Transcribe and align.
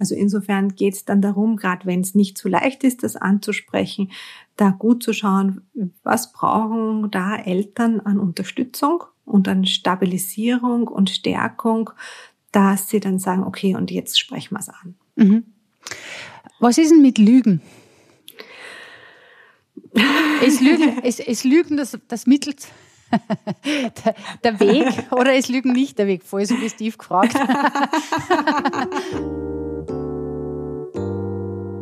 Also 0.00 0.14
insofern 0.14 0.74
geht 0.74 0.94
es 0.94 1.04
dann 1.04 1.20
darum, 1.20 1.56
gerade 1.56 1.84
wenn 1.84 2.00
es 2.00 2.14
nicht 2.14 2.38
so 2.38 2.48
leicht 2.48 2.84
ist, 2.84 3.02
das 3.02 3.16
anzusprechen, 3.16 4.10
da 4.56 4.70
gut 4.70 5.02
zu 5.02 5.12
schauen, 5.12 5.60
was 6.02 6.32
brauchen 6.32 7.10
da 7.10 7.36
Eltern 7.36 8.00
an 8.00 8.18
Unterstützung 8.18 9.04
und 9.26 9.46
an 9.46 9.66
Stabilisierung 9.66 10.88
und 10.88 11.10
Stärkung, 11.10 11.90
dass 12.50 12.88
sie 12.88 12.98
dann 12.98 13.18
sagen, 13.18 13.44
okay, 13.44 13.76
und 13.76 13.90
jetzt 13.90 14.18
sprechen 14.18 14.54
wir 14.54 14.60
es 14.60 14.70
an. 14.70 14.94
Mhm. 15.16 15.44
Was 16.60 16.78
ist 16.78 16.90
denn 16.90 17.02
mit 17.02 17.18
Lügen? 17.18 17.60
Ist 20.44 20.62
Lügen, 20.62 20.98
ist, 21.02 21.20
ist 21.20 21.44
Lügen 21.44 21.76
das, 21.76 21.98
das 22.08 22.26
Mittel, 22.26 22.54
der, 24.04 24.14
der, 24.44 24.60
Weg 24.60 25.12
oder 25.12 25.34
ist 25.34 25.48
Lügen 25.48 25.72
nicht 25.72 25.98
der 25.98 26.06
Weg? 26.06 26.22
Voll 26.22 26.46
suggestiv 26.46 26.96
gefragt. 26.96 27.34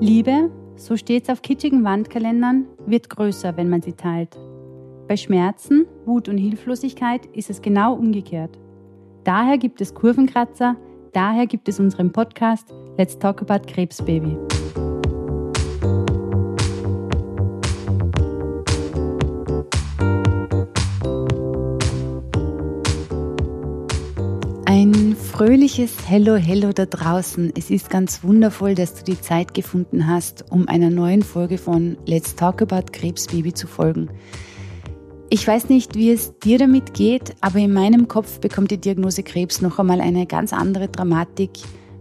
Liebe, 0.01 0.49
so 0.77 0.97
steht 0.97 1.25
es 1.25 1.29
auf 1.29 1.43
kitschigen 1.43 1.83
Wandkalendern, 1.83 2.67
wird 2.87 3.11
größer, 3.11 3.57
wenn 3.57 3.69
man 3.69 3.83
sie 3.83 3.95
teilt. 3.95 4.39
Bei 5.09 5.17
Schmerzen, 5.17 5.87
Wut 6.07 6.29
und 6.29 6.39
Hilflosigkeit 6.39 7.27
ist 7.33 7.51
es 7.51 7.61
genau 7.63 7.95
umgekehrt. 7.95 8.57
Daher 9.25 9.59
gibt 9.59 9.81
es 9.81 9.95
Kurvenkratzer, 9.95 10.77
daher 11.13 11.47
gibt 11.49 11.69
es 11.69 11.81
unseren 11.81 12.13
Podcast 12.13 12.73
Let's 12.97 13.19
Talk 13.19 13.43
About 13.43 13.67
Krebsbaby. 13.67 14.37
Fröhliches 25.39 25.93
Hello, 26.09 26.35
Hello 26.35 26.73
da 26.73 26.85
draußen. 26.85 27.53
Es 27.57 27.71
ist 27.71 27.91
ganz 27.91 28.25
wundervoll, 28.25 28.75
dass 28.75 28.95
du 28.95 29.05
die 29.05 29.21
Zeit 29.21 29.55
gefunden 29.55 30.09
hast, 30.09 30.47
um 30.51 30.67
einer 30.67 30.91
neuen 30.91 31.23
Folge 31.23 31.59
von 31.59 31.97
Let's 32.07 32.35
Talk 32.35 32.61
About 32.61 32.91
Krebsbaby 32.91 33.55
zu 33.55 33.69
folgen. 33.69 34.11
Ich 35.31 35.47
weiß 35.47 35.69
nicht, 35.69 35.95
wie 35.95 36.11
es 36.11 36.37
dir 36.41 36.59
damit 36.59 36.93
geht, 36.93 37.37
aber 37.41 37.61
in 37.61 37.73
meinem 37.73 38.09
Kopf 38.09 38.41
bekommt 38.41 38.73
die 38.73 38.81
Diagnose 38.81 39.23
Krebs 39.23 39.63
noch 39.63 39.79
einmal 39.79 40.01
eine 40.01 40.27
ganz 40.27 40.53
andere 40.53 40.89
Dramatik, 40.89 41.51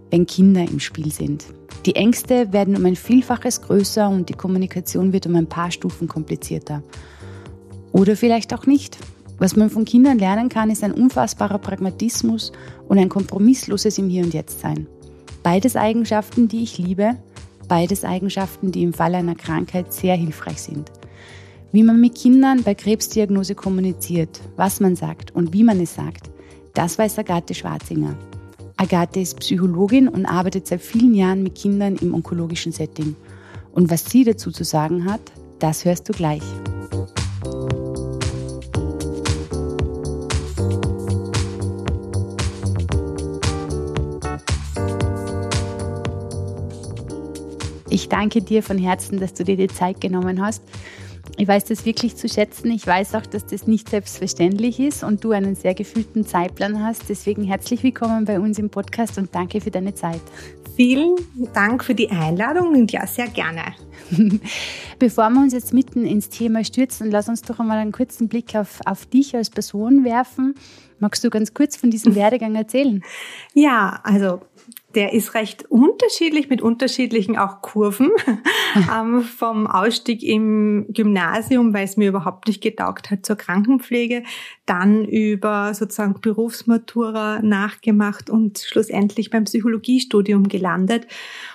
wenn 0.10 0.26
Kinder 0.26 0.64
im 0.64 0.80
Spiel 0.80 1.12
sind. 1.12 1.46
Die 1.86 1.96
Ängste 1.96 2.52
werden 2.54 2.76
um 2.76 2.84
ein 2.88 2.96
Vielfaches 2.96 3.62
größer 3.62 4.10
und 4.10 4.30
die 4.30 4.34
Kommunikation 4.34 5.14
wird 5.14 5.28
um 5.28 5.36
ein 5.36 5.48
paar 5.48 5.70
Stufen 5.70 6.08
komplizierter. 6.08 6.82
Oder 7.92 8.16
vielleicht 8.16 8.52
auch 8.56 8.66
nicht. 8.66 8.98
Was 9.40 9.56
man 9.56 9.70
von 9.70 9.86
Kindern 9.86 10.18
lernen 10.18 10.50
kann, 10.50 10.72
ist 10.72 10.84
ein 10.84 10.94
unfassbarer 10.94 11.60
Pragmatismus 11.60 12.52
und 12.88 12.98
ein 12.98 13.10
kompromissloses 13.10 13.98
im 14.00 14.10
Hier 14.10 14.24
und 14.24 14.34
Jetzt 14.34 14.62
sein. 14.62 14.88
Beides 15.44 15.76
Eigenschaften, 15.76 16.48
die 16.48 16.64
ich 16.64 16.78
liebe, 16.78 17.16
beides 17.68 18.04
Eigenschaften, 18.04 18.72
die 18.72 18.84
im 18.84 18.94
Fall 18.94 19.14
einer 19.14 19.36
Krankheit 19.36 19.94
sehr 19.94 20.16
hilfreich 20.16 20.62
sind. 20.62 20.92
Wie 21.72 21.84
man 21.84 22.02
mit 22.02 22.16
Kindern 22.16 22.64
bei 22.64 22.74
Krebsdiagnose 22.74 23.54
kommuniziert, 23.54 24.42
was 24.56 24.80
man 24.80 24.96
sagt 24.96 25.36
und 25.36 25.54
wie 25.54 25.64
man 25.64 25.80
es 25.80 25.94
sagt, 25.94 26.32
das 26.74 26.98
weiß 26.98 27.20
Agathe 27.20 27.54
Schwarzinger. 27.54 28.16
Agathe 28.78 29.20
ist 29.20 29.40
Psychologin 29.40 30.08
und 30.08 30.26
arbeitet 30.26 30.68
seit 30.68 30.82
vielen 30.82 31.14
Jahren 31.14 31.44
mit 31.44 31.56
Kindern 31.56 31.96
im 31.98 32.14
onkologischen 32.14 32.72
Setting. 32.72 33.16
Und 33.72 33.90
was 33.92 34.06
sie 34.06 34.24
dazu 34.24 34.52
zu 34.52 34.64
sagen 34.64 35.06
hat, 35.06 35.22
das 35.60 35.86
hörst 35.86 36.08
du 36.08 36.14
gleich. 36.14 36.44
Ich 47.98 48.10
danke 48.10 48.44
dir 48.44 48.62
von 48.62 48.78
Herzen, 48.78 49.20
dass 49.20 49.34
du 49.34 49.44
dir 49.44 49.58
die 49.58 49.70
Zeit 49.70 50.00
genommen 50.02 50.40
hast. 50.40 50.62
Ich 51.36 51.48
weiß 51.48 51.66
das 51.66 51.84
wirklich 51.84 52.16
zu 52.16 52.30
schätzen. 52.30 52.70
Ich 52.70 52.86
weiß 52.86 53.16
auch, 53.16 53.26
dass 53.26 53.48
das 53.48 53.66
nicht 53.66 53.90
selbstverständlich 53.90 54.80
ist 54.80 55.04
und 55.04 55.24
du 55.24 55.32
einen 55.32 55.56
sehr 55.56 55.74
gefühlten 55.74 56.24
Zeitplan 56.24 56.84
hast. 56.84 57.10
Deswegen 57.10 57.44
herzlich 57.44 57.82
willkommen 57.82 58.26
bei 58.26 58.40
uns 58.40 58.60
im 58.60 58.70
Podcast 58.70 59.18
und 59.18 59.34
danke 59.34 59.62
für 59.62 59.72
deine 59.72 59.96
Zeit. 59.96 60.22
Vielen 60.76 61.16
Dank 61.56 61.84
für 61.84 61.96
die 61.96 62.12
Einladung 62.12 62.76
und 62.76 62.92
ja, 62.92 63.08
sehr 63.08 63.30
gerne. 63.30 63.64
Bevor 65.00 65.32
wir 65.32 65.42
uns 65.42 65.54
jetzt 65.54 65.74
mitten 65.74 66.06
ins 66.06 66.30
Thema 66.30 66.64
stürzen, 66.64 67.10
lass 67.10 67.30
uns 67.30 67.42
doch 67.42 67.60
einmal 67.60 67.80
einen 67.80 67.92
kurzen 67.92 68.28
Blick 68.28 68.54
auf, 68.54 68.80
auf 68.86 69.08
dich 69.08 69.36
als 69.36 69.50
Person 69.50 70.06
werfen. 70.06 70.54
Magst 71.00 71.24
du 71.24 71.32
ganz 71.32 71.56
kurz 71.56 71.76
von 71.76 71.90
diesem 71.90 72.14
Werdegang 72.16 72.54
erzählen? 72.54 73.02
Ja, 73.56 74.02
also 74.04 74.42
der 74.98 75.14
ist 75.14 75.36
recht 75.36 75.66
unterschiedlich 75.70 76.50
mit 76.50 76.64
unterschiedlichen 76.64 77.38
auch 77.38 77.62
Kurven. 77.62 78.10
ähm, 78.92 79.22
vom 79.22 79.68
Ausstieg 79.68 80.24
im 80.24 80.88
Gymnasium, 80.90 81.72
weil 81.72 81.86
es 81.86 81.98
mir 81.98 82.10
überhaupt 82.10 82.48
nicht 82.48 82.62
getaugt 82.62 83.12
hat 83.12 83.24
zur 83.24 83.36
Krankenpflege, 83.36 84.24
dann 84.66 85.06
über 85.06 85.76
sozusagen 85.76 86.20
Berufsmatura 86.20 87.44
nachgemacht 87.44 88.32
und 88.32 88.58
schlussendlich 88.58 89.30
beim 89.30 89.44
Psychologiestudium 89.44 90.48
gelandet 90.48 91.06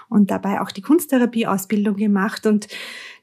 und 0.08 0.30
dabei 0.30 0.60
auch 0.60 0.70
die 0.70 0.82
Kunsttherapieausbildung 0.82 1.96
gemacht 1.96 2.46
und 2.46 2.68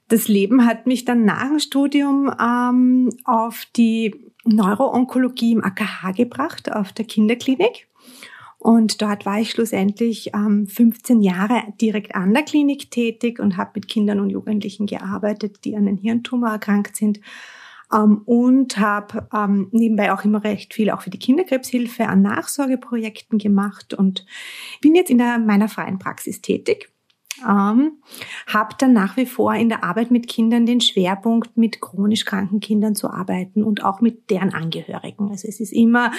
das 0.08 0.28
Leben 0.28 0.66
hat 0.66 0.86
mich 0.86 1.06
dann 1.06 1.24
nach 1.24 1.48
dem 1.48 1.60
Studium 1.60 2.30
ähm, 2.38 3.08
auf 3.24 3.64
die 3.74 4.14
Neuroonkologie 4.44 5.52
im 5.52 5.64
AKH 5.64 6.12
gebracht, 6.12 6.70
auf 6.70 6.92
der 6.92 7.06
Kinderklinik. 7.06 7.86
Und 8.60 9.00
dort 9.00 9.24
war 9.24 9.40
ich 9.40 9.52
schlussendlich 9.52 10.34
ähm, 10.34 10.66
15 10.66 11.22
Jahre 11.22 11.62
direkt 11.80 12.14
an 12.14 12.34
der 12.34 12.42
Klinik 12.42 12.90
tätig 12.90 13.40
und 13.40 13.56
habe 13.56 13.70
mit 13.76 13.88
Kindern 13.88 14.20
und 14.20 14.28
Jugendlichen 14.28 14.84
gearbeitet, 14.84 15.64
die 15.64 15.74
an 15.74 15.88
einem 15.88 15.96
Hirntumor 15.96 16.50
erkrankt 16.50 16.94
sind. 16.94 17.20
Ähm, 17.90 18.20
und 18.26 18.76
habe 18.76 19.26
ähm, 19.32 19.68
nebenbei 19.72 20.12
auch 20.12 20.26
immer 20.26 20.44
recht 20.44 20.74
viel 20.74 20.90
auch 20.90 21.00
für 21.00 21.08
die 21.08 21.18
Kinderkrebshilfe 21.18 22.06
an 22.06 22.20
Nachsorgeprojekten 22.20 23.38
gemacht 23.38 23.94
und 23.94 24.26
bin 24.82 24.94
jetzt 24.94 25.10
in 25.10 25.16
der, 25.16 25.38
meiner 25.38 25.70
freien 25.70 25.98
Praxis 25.98 26.42
tätig. 26.42 26.92
Ähm, 27.48 28.02
habe 28.46 28.74
dann 28.78 28.92
nach 28.92 29.16
wie 29.16 29.24
vor 29.24 29.54
in 29.54 29.70
der 29.70 29.82
Arbeit 29.84 30.10
mit 30.10 30.28
Kindern 30.28 30.66
den 30.66 30.82
Schwerpunkt, 30.82 31.56
mit 31.56 31.80
chronisch 31.80 32.26
kranken 32.26 32.60
Kindern 32.60 32.94
zu 32.94 33.08
arbeiten 33.08 33.64
und 33.64 33.82
auch 33.82 34.02
mit 34.02 34.28
deren 34.28 34.52
Angehörigen. 34.52 35.30
Also 35.30 35.48
es 35.48 35.60
ist 35.60 35.72
immer 35.72 36.12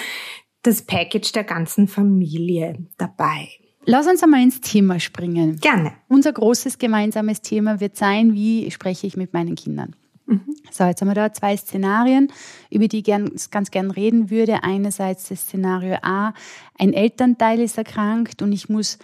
das 0.62 0.82
Package 0.82 1.32
der 1.32 1.44
ganzen 1.44 1.88
Familie 1.88 2.78
dabei. 2.98 3.48
Lass 3.84 4.06
uns 4.06 4.22
einmal 4.22 4.42
ins 4.42 4.60
Thema 4.60 5.00
springen. 5.00 5.58
Gerne. 5.58 5.92
Unser 6.08 6.32
großes 6.32 6.78
gemeinsames 6.78 7.42
Thema 7.42 7.80
wird 7.80 7.96
sein, 7.96 8.32
wie 8.32 8.70
spreche 8.70 9.06
ich 9.06 9.16
mit 9.16 9.32
meinen 9.32 9.56
Kindern. 9.56 9.96
Mhm. 10.26 10.54
So, 10.70 10.84
jetzt 10.84 11.00
haben 11.00 11.08
wir 11.08 11.14
da 11.14 11.32
zwei 11.32 11.56
Szenarien, 11.56 12.32
über 12.70 12.86
die 12.86 12.98
ich 12.98 13.04
gern, 13.04 13.32
ganz 13.50 13.72
gern 13.72 13.90
reden 13.90 14.30
würde. 14.30 14.62
Einerseits 14.62 15.28
das 15.28 15.42
Szenario 15.42 15.96
A, 16.02 16.32
ein 16.78 16.92
Elternteil 16.92 17.60
ist 17.60 17.76
erkrankt 17.76 18.40
und 18.40 18.52
ich 18.52 18.68
muss 18.68 18.98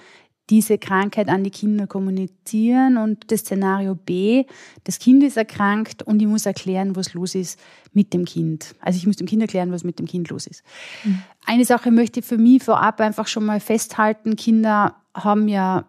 diese 0.50 0.78
Krankheit 0.78 1.28
an 1.28 1.44
die 1.44 1.50
Kinder 1.50 1.86
kommunizieren 1.86 2.96
und 2.96 3.30
das 3.30 3.40
Szenario 3.40 3.94
B, 3.94 4.44
das 4.84 4.98
Kind 4.98 5.22
ist 5.22 5.36
erkrankt 5.36 6.02
und 6.02 6.20
ich 6.20 6.28
muss 6.28 6.46
erklären, 6.46 6.96
was 6.96 7.14
los 7.14 7.34
ist 7.34 7.60
mit 7.92 8.14
dem 8.14 8.24
Kind. 8.24 8.74
Also 8.80 8.96
ich 8.96 9.06
muss 9.06 9.16
dem 9.16 9.26
Kind 9.26 9.42
erklären, 9.42 9.72
was 9.72 9.84
mit 9.84 9.98
dem 9.98 10.06
Kind 10.06 10.30
los 10.30 10.46
ist. 10.46 10.62
Mhm. 11.04 11.22
Eine 11.44 11.64
Sache 11.64 11.90
möchte 11.90 12.20
ich 12.20 12.26
für 12.26 12.38
mich 12.38 12.62
vorab 12.62 13.00
einfach 13.00 13.26
schon 13.26 13.44
mal 13.44 13.60
festhalten. 13.60 14.36
Kinder 14.36 14.96
haben 15.14 15.48
ja, 15.48 15.86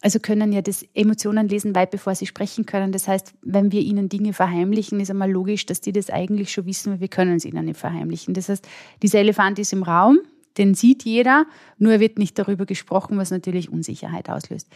also 0.00 0.20
können 0.20 0.52
ja 0.52 0.62
das 0.62 0.84
Emotionen 0.94 1.48
lesen, 1.48 1.74
weit 1.74 1.90
bevor 1.90 2.14
sie 2.14 2.26
sprechen 2.26 2.64
können. 2.64 2.92
Das 2.92 3.08
heißt, 3.08 3.34
wenn 3.42 3.72
wir 3.72 3.80
ihnen 3.80 4.08
Dinge 4.08 4.32
verheimlichen, 4.32 5.00
ist 5.00 5.10
einmal 5.10 5.30
logisch, 5.30 5.66
dass 5.66 5.80
die 5.80 5.92
das 5.92 6.08
eigentlich 6.08 6.52
schon 6.52 6.66
wissen, 6.66 6.92
weil 6.92 7.00
wir 7.00 7.08
können 7.08 7.36
es 7.36 7.44
ihnen 7.44 7.66
nicht 7.66 7.78
verheimlichen. 7.78 8.32
Das 8.32 8.48
heißt, 8.48 8.66
dieser 9.02 9.18
Elefant 9.18 9.58
ist 9.58 9.72
im 9.72 9.82
Raum, 9.82 10.18
den 10.58 10.74
sieht 10.74 11.04
jeder, 11.04 11.46
nur 11.78 12.00
wird 12.00 12.18
nicht 12.18 12.38
darüber 12.38 12.66
gesprochen, 12.66 13.16
was 13.16 13.30
natürlich 13.30 13.70
Unsicherheit 13.70 14.28
auslöst. 14.28 14.68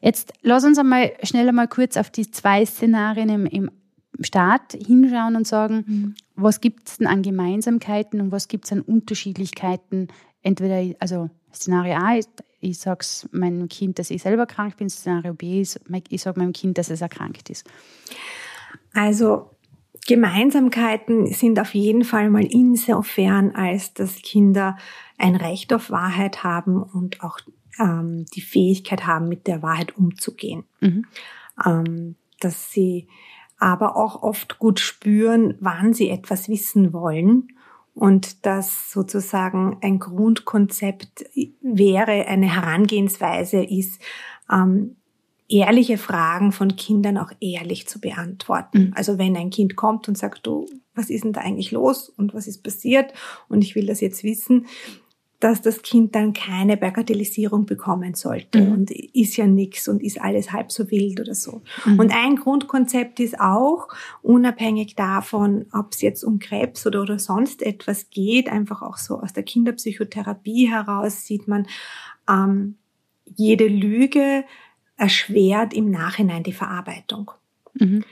Jetzt 0.00 0.32
lass 0.42 0.64
uns 0.64 0.78
einmal 0.78 1.12
schnell 1.22 1.48
einmal 1.48 1.68
kurz 1.68 1.96
auf 1.96 2.10
die 2.10 2.30
zwei 2.30 2.64
Szenarien 2.64 3.28
im, 3.28 3.46
im 3.46 3.70
Start 4.20 4.72
hinschauen 4.72 5.36
und 5.36 5.46
sagen, 5.46 5.84
mhm. 5.86 6.14
was 6.36 6.60
gibt 6.60 6.88
es 6.88 6.98
denn 6.98 7.06
an 7.06 7.22
Gemeinsamkeiten 7.22 8.20
und 8.20 8.32
was 8.32 8.48
gibt 8.48 8.66
es 8.66 8.72
an 8.72 8.80
Unterschiedlichkeiten? 8.80 10.08
Entweder, 10.42 10.94
also 11.00 11.30
Szenario 11.52 11.94
A 11.94 12.16
ist, 12.16 12.30
ich 12.60 12.78
sage 12.78 13.04
meinem 13.32 13.68
Kind, 13.68 13.98
dass 13.98 14.10
ich 14.10 14.22
selber 14.22 14.46
krank 14.46 14.76
bin, 14.76 14.88
Szenario 14.88 15.34
B 15.34 15.60
ist, 15.60 15.80
ich 16.08 16.22
sage 16.22 16.40
meinem 16.40 16.52
Kind, 16.52 16.78
dass 16.78 16.90
es 16.90 17.00
erkrankt 17.00 17.50
ist. 17.50 17.66
Also 18.92 19.50
Gemeinsamkeiten 20.06 21.26
sind 21.32 21.58
auf 21.58 21.74
jeden 21.74 22.04
Fall 22.04 22.30
mal 22.30 22.44
insofern, 22.44 23.54
als 23.54 23.94
dass 23.94 24.16
Kinder 24.16 24.76
ein 25.18 25.36
Recht 25.36 25.72
auf 25.72 25.90
Wahrheit 25.90 26.42
haben 26.44 26.82
und 26.82 27.22
auch 27.22 27.38
ähm, 27.78 28.26
die 28.34 28.40
Fähigkeit 28.40 29.06
haben, 29.06 29.28
mit 29.28 29.46
der 29.46 29.62
Wahrheit 29.62 29.96
umzugehen. 29.96 30.64
Mhm. 30.80 31.06
Ähm, 31.64 32.16
dass 32.40 32.70
sie 32.72 33.08
aber 33.58 33.96
auch 33.96 34.22
oft 34.22 34.58
gut 34.58 34.80
spüren, 34.80 35.56
wann 35.60 35.94
sie 35.94 36.10
etwas 36.10 36.48
wissen 36.48 36.92
wollen 36.92 37.48
und 37.94 38.44
dass 38.44 38.90
sozusagen 38.90 39.78
ein 39.80 40.00
Grundkonzept 40.00 41.24
wäre, 41.62 42.26
eine 42.26 42.52
Herangehensweise 42.52 43.62
ist, 43.62 44.00
ähm, 44.52 44.96
ehrliche 45.48 45.98
Fragen 45.98 46.52
von 46.52 46.74
Kindern 46.76 47.18
auch 47.18 47.30
ehrlich 47.40 47.86
zu 47.86 48.00
beantworten. 48.00 48.86
Mhm. 48.86 48.92
Also 48.96 49.18
wenn 49.18 49.36
ein 49.36 49.50
Kind 49.50 49.76
kommt 49.76 50.08
und 50.08 50.18
sagt, 50.18 50.46
du, 50.46 50.66
was 50.94 51.10
ist 51.10 51.24
denn 51.24 51.32
da 51.32 51.42
eigentlich 51.42 51.70
los 51.70 52.08
und 52.08 52.34
was 52.34 52.46
ist 52.46 52.62
passiert 52.62 53.12
und 53.48 53.62
ich 53.62 53.74
will 53.74 53.86
das 53.86 54.00
jetzt 54.00 54.24
wissen, 54.24 54.66
dass 55.44 55.60
das 55.60 55.82
Kind 55.82 56.14
dann 56.14 56.32
keine 56.32 56.78
Bagatellisierung 56.78 57.66
bekommen 57.66 58.14
sollte 58.14 58.62
mhm. 58.62 58.72
und 58.72 58.90
ist 58.90 59.36
ja 59.36 59.46
nix 59.46 59.88
und 59.88 60.02
ist 60.02 60.18
alles 60.18 60.52
halb 60.52 60.72
so 60.72 60.90
wild 60.90 61.20
oder 61.20 61.34
so. 61.34 61.60
Mhm. 61.84 61.98
Und 61.98 62.16
ein 62.16 62.36
Grundkonzept 62.36 63.20
ist 63.20 63.38
auch, 63.38 63.88
unabhängig 64.22 64.94
davon, 64.96 65.66
ob 65.70 65.92
es 65.92 66.00
jetzt 66.00 66.24
um 66.24 66.38
Krebs 66.38 66.86
oder, 66.86 67.02
oder 67.02 67.18
sonst 67.18 67.60
etwas 67.60 68.08
geht, 68.08 68.48
einfach 68.48 68.80
auch 68.80 68.96
so 68.96 69.20
aus 69.20 69.34
der 69.34 69.42
Kinderpsychotherapie 69.42 70.70
heraus 70.70 71.26
sieht 71.26 71.46
man, 71.46 71.66
ähm, 72.26 72.76
jede 73.36 73.66
Lüge 73.66 74.44
erschwert 74.96 75.74
im 75.74 75.90
Nachhinein 75.90 76.42
die 76.42 76.54
Verarbeitung. 76.54 77.32
Mhm. 77.74 78.02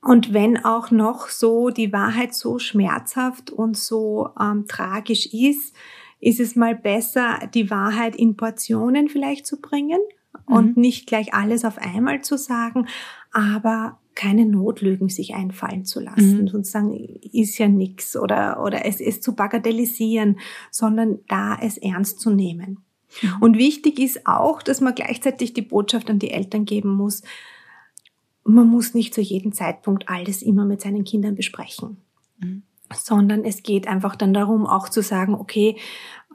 Und 0.00 0.32
wenn 0.32 0.64
auch 0.64 0.92
noch 0.92 1.28
so 1.28 1.70
die 1.70 1.92
Wahrheit 1.92 2.34
so 2.34 2.60
schmerzhaft 2.60 3.50
und 3.50 3.76
so 3.76 4.30
ähm, 4.40 4.66
tragisch 4.68 5.26
ist, 5.26 5.74
ist 6.22 6.38
es 6.38 6.54
mal 6.54 6.76
besser, 6.76 7.50
die 7.52 7.68
Wahrheit 7.68 8.14
in 8.14 8.36
Portionen 8.36 9.08
vielleicht 9.08 9.44
zu 9.44 9.60
bringen 9.60 9.98
mhm. 10.46 10.54
und 10.54 10.76
nicht 10.76 11.06
gleich 11.06 11.34
alles 11.34 11.64
auf 11.64 11.78
einmal 11.78 12.22
zu 12.22 12.38
sagen, 12.38 12.86
aber 13.32 13.98
keine 14.14 14.46
Notlügen 14.46 15.08
sich 15.08 15.34
einfallen 15.34 15.84
zu 15.84 15.98
lassen, 15.98 16.42
mhm. 16.42 16.48
sozusagen 16.48 16.94
ist 17.32 17.58
ja 17.58 17.66
nix 17.66 18.16
oder, 18.16 18.62
oder 18.62 18.84
es, 18.84 19.00
es 19.00 19.20
zu 19.20 19.34
bagatellisieren, 19.34 20.38
sondern 20.70 21.18
da 21.28 21.58
es 21.60 21.76
ernst 21.76 22.20
zu 22.20 22.30
nehmen. 22.30 22.84
Mhm. 23.20 23.36
Und 23.40 23.58
wichtig 23.58 23.98
ist 23.98 24.26
auch, 24.26 24.62
dass 24.62 24.80
man 24.80 24.94
gleichzeitig 24.94 25.54
die 25.54 25.62
Botschaft 25.62 26.08
an 26.08 26.20
die 26.20 26.30
Eltern 26.30 26.66
geben 26.66 26.94
muss, 26.94 27.22
man 28.44 28.68
muss 28.68 28.94
nicht 28.94 29.12
zu 29.12 29.20
jedem 29.20 29.52
Zeitpunkt 29.52 30.08
alles 30.08 30.42
immer 30.42 30.64
mit 30.64 30.80
seinen 30.80 31.04
Kindern 31.04 31.34
besprechen. 31.34 31.96
Mhm. 32.38 32.62
Sondern 32.94 33.44
es 33.44 33.62
geht 33.62 33.88
einfach 33.88 34.16
dann 34.16 34.34
darum, 34.34 34.66
auch 34.66 34.88
zu 34.88 35.02
sagen, 35.02 35.34
okay, 35.34 35.76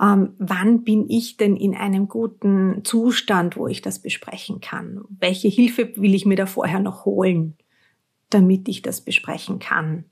ähm, 0.02 0.36
wann 0.38 0.84
bin 0.84 1.10
ich 1.10 1.38
denn 1.38 1.56
in 1.56 1.76
einem 1.76 2.08
guten 2.08 2.84
Zustand, 2.84 3.58
wo 3.58 3.68
ich 3.68 3.82
das 3.82 4.02
besprechen 4.02 4.62
kann? 4.62 5.04
Welche 5.10 5.48
Hilfe 5.48 5.96
will 5.98 6.14
ich 6.14 6.26
mir 6.26 6.36
da 6.36 6.46
vorher 6.46 6.80
noch 6.80 7.06
holen, 7.06 7.58
damit 8.30 8.68
ich 8.68 8.82
das 8.82 9.02
besprechen 9.02 9.60
kann? 9.60 10.06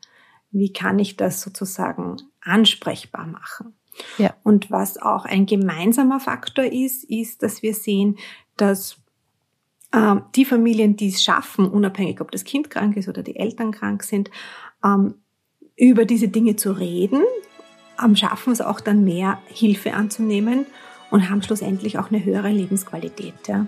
Wie 0.52 0.74
kann 0.74 1.00
ich 1.00 1.18
das 1.18 1.42
sozusagen 1.42 2.18
ansprechbar 2.42 3.28
machen? 3.28 3.74
Ja. 4.18 4.34
Und 4.44 4.72
was 4.72 4.98
auch 5.02 5.26
ein 5.26 5.46
gemeinsamer 5.46 6.20
Faktor 6.20 6.66
ist, 6.66 7.04
ist, 7.06 7.44
dass 7.44 7.62
wir 7.62 7.74
sehen, 7.74 8.18
dass 8.58 8.98
ähm, 9.94 10.24
die 10.36 10.46
Familien, 10.46 10.96
die 10.96 11.10
es 11.10 11.24
schaffen, 11.24 11.68
unabhängig 11.70 12.22
ob 12.22 12.32
das 12.32 12.44
Kind 12.44 12.70
krank 12.70 12.98
ist 12.98 13.08
oder 13.08 13.24
die 13.24 13.38
Eltern 13.38 13.72
krank 13.72 14.04
sind, 14.04 14.30
ähm, 14.84 15.16
über 15.78 16.06
diese 16.06 16.28
Dinge 16.28 16.56
zu 16.56 16.72
reden, 16.72 17.24
ähm, 18.04 18.16
schaffen 18.16 18.54
es 18.54 18.62
auch 18.62 18.80
dann 18.80 19.04
mehr 19.04 19.40
Hilfe 19.48 19.94
anzunehmen 19.94 20.66
und 21.12 21.30
haben 21.30 21.42
schlussendlich 21.42 21.98
auch 22.00 22.12
eine 22.12 22.24
höhere 22.24 22.50
Lebensqualität. 22.50 23.34
Ja. 23.48 23.68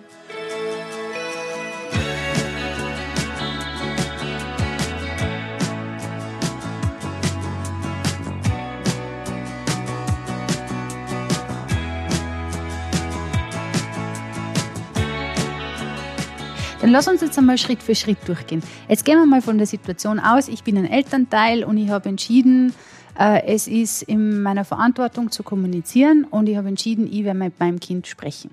Lass 16.89 17.07
uns 17.07 17.21
jetzt 17.21 17.37
einmal 17.37 17.57
Schritt 17.57 17.81
für 17.81 17.95
Schritt 17.95 18.17
durchgehen. 18.27 18.61
Jetzt 18.87 19.05
gehen 19.05 19.17
wir 19.17 19.25
mal 19.25 19.41
von 19.41 19.57
der 19.57 19.67
Situation 19.67 20.19
aus, 20.19 20.47
ich 20.47 20.63
bin 20.63 20.77
ein 20.77 20.85
Elternteil 20.85 21.63
und 21.63 21.77
ich 21.77 21.89
habe 21.89 22.09
entschieden, 22.09 22.73
äh, 23.17 23.43
es 23.45 23.67
ist 23.67 24.03
in 24.03 24.41
meiner 24.41 24.65
Verantwortung 24.65 25.31
zu 25.31 25.43
kommunizieren 25.43 26.23
und 26.23 26.47
ich 26.47 26.57
habe 26.57 26.67
entschieden, 26.67 27.07
ich 27.11 27.23
werde 27.23 27.39
mit 27.39 27.59
meinem 27.59 27.79
Kind 27.79 28.07
sprechen. 28.07 28.51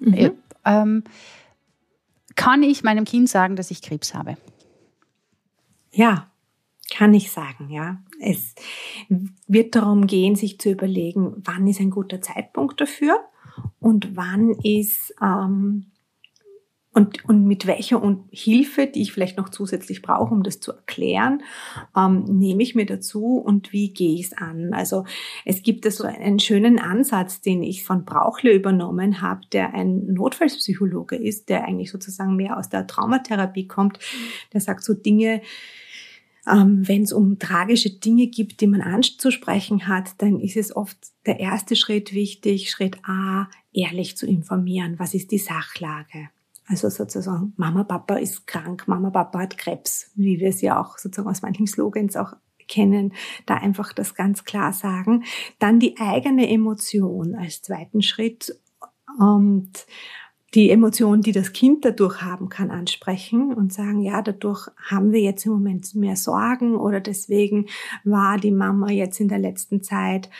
Mhm. 0.00 0.14
Ich, 0.14 0.30
ähm, 0.64 1.04
kann 2.34 2.62
ich 2.62 2.82
meinem 2.82 3.04
Kind 3.04 3.28
sagen, 3.28 3.56
dass 3.56 3.70
ich 3.70 3.82
Krebs 3.82 4.14
habe? 4.14 4.36
Ja, 5.92 6.30
kann 6.90 7.14
ich 7.14 7.30
sagen, 7.30 7.70
ja. 7.70 7.98
Es 8.20 8.54
wird 9.46 9.74
darum 9.74 10.06
gehen, 10.06 10.36
sich 10.36 10.58
zu 10.58 10.70
überlegen, 10.70 11.34
wann 11.44 11.66
ist 11.66 11.80
ein 11.80 11.90
guter 11.90 12.20
Zeitpunkt 12.20 12.80
dafür 12.80 13.18
und 13.80 14.16
wann 14.16 14.50
ist 14.62 15.14
ähm, 15.20 15.91
und, 16.94 17.24
und 17.24 17.46
mit 17.46 17.66
welcher 17.66 18.02
und 18.02 18.24
Hilfe, 18.30 18.86
die 18.86 19.00
ich 19.00 19.12
vielleicht 19.12 19.38
noch 19.38 19.48
zusätzlich 19.48 20.02
brauche, 20.02 20.34
um 20.34 20.42
das 20.42 20.60
zu 20.60 20.72
erklären, 20.72 21.42
ähm, 21.96 22.24
nehme 22.24 22.62
ich 22.62 22.74
mir 22.74 22.84
dazu 22.84 23.38
und 23.38 23.72
wie 23.72 23.94
gehe 23.94 24.14
ich 24.14 24.26
es 24.26 24.32
an? 24.34 24.74
Also 24.74 25.04
es 25.46 25.62
gibt 25.62 25.90
so 25.90 26.04
einen 26.04 26.38
schönen 26.38 26.78
Ansatz, 26.78 27.40
den 27.40 27.62
ich 27.62 27.84
von 27.84 28.04
Brauchle 28.04 28.52
übernommen 28.52 29.22
habe, 29.22 29.40
der 29.52 29.72
ein 29.72 30.12
Notfallspsychologe 30.12 31.16
ist, 31.16 31.48
der 31.48 31.64
eigentlich 31.64 31.90
sozusagen 31.90 32.36
mehr 32.36 32.58
aus 32.58 32.68
der 32.68 32.86
Traumatherapie 32.86 33.66
kommt. 33.66 33.98
Der 34.52 34.60
sagt 34.60 34.84
so 34.84 34.92
Dinge, 34.92 35.40
ähm, 36.46 36.86
wenn 36.86 37.04
es 37.04 37.12
um 37.12 37.38
tragische 37.38 37.90
Dinge 37.90 38.26
gibt, 38.26 38.60
die 38.60 38.66
man 38.66 38.82
anzusprechen 38.82 39.88
hat, 39.88 40.10
dann 40.18 40.40
ist 40.40 40.58
es 40.58 40.76
oft 40.76 40.98
der 41.24 41.40
erste 41.40 41.74
Schritt 41.74 42.12
wichtig, 42.12 42.70
Schritt 42.70 42.98
A, 43.04 43.48
ehrlich 43.72 44.18
zu 44.18 44.26
informieren. 44.26 44.98
Was 44.98 45.14
ist 45.14 45.30
die 45.30 45.38
Sachlage? 45.38 46.28
Also 46.72 46.88
sozusagen, 46.88 47.52
Mama, 47.58 47.84
Papa 47.84 48.14
ist 48.14 48.46
krank, 48.46 48.88
Mama, 48.88 49.10
Papa 49.10 49.40
hat 49.40 49.58
Krebs, 49.58 50.10
wie 50.14 50.40
wir 50.40 50.48
es 50.48 50.62
ja 50.62 50.80
auch 50.80 50.96
sozusagen 50.96 51.28
aus 51.28 51.42
manchen 51.42 51.66
Slogans 51.66 52.16
auch 52.16 52.32
kennen, 52.66 53.12
da 53.44 53.56
einfach 53.56 53.92
das 53.92 54.14
ganz 54.14 54.46
klar 54.46 54.72
sagen. 54.72 55.24
Dann 55.58 55.80
die 55.80 55.98
eigene 55.98 56.48
Emotion 56.48 57.34
als 57.34 57.60
zweiten 57.60 58.00
Schritt 58.00 58.58
und 59.18 59.84
die 60.54 60.70
Emotion, 60.70 61.20
die 61.20 61.32
das 61.32 61.52
Kind 61.52 61.84
dadurch 61.84 62.22
haben 62.22 62.48
kann, 62.48 62.70
ansprechen 62.70 63.52
und 63.52 63.74
sagen, 63.74 64.00
ja, 64.00 64.22
dadurch 64.22 64.68
haben 64.78 65.12
wir 65.12 65.20
jetzt 65.20 65.44
im 65.44 65.52
Moment 65.52 65.94
mehr 65.94 66.16
Sorgen 66.16 66.76
oder 66.76 67.00
deswegen 67.00 67.66
war 68.02 68.38
die 68.38 68.50
Mama 68.50 68.90
jetzt 68.90 69.20
in 69.20 69.28
der 69.28 69.40
letzten 69.40 69.82
Zeit 69.82 70.30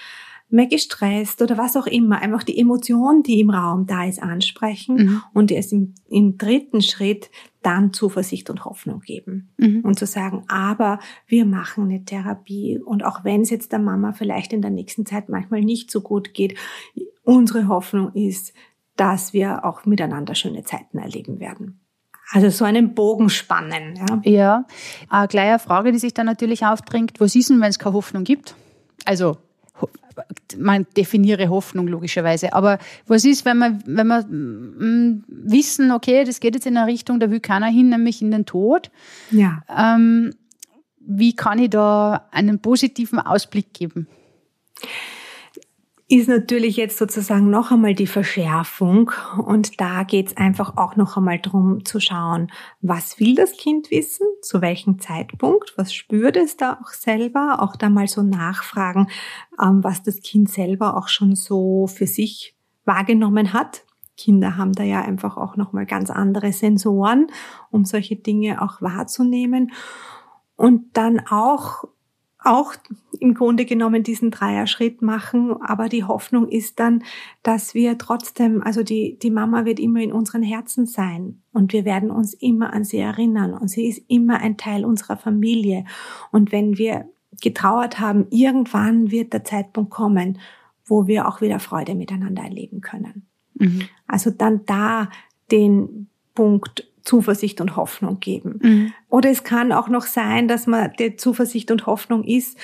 mehr 0.53 0.67
gestresst 0.67 1.41
oder 1.43 1.57
was 1.59 1.77
auch 1.77 1.87
immer. 1.87 2.21
Einfach 2.21 2.43
die 2.43 2.59
Emotion, 2.59 3.23
die 3.23 3.41
im 3.41 3.51
Raum 3.51 3.87
da 3.87 4.05
ist, 4.05 4.23
ansprechen 4.23 4.97
mhm. 4.97 5.23
und 5.33 5.51
es 5.51 5.73
im, 5.73 5.95
im, 6.09 6.37
dritten 6.37 6.83
Schritt 6.83 7.31
dann 7.63 7.93
Zuversicht 7.93 8.51
und 8.51 8.65
Hoffnung 8.65 9.01
geben. 9.01 9.55
Mhm. 9.57 9.81
Und 9.81 9.99
zu 9.99 10.07
sagen, 10.07 10.45
aber 10.49 10.99
wir 11.27 11.47
machen 11.47 11.85
eine 11.85 12.05
Therapie 12.05 12.79
und 12.79 13.05
auch 13.05 13.25
wenn 13.25 13.43
es 13.43 13.51
jetzt 13.51 13.73
der 13.73 13.79
Mama 13.79 14.13
vielleicht 14.13 14.53
in 14.53 14.63
der 14.63 14.71
nächsten 14.71 15.07
Zeit 15.07 15.29
manchmal 15.29 15.63
nicht 15.63 15.91
so 15.91 16.01
gut 16.01 16.35
geht, 16.35 16.59
unsere 17.23 17.69
Hoffnung 17.69 18.13
ist, 18.13 18.53
dass 18.97 19.33
wir 19.33 19.65
auch 19.65 19.87
miteinander 19.87 20.35
schöne 20.35 20.65
Zeiten 20.65 20.99
erleben 20.99 21.41
werden. 21.41 21.81
Also 22.31 22.51
so 22.51 22.65
einen 22.65 22.95
Bogen 22.95 23.29
spannen. 23.29 23.95
Ja, 23.97 24.31
ja. 24.31 24.67
eine 25.09 25.29
kleine 25.29 25.59
Frage, 25.59 25.93
die 25.93 25.99
sich 25.99 26.15
dann 26.15 26.27
natürlich 26.27 26.65
aufdrängt, 26.65 27.21
was 27.21 27.35
ist 27.35 27.51
denn, 27.51 27.61
wenn 27.61 27.69
es 27.69 27.79
keine 27.79 27.95
Hoffnung 27.95 28.25
gibt? 28.25 28.55
Also 29.05 29.37
man 30.59 30.87
definiere 30.97 31.49
Hoffnung 31.49 31.87
logischerweise. 31.87 32.53
Aber 32.53 32.79
was 33.07 33.25
ist, 33.25 33.45
wenn 33.45 33.59
wir, 33.59 33.79
wenn 33.87 34.07
wir 34.07 34.23
mm, 34.23 35.25
wissen, 35.29 35.91
okay, 35.91 36.25
das 36.25 36.41
geht 36.41 36.55
jetzt 36.55 36.67
in 36.67 36.77
eine 36.77 36.87
Richtung, 36.87 37.21
da 37.21 37.31
will 37.31 37.41
keiner 37.41 37.67
hin, 37.67 37.89
nämlich 37.89 38.23
in 38.23 38.31
den 38.31 38.47
Tod. 38.47 38.91
Ja. 39.31 39.63
Ähm, 39.69 40.35
wie 41.01 41.35
kann 41.35 41.59
ich 41.59 41.71
da 41.71 42.29
einen 42.31 42.61
positiven 42.61 43.19
Ausblick 43.19 43.73
geben? 43.73 44.07
Ist 46.09 46.29
natürlich 46.29 46.77
jetzt 46.77 46.99
sozusagen 46.99 47.49
noch 47.49 47.71
einmal 47.71 47.95
die 47.95 48.07
Verschärfung 48.07 49.11
und 49.39 49.81
da 49.81 50.03
geht's 50.03 50.37
einfach 50.37 50.77
auch 50.77 50.97
noch 50.97 51.17
einmal 51.17 51.39
drum 51.39 51.85
zu 51.85 52.01
schauen, 52.01 52.51
was 52.81 53.19
will 53.19 53.35
das 53.35 53.57
Kind 53.57 53.91
wissen, 53.91 54.27
zu 54.43 54.61
welchem 54.61 54.99
Zeitpunkt, 54.99 55.73
was 55.77 55.95
spürt 55.95 56.37
es 56.37 56.57
da 56.57 56.79
auch 56.83 56.91
selber, 56.91 57.63
auch 57.63 57.77
da 57.77 57.89
mal 57.89 58.09
so 58.09 58.23
nachfragen, 58.23 59.09
ähm, 59.61 59.83
was 59.83 60.03
das 60.03 60.21
Kind 60.21 60.51
selber 60.51 60.97
auch 60.97 61.09
schon 61.09 61.35
so 61.35 61.87
für 61.87 62.07
sich 62.07 62.55
wahrgenommen 62.85 63.53
hat. 63.53 63.85
Kinder 64.17 64.57
haben 64.57 64.73
da 64.73 64.83
ja 64.83 65.01
einfach 65.03 65.37
auch 65.37 65.57
noch 65.57 65.73
mal 65.73 65.87
ganz 65.87 66.11
andere 66.11 66.53
Sensoren, 66.53 67.29
um 67.71 67.85
solche 67.85 68.17
Dinge 68.17 68.61
auch 68.61 68.83
wahrzunehmen 68.83 69.73
und 70.57 70.97
dann 70.97 71.21
auch 71.27 71.85
auch 72.45 72.75
im 73.21 73.35
Grunde 73.35 73.65
genommen 73.65 74.03
diesen 74.03 74.31
Dreier-Schritt 74.31 75.03
machen. 75.03 75.55
Aber 75.63 75.89
die 75.89 76.05
Hoffnung 76.05 76.49
ist 76.49 76.81
dann, 76.81 77.05
dass 77.43 77.75
wir 77.75 77.99
trotzdem, 77.99 78.63
also 78.63 78.83
die, 78.83 79.19
die 79.19 79.31
Mama 79.31 79.65
wird 79.65 79.79
immer 79.79 80.01
in 80.01 80.13
unseren 80.13 80.43
Herzen 80.43 80.87
sein 80.87 81.43
und 81.53 81.73
wir 81.73 81.85
werden 81.85 82.11
uns 82.11 82.35
immer 82.35 82.73
an 82.73 82.85
sie 82.85 82.99
erinnern 82.99 83.55
und 83.55 83.69
sie 83.69 83.87
ist 83.87 84.03
immer 84.09 84.41
ein 84.41 84.57
Teil 84.57 84.85
unserer 84.85 85.17
Familie. 85.17 85.85
Und 86.31 86.53
wenn 86.53 86.79
wir 86.79 87.09
getrauert 87.41 88.01
haben, 88.01 88.27
irgendwann 88.31 89.11
wird 89.11 89.33
der 89.33 89.45
Zeitpunkt 89.45 89.91
kommen, 89.91 90.39
wo 90.85 91.07
wir 91.07 91.29
auch 91.29 91.41
wieder 91.41 91.61
Freude 91.61 91.95
miteinander 91.95 92.43
erleben 92.43 92.81
können. 92.81 93.27
Mhm. 93.55 93.83
Also 94.07 94.31
dann 94.31 94.67
da 94.67 95.09
den 95.51 96.09
Punkt 96.35 96.92
Zuversicht 97.03 97.61
und 97.61 97.77
Hoffnung 97.77 98.21
geben. 98.21 98.61
Mhm. 98.63 98.93
Oder 99.09 99.31
es 99.31 99.45
kann 99.45 99.73
auch 99.73 99.89
noch 99.89 100.07
sein, 100.07 100.49
dass 100.49 100.67
man 100.67 100.93
der 100.99 101.17
Zuversicht 101.17 101.71
und 101.71 101.87
Hoffnung 101.87 102.25
ist, 102.25 102.59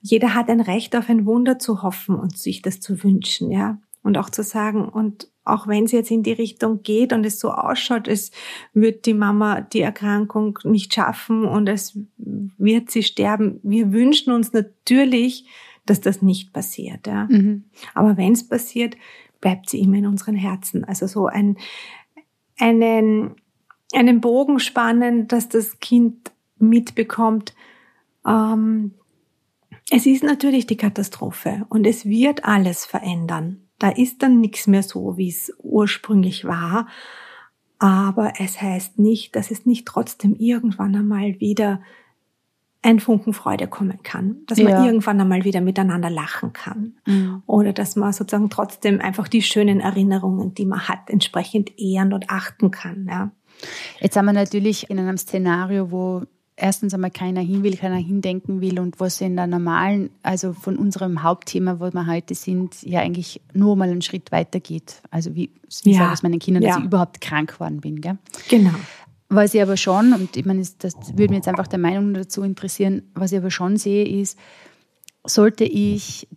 jeder 0.00 0.34
hat 0.34 0.48
ein 0.50 0.60
Recht 0.60 0.96
auf 0.96 1.08
ein 1.08 1.26
Wunder 1.26 1.58
zu 1.58 1.82
hoffen 1.82 2.16
und 2.16 2.36
sich 2.36 2.60
das 2.60 2.80
zu 2.80 3.02
wünschen, 3.04 3.50
ja. 3.50 3.78
Und 4.02 4.18
auch 4.18 4.30
zu 4.30 4.42
sagen, 4.42 4.88
und 4.88 5.28
auch 5.44 5.68
wenn 5.68 5.84
es 5.84 5.92
jetzt 5.92 6.10
in 6.10 6.24
die 6.24 6.32
Richtung 6.32 6.82
geht 6.82 7.12
und 7.12 7.24
es 7.24 7.38
so 7.38 7.52
ausschaut, 7.52 8.08
es 8.08 8.32
wird 8.74 9.06
die 9.06 9.14
Mama 9.14 9.60
die 9.60 9.80
Erkrankung 9.80 10.58
nicht 10.64 10.92
schaffen 10.92 11.44
und 11.44 11.68
es 11.68 11.96
wird 12.16 12.90
sie 12.90 13.04
sterben. 13.04 13.60
Wir 13.62 13.92
wünschen 13.92 14.32
uns 14.32 14.52
natürlich, 14.52 15.46
dass 15.86 16.00
das 16.00 16.20
nicht 16.20 16.52
passiert, 16.52 17.06
ja. 17.06 17.26
Mhm. 17.30 17.64
Aber 17.94 18.16
wenn 18.16 18.32
es 18.32 18.48
passiert, 18.48 18.96
bleibt 19.40 19.70
sie 19.70 19.80
immer 19.80 19.98
in 19.98 20.06
unseren 20.06 20.36
Herzen. 20.36 20.84
Also 20.84 21.06
so 21.06 21.26
ein, 21.26 21.56
einen, 22.58 23.36
einen 23.94 24.20
Bogen 24.20 24.58
spannen, 24.58 25.28
dass 25.28 25.48
das 25.48 25.80
Kind 25.80 26.32
mitbekommt, 26.58 27.54
ähm, 28.26 28.92
es 29.90 30.06
ist 30.06 30.22
natürlich 30.22 30.66
die 30.66 30.76
Katastrophe 30.76 31.66
und 31.68 31.86
es 31.86 32.06
wird 32.06 32.44
alles 32.44 32.86
verändern. 32.86 33.60
Da 33.78 33.90
ist 33.90 34.22
dann 34.22 34.40
nichts 34.40 34.66
mehr 34.66 34.82
so, 34.82 35.16
wie 35.16 35.28
es 35.28 35.52
ursprünglich 35.58 36.44
war. 36.44 36.86
Aber 37.78 38.34
es 38.38 38.62
heißt 38.62 38.98
nicht, 38.98 39.34
dass 39.34 39.50
es 39.50 39.66
nicht 39.66 39.86
trotzdem 39.86 40.36
irgendwann 40.36 40.94
einmal 40.94 41.40
wieder 41.40 41.82
ein 42.80 43.00
Funken 43.00 43.32
Freude 43.32 43.68
kommen 43.68 44.02
kann, 44.02 44.38
dass 44.46 44.58
man 44.58 44.72
ja. 44.72 44.84
irgendwann 44.84 45.20
einmal 45.20 45.44
wieder 45.44 45.60
miteinander 45.60 46.10
lachen 46.10 46.52
kann 46.52 46.94
mhm. 47.06 47.42
oder 47.46 47.72
dass 47.72 47.94
man 47.94 48.12
sozusagen 48.12 48.50
trotzdem 48.50 49.00
einfach 49.00 49.28
die 49.28 49.42
schönen 49.42 49.80
Erinnerungen, 49.80 50.54
die 50.54 50.64
man 50.64 50.88
hat, 50.88 51.08
entsprechend 51.08 51.78
ehren 51.78 52.12
und 52.12 52.28
achten 52.28 52.70
kann. 52.70 53.06
Ja. 53.08 53.30
Jetzt 54.00 54.16
haben 54.16 54.26
wir 54.26 54.32
natürlich 54.32 54.90
in 54.90 54.98
einem 54.98 55.18
Szenario, 55.18 55.90
wo 55.90 56.22
erstens 56.56 56.94
einmal 56.94 57.10
keiner 57.10 57.40
hin 57.40 57.62
will, 57.62 57.76
keiner 57.76 57.96
hindenken 57.96 58.60
will 58.60 58.78
und 58.78 59.00
was 59.00 59.20
in 59.20 59.36
der 59.36 59.46
normalen, 59.46 60.10
also 60.22 60.52
von 60.52 60.76
unserem 60.76 61.22
Hauptthema, 61.22 61.80
wo 61.80 61.92
wir 61.92 62.06
heute 62.06 62.34
sind, 62.34 62.82
ja 62.82 63.00
eigentlich 63.00 63.40
nur 63.54 63.76
mal 63.76 63.88
einen 63.88 64.02
Schritt 64.02 64.32
weiter 64.32 64.60
geht. 64.60 65.02
Also 65.10 65.34
wie, 65.34 65.50
wie 65.84 65.92
ja. 65.92 66.00
sage 66.00 66.14
ich 66.14 66.22
meinen 66.22 66.38
Kindern, 66.38 66.62
dass 66.62 66.76
ja. 66.76 66.78
ich 66.78 66.84
überhaupt 66.84 67.20
krank 67.20 67.54
geworden 67.54 67.80
bin. 67.80 68.00
Gell? 68.00 68.18
Genau. 68.48 68.74
Was 69.28 69.54
ich 69.54 69.62
aber 69.62 69.78
schon, 69.78 70.12
und 70.12 70.36
ich 70.36 70.44
meine, 70.44 70.62
das 70.78 70.94
würde 71.14 71.28
mich 71.28 71.38
jetzt 71.38 71.48
einfach 71.48 71.66
der 71.66 71.78
Meinung 71.78 72.12
dazu 72.12 72.42
interessieren, 72.42 73.02
was 73.14 73.32
ich 73.32 73.38
aber 73.38 73.50
schon 73.50 73.78
sehe, 73.78 74.06
ist, 74.06 74.38
sollte 75.24 75.64
ich 75.64 76.28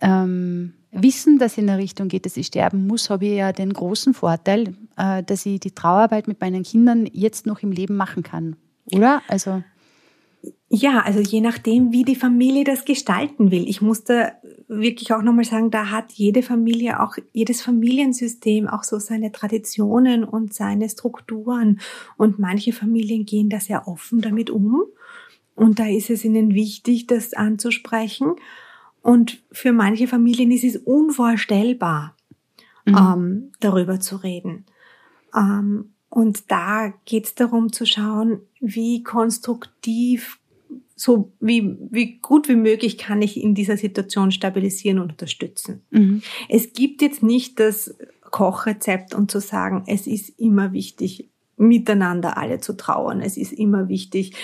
ähm, 0.00 0.74
wissen, 0.90 1.38
dass 1.38 1.52
es 1.52 1.58
in 1.58 1.68
der 1.68 1.78
Richtung 1.78 2.08
geht, 2.08 2.26
dass 2.26 2.36
ich 2.36 2.46
sterben 2.46 2.86
muss, 2.86 3.08
habe 3.08 3.26
ich 3.26 3.36
ja 3.36 3.52
den 3.52 3.72
großen 3.72 4.14
Vorteil, 4.14 4.74
äh, 5.00 5.22
dass 5.22 5.46
ich 5.46 5.60
die 5.60 5.70
Trauerarbeit 5.70 6.28
mit 6.28 6.40
meinen 6.40 6.62
Kindern 6.62 7.08
jetzt 7.10 7.46
noch 7.46 7.62
im 7.62 7.72
Leben 7.72 7.96
machen 7.96 8.22
kann. 8.22 8.56
Oder? 8.92 9.22
Also. 9.28 9.62
Ja, 10.68 11.00
also 11.00 11.20
je 11.20 11.40
nachdem, 11.40 11.92
wie 11.92 12.04
die 12.04 12.16
Familie 12.16 12.64
das 12.64 12.84
gestalten 12.84 13.50
will. 13.50 13.68
Ich 13.68 13.80
muss 13.80 14.04
da 14.04 14.32
wirklich 14.68 15.12
auch 15.12 15.22
nochmal 15.22 15.44
sagen, 15.44 15.70
da 15.70 15.90
hat 15.90 16.12
jede 16.12 16.42
Familie, 16.42 17.00
auch 17.00 17.16
jedes 17.32 17.62
Familiensystem 17.62 18.68
auch 18.68 18.84
so 18.84 18.98
seine 18.98 19.32
Traditionen 19.32 20.22
und 20.22 20.54
seine 20.54 20.88
Strukturen. 20.88 21.80
Und 22.16 22.38
manche 22.38 22.72
Familien 22.72 23.24
gehen 23.24 23.48
da 23.48 23.58
sehr 23.58 23.88
offen 23.88 24.20
damit 24.20 24.50
um. 24.50 24.82
Und 25.54 25.78
da 25.78 25.86
ist 25.86 26.10
es 26.10 26.24
ihnen 26.24 26.54
wichtig, 26.54 27.06
das 27.06 27.34
anzusprechen. 27.34 28.34
Und 29.02 29.42
für 29.50 29.72
manche 29.72 30.06
Familien 30.08 30.50
ist 30.50 30.64
es 30.64 30.76
unvorstellbar, 30.76 32.14
mhm. 32.84 32.96
ähm, 32.96 33.52
darüber 33.60 33.98
zu 33.98 34.16
reden. 34.16 34.66
Ähm, 35.34 35.94
und 36.08 36.50
da 36.50 36.92
geht 37.04 37.26
es 37.26 37.34
darum 37.34 37.72
zu 37.72 37.86
schauen, 37.86 38.40
wie 38.60 39.02
konstruktiv, 39.02 40.38
so 40.96 41.32
wie, 41.40 41.76
wie 41.90 42.18
gut 42.18 42.48
wie 42.48 42.56
möglich 42.56 42.98
kann 42.98 43.22
ich 43.22 43.40
in 43.40 43.54
dieser 43.54 43.76
Situation 43.76 44.32
stabilisieren 44.32 44.98
und 44.98 45.12
unterstützen. 45.12 45.82
Mhm. 45.90 46.22
Es 46.48 46.72
gibt 46.72 47.00
jetzt 47.00 47.22
nicht 47.22 47.60
das 47.60 47.94
Kochrezept 48.22 49.14
und 49.14 49.30
zu 49.30 49.40
sagen, 49.40 49.84
es 49.86 50.06
ist 50.06 50.28
immer 50.38 50.72
wichtig, 50.72 51.30
miteinander 51.60 52.38
alle 52.38 52.58
zu 52.58 52.74
trauern. 52.74 53.20
Es 53.20 53.36
ist 53.36 53.52
immer 53.52 53.88
wichtig, 53.88 54.34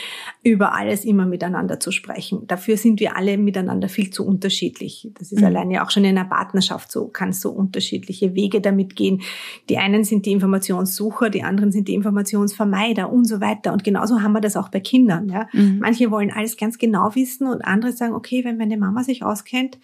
über 0.43 0.75
alles 0.75 1.05
immer 1.05 1.25
miteinander 1.25 1.81
zu 1.81 1.91
sprechen. 1.91 2.47
Dafür 2.47 2.77
sind 2.77 3.01
wir 3.01 3.17
alle 3.17 3.39
miteinander 3.39 3.89
viel 3.89 4.11
zu 4.11 4.27
unterschiedlich. 4.27 5.11
Das 5.15 5.33
ist 5.33 5.41
mhm. 5.41 5.47
alleine 5.47 5.83
auch 5.83 5.91
schon 5.91 6.05
in 6.05 6.17
einer 6.19 6.29
Partnerschaft 6.29 6.93
so, 6.93 7.09
kann 7.09 7.33
so 7.33 7.51
unterschiedliche 7.51 8.35
Wege 8.35 8.61
damit 8.61 8.97
gehen. 8.97 9.23
Die 9.71 9.79
einen 9.79 10.05
sind 10.05 10.27
die 10.27 10.33
Informationssucher, 10.33 11.31
die 11.31 11.43
anderen 11.43 11.73
sind 11.73 11.89
die 11.89 11.95
Informationsvermeider 11.95 13.11
und 13.11 13.25
so 13.25 13.41
weiter. 13.41 13.73
Und 13.73 13.83
genauso 13.83 14.21
haben 14.21 14.33
wir 14.33 14.43
das 14.43 14.57
auch 14.57 14.69
bei 14.69 14.81
Kindern. 14.81 15.31
Ja? 15.31 15.49
Mhm. 15.55 15.79
Manche 15.81 16.11
wollen 16.11 16.31
alles 16.31 16.59
ganz 16.59 16.77
genau 16.77 17.15
wissen 17.15 17.47
und 17.47 17.63
andere 17.63 17.93
sagen, 17.93 18.13
okay, 18.13 18.45
wenn 18.45 18.59
meine 18.59 18.77
Mama 18.77 19.03
sich 19.03 19.25
auskennt, 19.25 19.79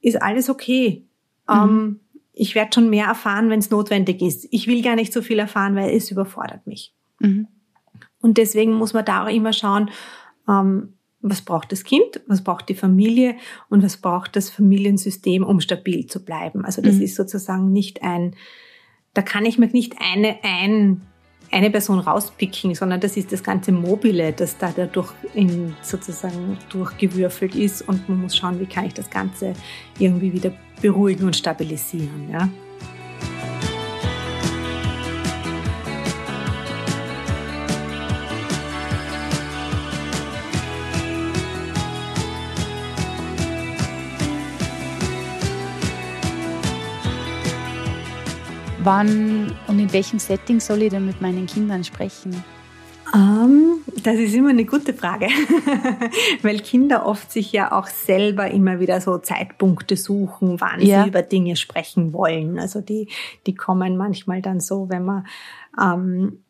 ist 0.00 0.20
alles 0.20 0.50
okay. 0.50 1.04
Mhm. 1.48 1.54
Ähm, 1.54 2.00
ich 2.38 2.54
werde 2.54 2.70
schon 2.74 2.90
mehr 2.90 3.06
erfahren, 3.06 3.48
wenn 3.48 3.58
es 3.58 3.70
notwendig 3.70 4.20
ist. 4.20 4.46
Ich 4.50 4.66
will 4.66 4.82
gar 4.82 4.94
nicht 4.94 5.12
so 5.12 5.22
viel 5.22 5.38
erfahren, 5.38 5.74
weil 5.74 5.96
es 5.96 6.10
überfordert 6.10 6.66
mich. 6.66 6.94
Mhm. 7.18 7.48
Und 8.20 8.36
deswegen 8.36 8.74
muss 8.74 8.92
man 8.92 9.06
da 9.06 9.24
auch 9.24 9.30
immer 9.30 9.54
schauen, 9.54 9.90
ähm, 10.46 10.92
was 11.22 11.40
braucht 11.40 11.72
das 11.72 11.82
Kind, 11.82 12.20
was 12.26 12.44
braucht 12.44 12.68
die 12.68 12.74
Familie 12.74 13.36
und 13.70 13.82
was 13.82 13.96
braucht 13.96 14.36
das 14.36 14.50
Familiensystem, 14.50 15.42
um 15.42 15.60
stabil 15.60 16.06
zu 16.06 16.24
bleiben. 16.24 16.64
Also 16.64 16.82
das 16.82 16.96
mhm. 16.96 17.02
ist 17.02 17.16
sozusagen 17.16 17.72
nicht 17.72 18.02
ein, 18.02 18.36
da 19.14 19.22
kann 19.22 19.46
ich 19.46 19.58
mir 19.58 19.68
nicht 19.68 19.96
eine, 19.98 20.36
ein 20.42 21.00
eine 21.56 21.70
Person 21.70 22.00
rauspicken, 22.00 22.74
sondern 22.74 23.00
das 23.00 23.16
ist 23.16 23.32
das 23.32 23.42
ganze 23.42 23.72
Mobile, 23.72 24.30
das 24.32 24.58
da 24.58 24.70
dadurch 24.76 25.10
in, 25.32 25.74
sozusagen 25.80 26.58
durchgewürfelt 26.68 27.54
ist 27.54 27.80
und 27.88 28.06
man 28.10 28.20
muss 28.20 28.36
schauen, 28.36 28.60
wie 28.60 28.66
kann 28.66 28.84
ich 28.84 28.92
das 28.92 29.08
Ganze 29.08 29.54
irgendwie 29.98 30.34
wieder 30.34 30.52
beruhigen 30.82 31.24
und 31.24 31.34
stabilisieren. 31.34 32.28
Ja? 32.30 32.50
Wann 48.86 49.52
und 49.66 49.80
in 49.80 49.92
welchem 49.92 50.20
Setting 50.20 50.60
soll 50.60 50.82
ich 50.82 50.90
denn 50.90 51.06
mit 51.06 51.20
meinen 51.20 51.46
Kindern 51.46 51.82
sprechen? 51.82 52.44
Um, 53.12 53.20
ähm, 53.20 54.02
das 54.04 54.14
ist 54.14 54.32
immer 54.32 54.50
eine 54.50 54.64
gute 54.64 54.94
Frage, 54.94 55.26
weil 56.42 56.60
Kinder 56.60 57.04
oft 57.04 57.32
sich 57.32 57.50
ja 57.50 57.72
auch 57.72 57.88
selber 57.88 58.48
immer 58.48 58.78
wieder 58.78 59.00
so 59.00 59.18
Zeitpunkte 59.18 59.96
suchen, 59.96 60.60
wann 60.60 60.80
ja. 60.80 61.02
sie 61.02 61.08
über 61.08 61.22
Dinge 61.22 61.56
sprechen 61.56 62.12
wollen. 62.12 62.60
Also 62.60 62.80
die, 62.80 63.08
die 63.48 63.56
kommen 63.56 63.96
manchmal 63.96 64.40
dann 64.40 64.60
so, 64.60 64.88
wenn 64.88 65.04
man, 65.04 65.26
ähm, 65.82 66.44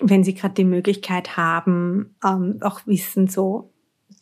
wenn 0.00 0.24
sie 0.24 0.32
gerade 0.32 0.54
die 0.54 0.64
Möglichkeit 0.64 1.36
haben, 1.36 2.14
ähm, 2.24 2.56
auch 2.62 2.86
wissen 2.86 3.28
so, 3.28 3.71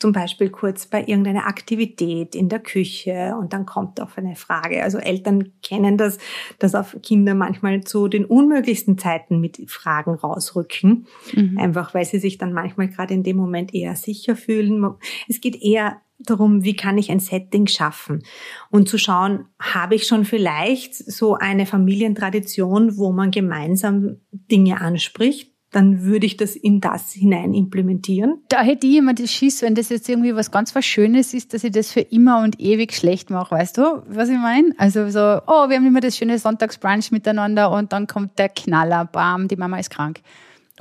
zum 0.00 0.12
Beispiel 0.12 0.48
kurz 0.48 0.86
bei 0.86 1.00
irgendeiner 1.00 1.46
Aktivität 1.46 2.34
in 2.34 2.48
der 2.48 2.58
Küche 2.58 3.36
und 3.38 3.52
dann 3.52 3.66
kommt 3.66 4.00
auf 4.00 4.16
eine 4.16 4.34
Frage. 4.34 4.82
Also 4.82 4.98
Eltern 4.98 5.52
kennen 5.62 5.98
das, 5.98 6.18
dass 6.58 6.74
auf 6.74 6.96
Kinder 7.02 7.34
manchmal 7.34 7.84
zu 7.84 8.08
den 8.08 8.24
unmöglichsten 8.24 8.96
Zeiten 8.98 9.40
mit 9.40 9.70
Fragen 9.70 10.14
rausrücken, 10.14 11.06
mhm. 11.34 11.58
einfach 11.58 11.94
weil 11.94 12.06
sie 12.06 12.18
sich 12.18 12.38
dann 12.38 12.54
manchmal 12.54 12.88
gerade 12.88 13.12
in 13.12 13.22
dem 13.22 13.36
Moment 13.36 13.74
eher 13.74 13.94
sicher 13.94 14.36
fühlen. 14.36 14.84
Es 15.28 15.40
geht 15.40 15.62
eher 15.62 16.00
darum, 16.18 16.64
wie 16.64 16.76
kann 16.76 16.98
ich 16.98 17.10
ein 17.10 17.20
Setting 17.20 17.66
schaffen 17.66 18.22
und 18.70 18.88
zu 18.88 18.98
schauen, 18.98 19.46
habe 19.58 19.94
ich 19.94 20.06
schon 20.06 20.24
vielleicht 20.24 20.94
so 20.94 21.34
eine 21.34 21.66
Familientradition, 21.66 22.96
wo 22.96 23.12
man 23.12 23.30
gemeinsam 23.30 24.16
Dinge 24.32 24.80
anspricht 24.80 25.49
dann 25.70 26.02
würde 26.02 26.26
ich 26.26 26.36
das 26.36 26.56
in 26.56 26.80
das 26.80 27.12
hinein 27.12 27.54
implementieren. 27.54 28.42
Da 28.48 28.62
hätte 28.62 28.86
ich 28.88 28.96
immer 28.96 29.14
das 29.14 29.30
Schiss, 29.30 29.62
wenn 29.62 29.76
das 29.76 29.88
jetzt 29.88 30.08
irgendwie 30.08 30.34
was 30.34 30.50
ganz 30.50 30.74
was 30.74 30.84
Schönes 30.84 31.32
ist, 31.32 31.54
dass 31.54 31.62
ich 31.62 31.70
das 31.70 31.92
für 31.92 32.00
immer 32.00 32.42
und 32.42 32.60
ewig 32.60 32.92
schlecht 32.92 33.30
mache. 33.30 33.54
Weißt 33.54 33.78
du, 33.78 34.02
was 34.08 34.28
ich 34.28 34.38
meine? 34.38 34.72
Also 34.78 35.08
so, 35.10 35.20
oh, 35.46 35.68
wir 35.68 35.76
haben 35.76 35.86
immer 35.86 36.00
das 36.00 36.16
schöne 36.16 36.38
Sonntagsbrunch 36.38 37.12
miteinander 37.12 37.70
und 37.70 37.92
dann 37.92 38.08
kommt 38.08 38.38
der 38.38 38.48
Knaller, 38.48 39.04
bam, 39.04 39.46
die 39.46 39.56
Mama 39.56 39.78
ist 39.78 39.90
krank. 39.90 40.20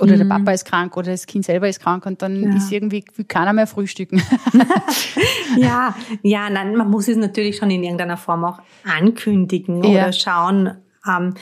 Oder 0.00 0.14
mhm. 0.14 0.18
der 0.18 0.24
Papa 0.24 0.52
ist 0.52 0.64
krank 0.64 0.96
oder 0.96 1.12
das 1.12 1.26
Kind 1.26 1.44
selber 1.44 1.68
ist 1.68 1.80
krank 1.80 2.06
und 2.06 2.22
dann 2.22 2.42
ja. 2.42 2.56
ist 2.56 2.72
irgendwie 2.72 3.04
will 3.16 3.26
keiner 3.26 3.52
mehr 3.52 3.66
frühstücken. 3.66 4.22
ja, 5.56 5.94
ja, 6.22 6.50
nein, 6.50 6.74
man 6.74 6.90
muss 6.90 7.06
es 7.06 7.16
natürlich 7.16 7.58
schon 7.58 7.70
in 7.70 7.84
irgendeiner 7.84 8.16
Form 8.16 8.44
auch 8.44 8.60
ankündigen 8.84 9.84
ja. 9.84 9.90
oder 9.90 10.12
schauen. 10.12 10.78
Ähm, 11.06 11.34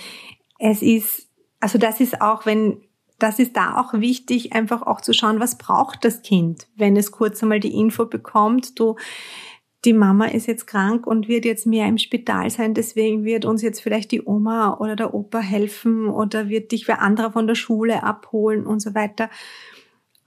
es 0.59 0.83
ist, 0.83 1.29
also 1.61 1.79
das 1.79 2.01
ist 2.01 2.21
auch, 2.21 2.45
wenn 2.47 2.79
das 3.19 3.39
ist 3.39 3.57
da 3.57 3.77
auch 3.77 3.95
wichtig, 3.95 4.53
einfach 4.53 4.83
auch 4.83 5.01
zu 5.01 5.13
schauen, 5.13 5.41
was 5.41 5.59
braucht 5.59 6.05
das 6.05 6.23
Kind, 6.23 6.69
wenn 6.77 6.97
es 6.97 7.11
kurz 7.11 7.43
einmal 7.43 7.61
die 7.61 7.75
Info 7.75 8.07
bekommt, 8.07 8.79
du, 8.79 8.97
die 9.85 9.93
Mama 9.93 10.27
ist 10.27 10.47
jetzt 10.47 10.67
krank 10.67 11.07
und 11.07 11.29
wird 11.29 11.45
jetzt 11.45 11.67
mehr 11.67 11.87
im 11.87 11.99
Spital 11.99 12.51
sein, 12.51 12.75
deswegen 12.75 13.25
wird 13.25 13.45
uns 13.45 13.63
jetzt 13.63 13.81
vielleicht 13.81 14.13
die 14.13 14.23
Oma 14.23 14.77
oder 14.79 14.97
der 14.97 15.15
Opa 15.15 15.39
helfen 15.39 16.07
oder 16.07 16.49
wird 16.49 16.73
dich 16.73 16.89
wer 16.89 17.03
anderer 17.03 17.33
von 17.33 17.47
der 17.47 17.55
Schule 17.55 18.03
abholen 18.03 18.67
und 18.67 18.81
so 18.81 18.95
weiter. 18.95 19.31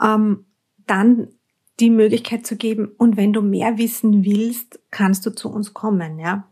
Ähm, 0.02 0.46
dann 0.88 1.30
die 1.80 1.90
Möglichkeit 1.90 2.46
zu 2.46 2.56
geben, 2.58 2.92
und 2.98 3.18
wenn 3.18 3.34
du 3.34 3.42
mehr 3.42 3.78
wissen 3.78 4.24
willst, 4.24 4.80
kannst 4.92 5.26
du 5.26 5.32
zu 5.32 5.50
uns 5.50 5.74
kommen, 5.74 6.20
ja. 6.20 6.48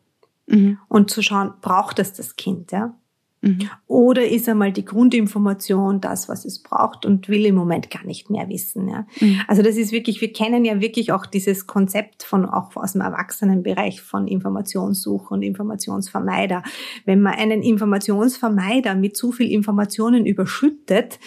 Mhm. 0.47 0.79
Und 0.87 1.11
zu 1.11 1.21
schauen, 1.21 1.53
braucht 1.61 1.99
es 1.99 2.13
das 2.13 2.35
Kind, 2.35 2.71
ja. 2.71 2.95
Mhm. 3.41 3.69
Oder 3.87 4.27
ist 4.27 4.49
einmal 4.49 4.73
die 4.73 4.83
Grundinformation 4.83 6.01
das, 6.01 6.27
was 6.27 6.43
es 6.43 6.61
braucht 6.61 7.05
und 7.05 7.29
will 7.29 7.45
im 7.45 7.55
Moment 7.55 7.89
gar 7.89 8.03
nicht 8.05 8.29
mehr 8.29 8.49
wissen. 8.49 8.87
Ja? 8.89 9.07
Mhm. 9.19 9.41
Also 9.47 9.61
das 9.61 9.77
ist 9.77 9.91
wirklich, 9.91 10.19
wir 10.19 10.33
kennen 10.33 10.65
ja 10.65 10.81
wirklich 10.81 11.11
auch 11.13 11.25
dieses 11.25 11.65
Konzept 11.65 12.23
von 12.23 12.45
auch 12.45 12.75
aus 12.75 12.93
dem 12.93 13.01
Erwachsenenbereich 13.01 14.01
von 14.01 14.27
Informationssuche 14.27 15.33
und 15.33 15.41
Informationsvermeider. 15.41 16.63
Wenn 17.05 17.21
man 17.21 17.33
einen 17.33 17.61
Informationsvermeider 17.61 18.95
mit 18.95 19.15
zu 19.15 19.31
viel 19.31 19.51
Informationen 19.51 20.25
überschüttet, 20.25 21.19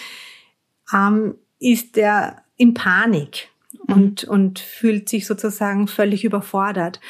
ähm, 0.92 1.36
ist 1.58 1.96
der 1.96 2.42
in 2.56 2.74
Panik 2.74 3.48
mhm. 3.86 3.94
und, 3.94 4.24
und 4.24 4.58
fühlt 4.58 5.08
sich 5.08 5.26
sozusagen 5.26 5.88
völlig 5.88 6.24
überfordert 6.24 7.00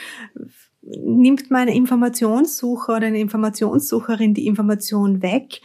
nimmt 0.83 1.51
meine 1.51 1.75
Informationssucher 1.75 2.97
oder 2.97 3.07
eine 3.07 3.21
Informationssucherin 3.21 4.35
die 4.35 4.47
Information 4.47 5.23
weg, 5.23 5.61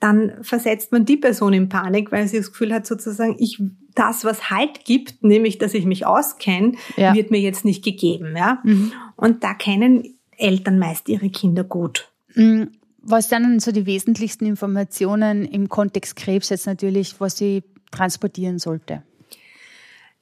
dann 0.00 0.32
versetzt 0.42 0.92
man 0.92 1.04
die 1.04 1.16
Person 1.16 1.52
in 1.52 1.68
Panik, 1.68 2.12
weil 2.12 2.28
sie 2.28 2.36
das 2.36 2.52
Gefühl 2.52 2.72
hat, 2.72 2.86
sozusagen, 2.86 3.36
ich, 3.38 3.60
das, 3.94 4.24
was 4.24 4.50
Halt 4.50 4.84
gibt, 4.84 5.24
nämlich, 5.24 5.58
dass 5.58 5.74
ich 5.74 5.86
mich 5.86 6.06
auskenne, 6.06 6.72
ja. 6.96 7.14
wird 7.14 7.30
mir 7.30 7.40
jetzt 7.40 7.64
nicht 7.64 7.82
gegeben, 7.82 8.36
ja. 8.36 8.60
Mhm. 8.62 8.92
Und 9.16 9.42
da 9.42 9.54
kennen 9.54 10.18
Eltern 10.36 10.78
meist 10.78 11.08
ihre 11.08 11.30
Kinder 11.30 11.64
gut. 11.64 12.12
Mhm. 12.34 12.70
Was 13.02 13.28
dann 13.28 13.58
so 13.58 13.72
die 13.72 13.86
wesentlichsten 13.86 14.46
Informationen 14.46 15.44
im 15.44 15.68
Kontext 15.68 16.14
Krebs 16.14 16.50
jetzt 16.50 16.66
natürlich, 16.66 17.20
was 17.20 17.38
sie 17.38 17.64
transportieren 17.90 18.58
sollte? 18.58 19.02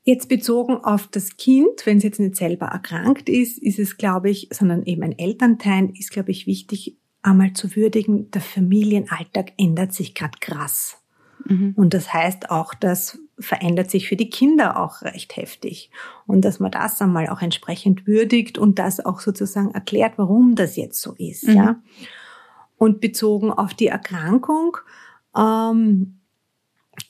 Jetzt 0.07 0.29
bezogen 0.29 0.77
auf 0.77 1.09
das 1.09 1.37
Kind, 1.37 1.85
wenn 1.85 1.97
es 1.99 2.05
jetzt 2.05 2.21
nicht 2.21 2.37
selber 2.37 2.67
erkrankt 2.67 3.29
ist, 3.29 3.59
ist 3.59 3.81
es, 3.81 3.97
glaube 3.97 4.31
ich, 4.31 4.49
sondern 4.53 4.85
eben 4.85 5.03
ein 5.03 5.19
Elternteil, 5.19 5.91
ist, 5.99 6.13
glaube 6.13 6.31
ich, 6.31 6.47
wichtig, 6.47 6.97
einmal 7.23 7.55
zu 7.55 7.75
würdigen, 7.75 8.31
der 8.31 8.41
Familienalltag 8.41 9.55
ändert 9.59 9.93
sich 9.93 10.15
gerade 10.15 10.39
krass. 10.41 11.03
Mhm. 11.45 11.75
Und 11.77 11.93
das 11.93 12.15
heißt 12.15 12.53
auch, 12.53 12.73
das 12.73 13.19
verändert 13.41 13.91
sich 13.91 14.09
für 14.09 14.15
die 14.15 14.31
Kinder 14.31 14.81
auch 14.81 15.03
recht 15.03 15.35
heftig. 15.35 15.91
Und 16.25 16.45
dass 16.45 16.61
man 16.61 16.71
das 16.71 17.03
einmal 17.03 17.29
auch 17.29 17.43
entsprechend 17.43 18.07
würdigt 18.07 18.59
und 18.59 18.79
das 18.79 19.05
auch 19.05 19.19
sozusagen 19.19 19.73
erklärt, 19.73 20.19
warum 20.19 20.55
das 20.55 20.77
jetzt 20.77 21.03
so 21.03 21.15
ist. 21.19 21.49
Mhm. 21.49 21.57
Ja. 21.57 21.83
Und 22.77 23.01
bezogen 23.01 23.51
auf 23.51 23.75
die 23.75 23.89
Erkrankung 23.89 24.77
ähm, 25.37 26.21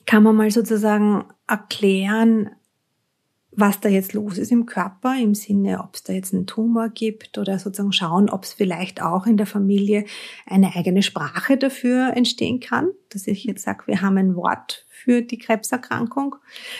kann 0.07 0.23
man 0.23 0.35
mal 0.35 0.49
sozusagen 0.49 1.25
erklären, 1.45 2.49
was 3.59 3.79
da 3.79 3.89
jetzt 3.89 4.13
los 4.13 4.37
ist 4.37 4.51
im 4.51 4.67
Körper, 4.67 5.15
im 5.19 5.33
Sinne, 5.33 5.83
ob 5.83 5.95
es 5.95 6.03
da 6.03 6.13
jetzt 6.13 6.31
einen 6.31 6.45
Tumor 6.45 6.89
gibt 6.89 7.39
oder 7.39 7.57
sozusagen 7.57 7.91
schauen, 7.91 8.29
ob 8.29 8.43
es 8.43 8.53
vielleicht 8.53 9.01
auch 9.01 9.25
in 9.25 9.35
der 9.35 9.47
Familie 9.47 10.05
eine 10.45 10.75
eigene 10.75 11.01
Sprache 11.01 11.57
dafür 11.57 12.15
entstehen 12.15 12.59
kann, 12.59 12.91
dass 13.09 13.25
ich 13.25 13.45
jetzt 13.45 13.63
sage, 13.63 13.87
wir 13.87 14.03
haben 14.03 14.15
ein 14.17 14.35
Wort 14.35 14.85
für 14.89 15.23
die 15.23 15.39
Krebserkrankung. 15.39 16.35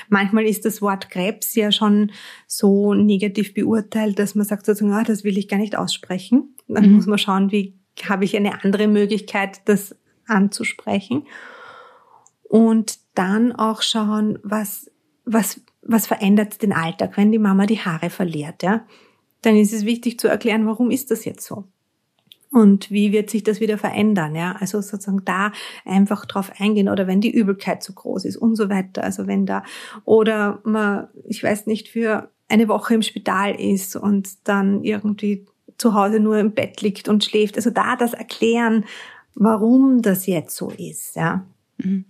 Manchmal 0.07 0.45
ist 0.45 0.65
das 0.65 0.79
Wort 0.83 1.09
Krebs 1.09 1.55
ja 1.55 1.71
schon 1.71 2.11
so 2.45 2.93
negativ 2.93 3.55
beurteilt, 3.55 4.19
dass 4.19 4.35
man 4.35 4.45
sagt 4.45 4.67
sozusagen, 4.67 4.93
ah, 4.93 5.03
das 5.03 5.23
will 5.23 5.39
ich 5.39 5.47
gar 5.47 5.57
nicht 5.57 5.75
aussprechen. 5.75 6.55
Dann 6.67 6.89
mhm. 6.89 6.95
muss 6.97 7.07
man 7.07 7.17
schauen, 7.17 7.51
wie 7.51 7.73
habe 8.07 8.23
ich 8.23 8.37
eine 8.37 8.63
andere 8.63 8.87
Möglichkeit, 8.87 9.61
das 9.65 9.95
anzusprechen. 10.27 11.25
Und 12.43 12.99
dann 13.15 13.51
auch 13.51 13.81
schauen, 13.81 14.37
was, 14.43 14.91
was 15.25 15.59
was 15.87 16.07
verändert 16.07 16.61
den 16.61 16.73
Alltag, 16.73 17.17
wenn 17.17 17.31
die 17.31 17.39
Mama 17.39 17.65
die 17.65 17.79
Haare 17.79 18.09
verliert, 18.09 18.63
ja? 18.63 18.85
Dann 19.41 19.55
ist 19.55 19.73
es 19.73 19.85
wichtig 19.85 20.19
zu 20.19 20.27
erklären, 20.27 20.65
warum 20.65 20.91
ist 20.91 21.11
das 21.11 21.25
jetzt 21.25 21.45
so? 21.45 21.65
Und 22.51 22.89
wie 22.91 23.11
wird 23.11 23.29
sich 23.29 23.43
das 23.43 23.59
wieder 23.59 23.77
verändern, 23.77 24.35
ja? 24.35 24.55
Also 24.59 24.81
sozusagen 24.81 25.23
da 25.25 25.51
einfach 25.85 26.25
drauf 26.25 26.51
eingehen 26.59 26.89
oder 26.89 27.07
wenn 27.07 27.21
die 27.21 27.31
Übelkeit 27.31 27.83
zu 27.83 27.93
groß 27.93 28.25
ist 28.25 28.37
und 28.37 28.55
so 28.55 28.69
weiter. 28.69 29.03
Also 29.03 29.27
wenn 29.27 29.45
da, 29.45 29.63
oder 30.05 30.59
man, 30.63 31.07
ich 31.25 31.43
weiß 31.43 31.67
nicht, 31.67 31.89
für 31.89 32.29
eine 32.49 32.67
Woche 32.67 32.95
im 32.95 33.01
Spital 33.01 33.59
ist 33.59 33.95
und 33.95 34.47
dann 34.47 34.83
irgendwie 34.83 35.45
zu 35.77 35.93
Hause 35.93 36.19
nur 36.19 36.37
im 36.37 36.53
Bett 36.53 36.81
liegt 36.81 37.09
und 37.09 37.23
schläft. 37.23 37.57
Also 37.57 37.69
da 37.69 37.95
das 37.95 38.13
erklären, 38.13 38.85
warum 39.35 40.01
das 40.01 40.25
jetzt 40.25 40.55
so 40.55 40.71
ist, 40.71 41.15
ja. 41.15 41.45
Mhm. 41.77 42.05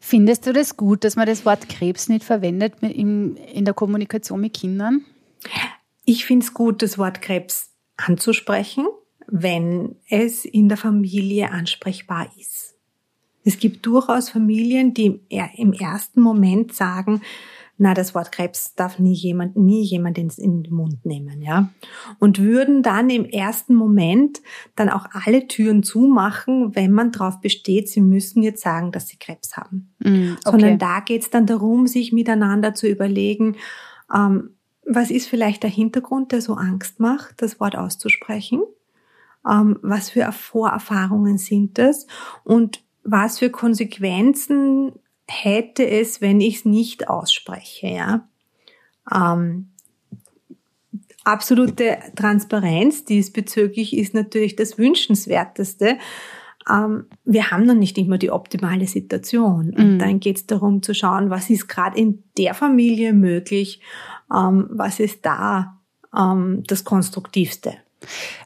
Findest 0.00 0.46
du 0.46 0.52
das 0.52 0.76
gut, 0.76 1.04
dass 1.04 1.16
man 1.16 1.26
das 1.26 1.44
Wort 1.44 1.68
Krebs 1.68 2.08
nicht 2.08 2.24
verwendet 2.24 2.74
in 2.82 3.64
der 3.64 3.74
Kommunikation 3.74 4.40
mit 4.40 4.54
Kindern? 4.54 5.04
Ich 6.04 6.24
finde 6.24 6.44
es 6.44 6.54
gut, 6.54 6.82
das 6.82 6.98
Wort 6.98 7.20
Krebs 7.22 7.70
anzusprechen, 7.96 8.86
wenn 9.26 9.96
es 10.08 10.44
in 10.44 10.68
der 10.68 10.76
Familie 10.78 11.50
ansprechbar 11.50 12.30
ist. 12.38 12.74
Es 13.44 13.58
gibt 13.58 13.86
durchaus 13.86 14.28
Familien, 14.28 14.92
die 14.92 15.20
im 15.56 15.72
ersten 15.72 16.20
Moment 16.20 16.74
sagen, 16.74 17.22
na, 17.82 17.94
das 17.94 18.14
Wort 18.14 18.30
Krebs 18.30 18.74
darf 18.74 18.98
nie 18.98 19.14
jemand, 19.14 19.56
nie 19.56 19.82
jemand 19.82 20.18
in, 20.18 20.28
in 20.36 20.62
den 20.62 20.74
Mund 20.74 21.06
nehmen, 21.06 21.40
ja. 21.40 21.70
Und 22.18 22.38
würden 22.38 22.82
dann 22.82 23.08
im 23.08 23.24
ersten 23.24 23.74
Moment 23.74 24.42
dann 24.76 24.90
auch 24.90 25.06
alle 25.24 25.48
Türen 25.48 25.82
zumachen, 25.82 26.76
wenn 26.76 26.92
man 26.92 27.10
darauf 27.10 27.40
besteht, 27.40 27.88
sie 27.88 28.02
müssen 28.02 28.42
jetzt 28.42 28.60
sagen, 28.60 28.92
dass 28.92 29.08
sie 29.08 29.16
Krebs 29.16 29.56
haben. 29.56 29.94
Mm, 30.00 30.32
okay. 30.32 30.38
Sondern 30.44 30.78
da 30.78 31.00
geht's 31.00 31.30
dann 31.30 31.46
darum, 31.46 31.86
sich 31.86 32.12
miteinander 32.12 32.74
zu 32.74 32.86
überlegen, 32.86 33.56
ähm, 34.14 34.50
was 34.84 35.10
ist 35.10 35.26
vielleicht 35.26 35.62
der 35.62 35.70
Hintergrund, 35.70 36.32
der 36.32 36.42
so 36.42 36.56
Angst 36.56 37.00
macht, 37.00 37.40
das 37.40 37.60
Wort 37.60 37.76
auszusprechen? 37.76 38.60
Ähm, 39.50 39.78
was 39.80 40.10
für 40.10 40.30
Vorerfahrungen 40.32 41.38
sind 41.38 41.78
das? 41.78 42.06
Und 42.44 42.84
was 43.04 43.38
für 43.38 43.48
Konsequenzen 43.48 44.92
hätte 45.30 45.88
es, 45.88 46.20
wenn 46.20 46.40
ich 46.40 46.56
es 46.56 46.64
nicht 46.64 47.08
ausspreche, 47.08 47.88
ja. 47.88 48.28
Ähm, 49.12 49.70
absolute 51.24 51.98
Transparenz 52.16 53.04
diesbezüglich 53.04 53.96
ist 53.96 54.14
natürlich 54.14 54.56
das 54.56 54.78
Wünschenswerteste. 54.78 55.98
Ähm, 56.68 57.06
wir 57.24 57.50
haben 57.50 57.64
noch 57.64 57.74
nicht 57.74 57.96
immer 57.98 58.18
die 58.18 58.30
optimale 58.30 58.86
Situation. 58.86 59.72
Und 59.74 59.94
mhm. 59.94 59.98
dann 59.98 60.20
geht 60.20 60.36
es 60.36 60.46
darum 60.46 60.82
zu 60.82 60.94
schauen, 60.94 61.30
was 61.30 61.50
ist 61.50 61.68
gerade 61.68 61.98
in 61.98 62.22
der 62.36 62.54
Familie 62.54 63.12
möglich, 63.12 63.80
ähm, 64.34 64.68
was 64.70 65.00
ist 65.00 65.24
da 65.24 65.78
ähm, 66.16 66.64
das 66.66 66.84
Konstruktivste. 66.84 67.74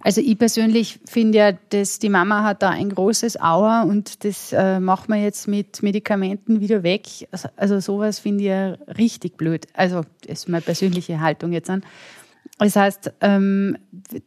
Also 0.01 0.21
ich 0.21 0.39
persönlich 0.39 1.01
finde 1.05 1.39
ja, 1.39 1.53
dass 1.53 1.99
die 1.99 2.09
Mama 2.09 2.43
hat 2.43 2.63
da 2.63 2.71
ein 2.71 2.91
großes 2.91 3.41
Auer 3.41 3.87
und 3.89 4.25
das 4.25 4.53
äh, 4.53 4.81
macht 4.81 5.09
man 5.09 5.23
jetzt 5.23 5.49
mit 5.49 5.83
Medikamenten 5.83 6.61
wieder 6.61 6.83
weg. 6.83 7.07
Also, 7.31 7.49
also 7.57 7.81
sowas 7.81 8.19
finde 8.19 8.45
ich 8.45 8.49
ja 8.49 8.71
richtig 8.99 9.37
blöd. 9.37 9.67
Also 9.75 10.03
das 10.27 10.41
ist 10.41 10.49
meine 10.49 10.63
persönliche 10.63 11.21
Haltung 11.21 11.53
jetzt 11.53 11.71
an. 11.71 11.85
Das 12.59 12.77
heißt, 12.77 13.13
ähm, 13.21 13.79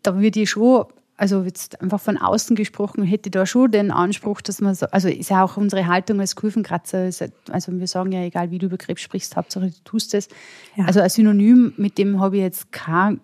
da 0.02 0.20
würde 0.20 0.42
ich 0.42 0.50
schon 0.50 0.86
also 1.18 1.44
jetzt 1.44 1.82
einfach 1.82 2.00
von 2.00 2.18
außen 2.18 2.56
gesprochen, 2.56 3.04
hätte 3.04 3.32
da 3.32 3.46
schon 3.48 3.72
den 3.72 3.90
Anspruch, 3.90 4.40
dass 4.40 4.62
man 4.62 4.76
so, 4.76 4.86
also 4.88 5.10
ist 5.10 5.32
ja 5.32 5.44
auch 5.44 5.58
unsere 5.58 5.88
Haltung 5.88 6.20
als 6.20 6.36
Kurvenkratzer, 6.36 7.10
also 7.50 7.72
wir 7.72 7.88
sagen 7.88 8.12
ja, 8.12 8.22
egal 8.22 8.52
wie 8.52 8.60
du 8.60 8.68
über 8.68 8.78
Krebs 8.78 9.02
sprichst, 9.02 9.36
Hauptsache 9.36 9.68
du 9.72 9.84
tust 9.84 10.14
es. 10.14 10.30
Ja. 10.76 10.86
Also 10.86 11.00
ein 11.02 11.10
Synonym, 11.10 11.74
mit 11.78 11.98
dem 11.98 12.20
habe 12.22 12.38
ich 12.38 12.44
jetzt 12.44 12.72
keinen 12.72 13.20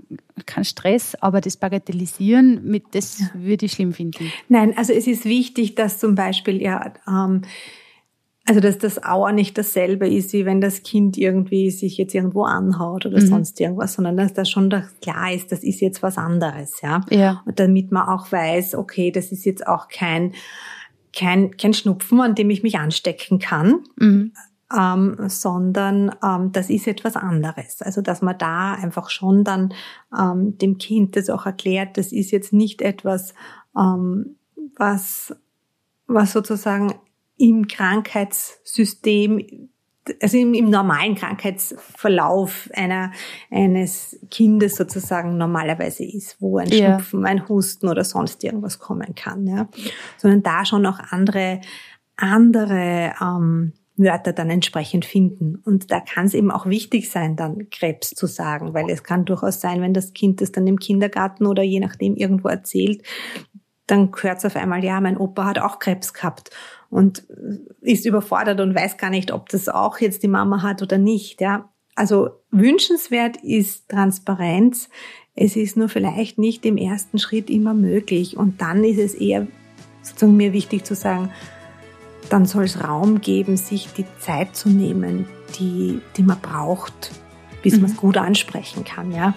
kein 0.48 0.66
Stress, 0.66 1.16
aber 1.22 1.42
das 1.42 1.58
Bagatellisieren, 1.58 2.66
mit 2.66 2.96
das 2.96 3.20
ja. 3.20 3.28
würde 3.36 3.68
ich 3.68 3.74
schlimm 3.74 3.94
finden. 3.94 4.32
Nein, 4.50 4.76
also 4.76 4.92
es 4.92 5.06
ist 5.06 5.26
wichtig, 5.26 5.76
dass 5.76 6.00
zum 6.00 6.16
Beispiel 6.16 6.60
ja 6.60 6.94
ähm, 7.08 7.44
also, 8.46 8.60
dass 8.60 8.78
das 8.78 9.02
Auer 9.02 9.32
nicht 9.32 9.58
dasselbe 9.58 10.08
ist, 10.08 10.34
wie 10.34 10.46
wenn 10.46 10.60
das 10.60 10.84
Kind 10.84 11.18
irgendwie 11.18 11.72
sich 11.72 11.98
jetzt 11.98 12.14
irgendwo 12.14 12.44
anhaut 12.44 13.06
oder 13.06 13.22
mhm. 13.22 13.28
sonst 13.28 13.60
irgendwas, 13.62 13.94
sondern 13.94 14.18
dass 14.18 14.34
da 14.34 14.44
schon 14.44 14.70
klar 15.02 15.32
ist, 15.32 15.52
das 15.54 15.64
ist 15.64 15.80
jetzt 15.80 16.04
was 16.04 16.18
anderes, 16.18 16.82
ja. 16.82 17.02
Ja. 17.10 17.42
Und 17.46 17.60
damit 17.60 17.94
man 17.94 18.10
auch 18.10 18.30
weiß, 18.30 18.76
okay, 18.76 19.12
das 19.12 19.32
ist 19.32 19.46
jetzt 19.46 19.66
auch 19.66 19.88
kein, 19.88 20.34
kein, 21.16 21.56
kein 21.56 21.74
Schnupfen, 21.74 22.20
an 22.20 22.36
dem 22.36 22.50
ich 22.50 22.64
mich 22.64 22.78
anstecken 22.78 23.40
kann. 23.40 23.84
Mhm. 23.96 24.34
Ähm, 24.76 25.18
sondern 25.28 26.16
ähm, 26.24 26.52
das 26.52 26.70
ist 26.72 26.88
etwas 26.88 27.16
anderes. 27.16 27.82
Also 27.84 28.02
dass 28.02 28.24
man 28.24 28.38
da 28.40 28.74
einfach 28.74 29.12
schon 29.12 29.44
dann 29.44 29.72
ähm, 30.18 30.58
dem 30.58 30.80
Kind 30.80 31.16
das 31.16 31.30
auch 31.30 31.46
erklärt, 31.46 31.96
das 31.98 32.12
ist 32.12 32.32
jetzt 32.32 32.54
nicht 32.54 32.82
etwas, 32.82 33.36
ähm, 33.78 34.36
was 34.76 35.36
was 36.08 36.32
sozusagen 36.32 36.96
im 37.38 37.68
Krankheitssystem 37.68 39.70
also 40.22 40.38
im, 40.38 40.54
im 40.54 40.70
normalen 40.70 41.16
Krankheitsverlauf 41.16 42.70
einer, 42.74 43.14
eines 43.50 44.20
Kindes 44.30 44.76
sozusagen 44.76 45.38
normalerweise 45.38 46.04
ist, 46.04 46.42
wo 46.42 46.58
ein 46.58 46.68
ja. 46.68 46.98
Schnupfen, 46.98 47.26
ein 47.26 47.48
Husten 47.48 47.88
oder 47.88 48.04
sonst 48.04 48.44
irgendwas 48.44 48.80
kommen 48.80 49.16
kann, 49.16 49.48
ja. 49.48 49.70
Sondern 50.18 50.44
da 50.44 50.66
schon 50.66 50.86
auch 50.86 51.00
andere, 51.00 51.62
andere 52.18 53.14
ähm, 53.22 53.72
Wörter 53.96 54.34
dann 54.34 54.50
entsprechend 54.50 55.06
finden. 55.06 55.56
Und 55.64 55.92
da 55.92 56.00
kann 56.00 56.26
es 56.26 56.34
eben 56.34 56.52
auch 56.52 56.66
wichtig 56.66 57.10
sein, 57.10 57.36
dann 57.36 57.70
Krebs 57.70 58.10
zu 58.10 58.28
sagen, 58.28 58.74
weil 58.74 58.90
es 58.90 59.04
kann 59.04 59.26
durchaus 59.26 59.62
sein, 59.62 59.82
wenn 59.82 59.94
das 59.94 60.14
Kind 60.14 60.42
das 60.42 60.52
dann 60.52 60.68
im 60.68 60.80
Kindergarten 60.80 61.46
oder 61.46 61.64
je 61.64 61.80
nachdem 61.80 62.16
irgendwo 62.16 62.50
erzählt, 62.50 63.04
dann 63.86 64.12
hört 64.22 64.38
es 64.38 64.46
auf 64.46 64.56
einmal, 64.56 64.84
ja, 64.84 65.00
mein 65.02 65.18
Opa 65.18 65.46
hat 65.46 65.60
auch 65.60 65.80
Krebs 65.80 66.14
gehabt 66.14 66.52
und 66.94 67.26
ist 67.82 68.06
überfordert 68.06 68.60
und 68.62 68.76
weiß 68.76 68.98
gar 68.98 69.10
nicht, 69.10 69.32
ob 69.32 69.50
das 69.50 69.68
auch 69.68 69.98
jetzt 69.98 70.22
die 70.22 70.28
Mama 70.28 70.62
hat 70.62 70.84
oder 70.84 71.00
nicht. 71.00 71.42
Ja. 71.42 71.74
Also 71.96 72.30
wünschenswert 72.52 73.38
ist 73.38 73.90
Transparenz. 73.90 74.90
Es 75.34 75.56
ist 75.56 75.76
nur 75.76 75.90
vielleicht 75.90 76.38
nicht 76.38 76.66
im 76.68 76.78
ersten 76.78 77.18
Schritt 77.18 77.50
immer 77.50 77.74
möglich. 77.74 78.38
Und 78.38 78.62
dann 78.62 78.84
ist 78.84 79.00
es 79.00 79.16
eher 79.16 79.48
sozusagen 80.04 80.38
mir 80.38 80.54
wichtig 80.54 80.86
zu 80.86 80.94
sagen, 80.94 81.32
dann 82.30 82.46
soll 82.46 82.66
es 82.66 82.84
Raum 82.84 83.22
geben, 83.22 83.58
sich 83.58 83.88
die 83.98 84.06
Zeit 84.20 84.56
zu 84.56 84.70
nehmen, 84.70 85.26
die, 85.60 86.00
die 86.16 86.24
man 86.24 86.40
braucht, 86.40 87.12
bis 87.64 87.74
mhm. 87.74 87.82
man 87.82 87.92
es 87.92 87.98
gut 87.98 88.18
ansprechen 88.18 88.84
kann. 88.84 89.12
Ja. 89.12 89.34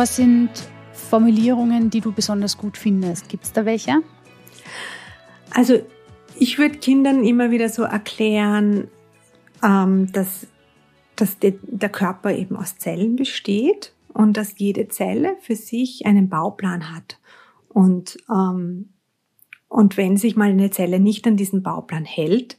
Was 0.00 0.16
sind 0.16 0.48
Formulierungen, 0.94 1.90
die 1.90 2.00
du 2.00 2.10
besonders 2.10 2.56
gut 2.56 2.78
findest? 2.78 3.28
Gibt 3.28 3.44
es 3.44 3.52
da 3.52 3.66
welche? 3.66 4.00
Also 5.50 5.78
ich 6.38 6.58
würde 6.58 6.78
Kindern 6.78 7.22
immer 7.22 7.50
wieder 7.50 7.68
so 7.68 7.82
erklären, 7.82 8.88
ähm, 9.62 10.10
dass, 10.10 10.46
dass 11.16 11.38
de, 11.38 11.58
der 11.64 11.90
Körper 11.90 12.34
eben 12.34 12.56
aus 12.56 12.78
Zellen 12.78 13.14
besteht 13.14 13.92
und 14.14 14.38
dass 14.38 14.58
jede 14.58 14.88
Zelle 14.88 15.36
für 15.42 15.54
sich 15.54 16.06
einen 16.06 16.30
Bauplan 16.30 16.96
hat. 16.96 17.18
Und, 17.68 18.16
ähm, 18.30 18.94
und 19.68 19.98
wenn 19.98 20.16
sich 20.16 20.34
mal 20.34 20.48
eine 20.48 20.70
Zelle 20.70 20.98
nicht 20.98 21.26
an 21.26 21.36
diesen 21.36 21.62
Bauplan 21.62 22.06
hält, 22.06 22.56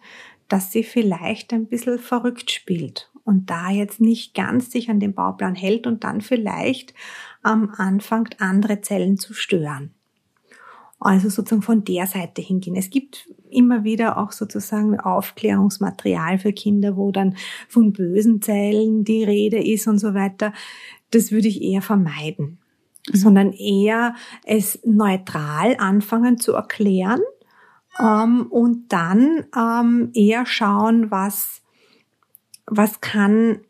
dass 0.47 0.71
sie 0.71 0.83
vielleicht 0.83 1.53
ein 1.53 1.65
bisschen 1.65 1.97
verrückt 1.97 2.51
spielt 2.51 3.10
und 3.23 3.49
da 3.49 3.69
jetzt 3.69 4.01
nicht 4.01 4.33
ganz 4.33 4.71
sich 4.71 4.89
an 4.89 4.99
den 4.99 5.13
Bauplan 5.13 5.55
hält 5.55 5.87
und 5.87 6.03
dann 6.03 6.21
vielleicht 6.21 6.93
ähm, 7.45 7.71
anfängt, 7.77 8.41
andere 8.41 8.81
Zellen 8.81 9.17
zu 9.17 9.33
stören. 9.33 9.93
Also 10.99 11.29
sozusagen 11.29 11.63
von 11.63 11.83
der 11.83 12.05
Seite 12.05 12.43
hingehen. 12.43 12.75
Es 12.75 12.91
gibt 12.91 13.27
immer 13.49 13.83
wieder 13.83 14.17
auch 14.19 14.31
sozusagen 14.31 14.99
Aufklärungsmaterial 14.99 16.37
für 16.37 16.53
Kinder, 16.53 16.95
wo 16.95 17.11
dann 17.11 17.35
von 17.67 17.91
bösen 17.91 18.41
Zellen 18.41 19.03
die 19.03 19.23
Rede 19.23 19.57
ist 19.57 19.87
und 19.87 19.97
so 19.97 20.13
weiter. 20.13 20.53
Das 21.09 21.31
würde 21.31 21.47
ich 21.47 21.61
eher 21.61 21.81
vermeiden, 21.81 22.59
mhm. 23.09 23.17
sondern 23.17 23.51
eher 23.51 24.13
es 24.45 24.79
neutral 24.85 25.75
anfangen 25.79 26.37
zu 26.37 26.53
erklären 26.53 27.21
ähm, 27.99 28.47
und 28.51 28.93
dann 28.93 29.45
ähm, 29.57 30.11
eher 30.13 30.45
schauen, 30.45 31.09
was, 31.09 31.63
was 32.65 33.01
kann, 33.01 33.61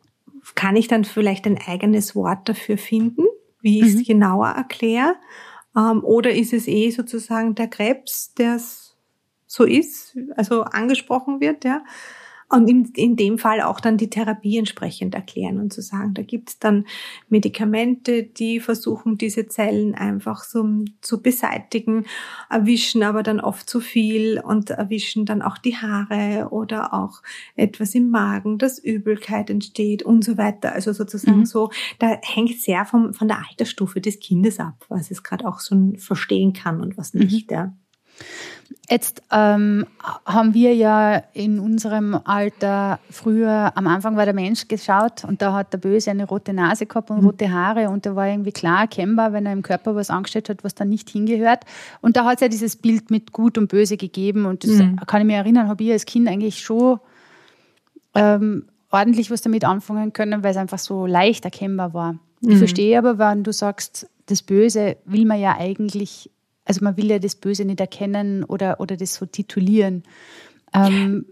kann 0.55 0.75
ich 0.75 0.87
dann 0.87 1.05
vielleicht 1.05 1.45
ein 1.45 1.59
eigenes 1.65 2.15
Wort 2.15 2.47
dafür 2.49 2.77
finden 2.77 3.25
wie 3.61 3.79
ich 3.79 3.87
es 3.87 3.95
mhm. 3.95 4.03
genauer 4.03 4.49
erkläre? 4.49 5.15
Ähm, 5.75 6.03
oder 6.03 6.31
ist 6.31 6.53
es 6.53 6.67
eh 6.67 6.89
sozusagen 6.89 7.55
der 7.55 7.67
Krebs, 7.67 8.33
der 8.33 8.59
so 9.47 9.63
ist, 9.63 10.17
also 10.35 10.63
angesprochen 10.63 11.39
wird, 11.39 11.63
ja? 11.63 11.83
Und 12.51 12.69
in, 12.69 12.91
in 12.95 13.15
dem 13.15 13.37
Fall 13.37 13.61
auch 13.61 13.79
dann 13.79 13.97
die 13.97 14.09
Therapie 14.09 14.57
entsprechend 14.57 15.15
erklären 15.15 15.57
und 15.59 15.71
zu 15.71 15.81
sagen, 15.81 16.13
da 16.13 16.21
gibt's 16.21 16.59
dann 16.59 16.85
Medikamente, 17.29 18.23
die 18.23 18.59
versuchen, 18.59 19.17
diese 19.17 19.47
Zellen 19.47 19.95
einfach 19.95 20.43
so 20.43 20.67
zu 20.99 21.21
beseitigen, 21.21 22.05
erwischen 22.49 23.03
aber 23.03 23.23
dann 23.23 23.39
oft 23.39 23.69
zu 23.69 23.79
viel 23.79 24.39
und 24.39 24.69
erwischen 24.69 25.25
dann 25.25 25.41
auch 25.41 25.57
die 25.57 25.77
Haare 25.77 26.49
oder 26.51 26.93
auch 26.93 27.21
etwas 27.55 27.95
im 27.95 28.09
Magen, 28.09 28.57
dass 28.57 28.79
Übelkeit 28.79 29.49
entsteht 29.49 30.03
und 30.03 30.23
so 30.23 30.37
weiter. 30.37 30.73
Also 30.73 30.91
sozusagen 30.91 31.39
mhm. 31.39 31.45
so, 31.45 31.71
da 31.99 32.17
hängt 32.21 32.59
sehr 32.59 32.83
vom, 32.85 33.13
von 33.13 33.29
der 33.29 33.43
Altersstufe 33.49 34.01
des 34.01 34.19
Kindes 34.19 34.59
ab, 34.59 34.85
was 34.89 35.09
es 35.09 35.23
gerade 35.23 35.47
auch 35.47 35.61
so 35.61 35.93
verstehen 35.97 36.51
kann 36.51 36.81
und 36.81 36.97
was 36.97 37.13
nicht. 37.13 37.49
Mhm. 37.49 37.55
Ja. 37.55 37.73
Jetzt 38.89 39.23
ähm, 39.31 39.85
haben 40.25 40.53
wir 40.53 40.75
ja 40.75 41.23
in 41.33 41.59
unserem 41.59 42.19
Alter 42.25 42.99
früher, 43.09 43.71
am 43.75 43.87
Anfang 43.87 44.17
war 44.17 44.25
der 44.25 44.33
Mensch 44.33 44.67
geschaut 44.67 45.23
und 45.23 45.41
da 45.41 45.53
hat 45.53 45.71
der 45.71 45.77
Böse 45.77 46.11
eine 46.11 46.25
rote 46.25 46.53
Nase 46.53 46.85
gehabt 46.85 47.09
und 47.09 47.21
mhm. 47.21 47.25
rote 47.27 47.51
Haare 47.51 47.89
und 47.89 48.05
da 48.05 48.15
war 48.15 48.27
irgendwie 48.27 48.51
klar 48.51 48.81
erkennbar, 48.81 49.31
wenn 49.31 49.45
er 49.45 49.53
im 49.53 49.61
Körper 49.61 49.95
was 49.95 50.09
angestellt 50.09 50.49
hat, 50.49 50.63
was 50.63 50.75
da 50.75 50.83
nicht 50.83 51.09
hingehört. 51.09 51.63
Und 52.01 52.17
da 52.17 52.25
hat 52.25 52.35
es 52.35 52.41
ja 52.41 52.47
dieses 52.49 52.75
Bild 52.75 53.11
mit 53.11 53.31
Gut 53.31 53.57
und 53.57 53.69
Böse 53.69 53.95
gegeben 53.95 54.45
und 54.45 54.65
das 54.65 54.71
mhm. 54.71 54.97
kann 55.07 55.21
ich 55.21 55.27
mir 55.27 55.37
erinnern, 55.37 55.69
habe 55.69 55.83
ich 55.83 55.91
als 55.91 56.05
Kind 56.05 56.27
eigentlich 56.27 56.59
schon 56.59 56.99
ähm, 58.13 58.65
ordentlich 58.89 59.31
was 59.31 59.41
damit 59.41 59.63
anfangen 59.63 60.11
können, 60.11 60.43
weil 60.43 60.51
es 60.51 60.57
einfach 60.57 60.79
so 60.79 61.05
leicht 61.05 61.45
erkennbar 61.45 61.93
war. 61.93 62.13
Mhm. 62.41 62.51
Ich 62.51 62.57
verstehe 62.57 62.97
aber, 62.97 63.17
wenn 63.17 63.43
du 63.43 63.53
sagst, 63.53 64.09
das 64.25 64.41
Böse 64.41 64.97
will 65.05 65.25
man 65.25 65.39
ja 65.39 65.55
eigentlich 65.57 66.29
also 66.65 66.83
man 66.83 66.97
will 66.97 67.09
ja 67.09 67.19
das 67.19 67.35
Böse 67.35 67.65
nicht 67.65 67.79
erkennen 67.79 68.43
oder, 68.43 68.79
oder 68.79 68.97
das 68.97 69.15
so 69.15 69.25
titulieren. 69.25 70.03
Ähm, 70.73 71.25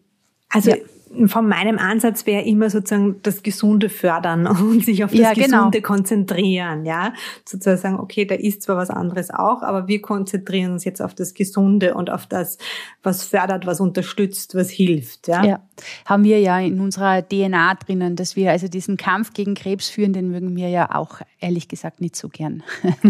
also 0.50 0.72
ja 0.72 0.78
von 1.26 1.48
meinem 1.48 1.80
Ansatz 1.80 2.26
wäre 2.26 2.43
immer 2.43 2.69
sozusagen 2.69 3.19
das 3.24 3.41
Gesunde 3.41 3.89
fördern 3.89 4.48
und 4.62 4.86
sich 4.86 5.04
auf 5.04 5.12
das 5.12 5.19
ja, 5.19 5.34
genau. 5.34 5.58
Gesunde 5.58 5.82
konzentrieren, 5.82 6.86
ja. 6.86 7.13
Sozusagen 7.45 7.78
sagen, 7.78 8.00
okay, 8.00 8.26
da 8.26 8.36
ist 8.36 8.62
zwar 8.62 8.78
was 8.78 8.89
anderes 8.89 9.32
auch, 9.32 9.62
aber 9.62 9.88
wir 9.88 10.02
konzentrieren 10.02 10.74
uns 10.74 10.86
jetzt 10.86 11.02
auf 11.02 11.13
das 11.15 11.34
Gesunde 11.34 11.95
und 11.95 12.10
auf 12.10 12.28
das, 12.28 12.58
was 13.04 13.24
fördert, 13.24 13.65
was 13.65 13.80
unterstützt, 13.80 14.56
was 14.56 14.69
hilft, 14.69 15.28
ja. 15.28 15.43
Ja, 15.43 15.60
haben 16.06 16.24
wir 16.24 16.39
ja 16.39 16.60
in 16.60 16.80
unserer 16.80 17.28
DNA 17.28 17.76
drinnen, 17.76 18.15
dass 18.15 18.36
wir 18.36 18.52
also 18.52 18.67
diesen 18.67 18.98
Kampf 18.98 19.34
gegen 19.34 19.56
Krebs 19.56 19.89
führen, 19.89 20.13
den 20.13 20.30
mögen 20.30 20.56
wir 20.56 20.69
ja 20.69 20.93
auch 20.95 21.22
ehrlich 21.39 21.67
gesagt 21.67 22.02
nicht 22.02 22.15
so 22.15 22.30
gern. 22.30 22.63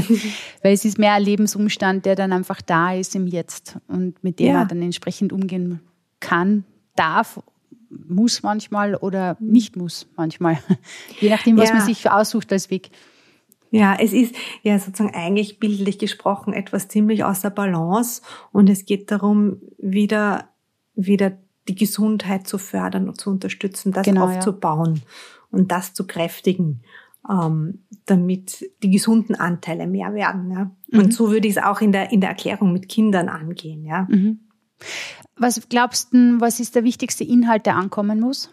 Weil 0.64 0.74
es 0.74 0.86
ist 0.86 0.98
mehr 0.98 1.14
ein 1.14 1.24
Lebensumstand, 1.24 2.06
der 2.06 2.16
dann 2.16 2.32
einfach 2.32 2.62
da 2.62 2.94
ist 2.94 3.16
im 3.16 3.28
Jetzt 3.28 3.78
und 3.88 4.24
mit 4.24 4.40
dem 4.40 4.48
ja. 4.48 4.54
man 4.54 4.68
dann 4.68 4.82
entsprechend 4.82 5.34
umgehen 5.34 5.80
kann, 6.20 6.64
darf 6.96 7.40
muss 7.90 8.44
manchmal 8.44 8.96
oder 8.96 9.38
nicht 9.40 9.76
muss 9.76 10.08
manchmal. 10.16 10.60
Je 11.20 11.30
nachdem, 11.30 11.58
was 11.58 11.70
ja. 11.70 11.76
man 11.76 11.86
sich 11.86 12.10
aussucht 12.10 12.52
als 12.52 12.70
Weg. 12.70 12.92
Ja, 13.72 13.96
es 14.00 14.14
ist 14.14 14.36
ja 14.64 14.80
sozusagen 14.80 15.14
eigentlich 15.14 15.60
bildlich 15.60 16.00
gesprochen 16.00 16.54
etwas 16.54 16.88
ziemlich 16.88 17.24
außer 17.24 17.52
Balance 17.52 18.22
und 18.52 18.70
es 18.70 18.86
geht 18.86 19.12
darum, 19.12 19.62
wieder, 19.78 20.50
wieder 20.96 21.38
die 21.68 21.76
Gesundheit 21.76 22.48
zu 22.48 22.58
fördern 22.58 23.08
und 23.08 23.22
zu 23.22 23.30
unterstützen, 23.30 23.92
das 23.92 24.06
genau, 24.06 24.26
aufzubauen 24.26 24.96
ja. 24.96 25.02
und 25.52 25.72
das 25.72 25.94
zu 25.94 26.08
kräftigen, 26.08 26.82
ähm, 27.30 27.84
damit 28.08 28.66
die 28.82 28.90
gesunden 28.90 29.36
Anteile 29.36 29.86
mehr 29.86 30.16
werden. 30.16 30.52
Ja? 30.52 30.72
Und 30.92 31.08
mhm. 31.08 31.12
so 31.12 31.32
würde 31.32 31.48
ich 31.48 31.58
es 31.58 31.64
auch 31.64 31.82
in 31.82 31.92
der, 31.92 32.12
in 32.12 32.22
der 32.22 32.32
Erklärung 32.32 32.74
mit 32.74 32.90
Kindern 32.90 33.30
angehen. 33.30 33.86
Ja? 33.86 34.08
Mhm. 34.10 34.40
Was 35.40 35.70
glaubst 35.70 36.14
du, 36.14 36.40
was 36.40 36.60
ist 36.60 36.76
der 36.76 36.84
wichtigste 36.84 37.24
Inhalt, 37.24 37.66
der 37.66 37.78
ankommen 37.78 38.20
muss? 38.20 38.52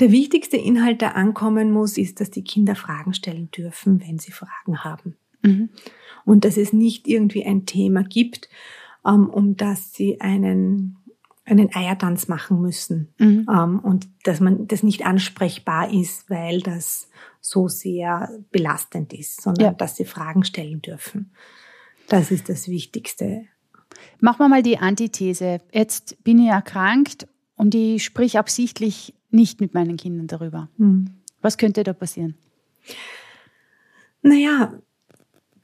Der 0.00 0.10
wichtigste 0.10 0.56
Inhalt, 0.56 1.00
der 1.00 1.16
ankommen 1.16 1.70
muss, 1.70 1.98
ist, 1.98 2.20
dass 2.20 2.30
die 2.30 2.44
Kinder 2.44 2.74
Fragen 2.74 3.14
stellen 3.14 3.50
dürfen, 3.50 4.00
wenn 4.00 4.18
sie 4.18 4.32
Fragen 4.32 4.82
haben. 4.82 5.16
Mhm. 5.42 5.70
Und 6.24 6.44
dass 6.44 6.56
es 6.56 6.72
nicht 6.72 7.06
irgendwie 7.06 7.44
ein 7.44 7.66
Thema 7.66 8.02
gibt, 8.02 8.48
ähm, 9.06 9.28
um 9.28 9.56
das 9.56 9.92
sie 9.92 10.20
einen, 10.20 10.96
einen 11.44 11.74
Eiertanz 11.74 12.28
machen 12.28 12.60
müssen. 12.60 13.12
Mhm. 13.18 13.46
Ähm, 13.48 13.78
und 13.80 14.08
dass 14.24 14.40
man 14.40 14.66
das 14.66 14.82
nicht 14.82 15.04
ansprechbar 15.04 15.92
ist, 15.92 16.30
weil 16.30 16.60
das 16.60 17.08
so 17.40 17.68
sehr 17.68 18.30
belastend 18.50 19.12
ist, 19.12 19.42
sondern 19.42 19.66
ja. 19.66 19.72
dass 19.72 19.96
sie 19.96 20.04
Fragen 20.04 20.44
stellen 20.44 20.80
dürfen. 20.80 21.32
Das 22.08 22.30
ist 22.30 22.48
das 22.48 22.68
Wichtigste 22.68 23.44
Machen 24.20 24.38
wir 24.40 24.48
mal 24.48 24.62
die 24.62 24.78
Antithese. 24.78 25.58
Jetzt 25.72 26.22
bin 26.24 26.38
ich 26.38 26.48
erkrankt 26.48 27.26
und 27.56 27.74
ich 27.74 28.04
sprich 28.04 28.38
absichtlich 28.38 29.14
nicht 29.30 29.60
mit 29.60 29.74
meinen 29.74 29.96
Kindern 29.96 30.26
darüber. 30.26 30.68
Mhm. 30.76 31.10
Was 31.42 31.58
könnte 31.58 31.82
da 31.82 31.92
passieren? 31.92 32.34
Naja, 34.22 34.74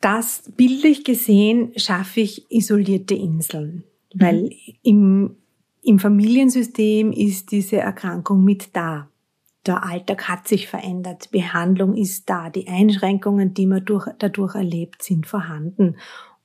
das 0.00 0.44
bildlich 0.56 1.04
gesehen 1.04 1.72
schaffe 1.76 2.20
ich 2.20 2.50
isolierte 2.50 3.14
Inseln, 3.14 3.84
mhm. 4.14 4.20
weil 4.20 4.50
im 4.82 5.36
im 5.82 5.98
Familiensystem 5.98 7.12
ist 7.12 7.52
diese 7.52 7.78
Erkrankung 7.78 8.44
mit 8.44 8.76
da. 8.76 9.08
Der 9.66 9.84
Alltag 9.84 10.28
hat 10.28 10.48
sich 10.48 10.68
verändert, 10.68 11.30
Behandlung 11.30 11.94
ist 11.94 12.28
da, 12.30 12.50
die 12.50 12.68
Einschränkungen, 12.68 13.54
die 13.54 13.66
man 13.66 13.84
durch, 13.84 14.06
dadurch 14.18 14.54
erlebt, 14.54 15.02
sind 15.02 15.26
vorhanden. 15.26 15.96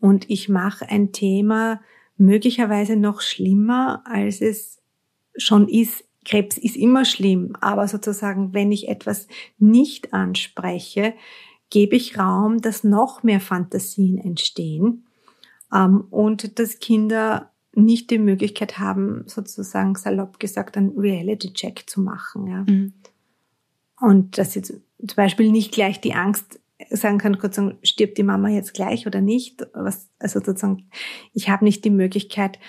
Und 0.05 0.29
ich 0.29 0.49
mache 0.49 0.87
ein 0.87 1.13
Thema 1.13 1.81
möglicherweise 2.15 2.95
noch 2.95 3.21
schlimmer, 3.21 4.03
als 4.05 4.39
es 4.39 4.79
schon 5.35 5.67
ist. 5.67 6.03
Krebs 6.23 6.59
ist 6.59 6.75
immer 6.75 7.05
schlimm, 7.05 7.57
aber 7.59 7.87
sozusagen, 7.87 8.53
wenn 8.53 8.71
ich 8.71 8.87
etwas 8.87 9.27
nicht 9.57 10.13
anspreche, 10.13 11.15
gebe 11.71 11.95
ich 11.95 12.19
Raum, 12.19 12.61
dass 12.61 12.83
noch 12.83 13.23
mehr 13.23 13.39
Fantasien 13.39 14.19
entstehen 14.19 15.07
ähm, 15.73 16.01
und 16.11 16.59
dass 16.59 16.77
Kinder 16.77 17.51
nicht 17.73 18.11
die 18.11 18.19
Möglichkeit 18.19 18.77
haben, 18.77 19.23
sozusagen 19.25 19.95
salopp 19.95 20.39
gesagt, 20.39 20.77
einen 20.77 20.95
Reality-Check 20.95 21.89
zu 21.89 21.99
machen. 21.99 22.45
Ja. 22.45 22.63
Mhm. 22.67 22.93
Und 23.99 24.37
dass 24.37 24.53
sie 24.53 24.61
zum 24.61 24.83
Beispiel 25.15 25.51
nicht 25.51 25.71
gleich 25.71 25.99
die 25.99 26.13
Angst 26.13 26.59
sagen 26.89 27.17
kann, 27.17 27.37
kurz 27.37 27.55
sagen, 27.55 27.77
stirbt 27.83 28.17
die 28.17 28.23
Mama 28.23 28.49
jetzt 28.49 28.73
gleich 28.73 29.07
oder 29.07 29.21
nicht. 29.21 29.65
Was, 29.73 30.09
also 30.19 30.39
sozusagen, 30.39 30.89
ich 31.33 31.49
habe 31.49 31.63
nicht 31.63 31.85
die 31.85 31.89
Möglichkeit, 31.89 32.59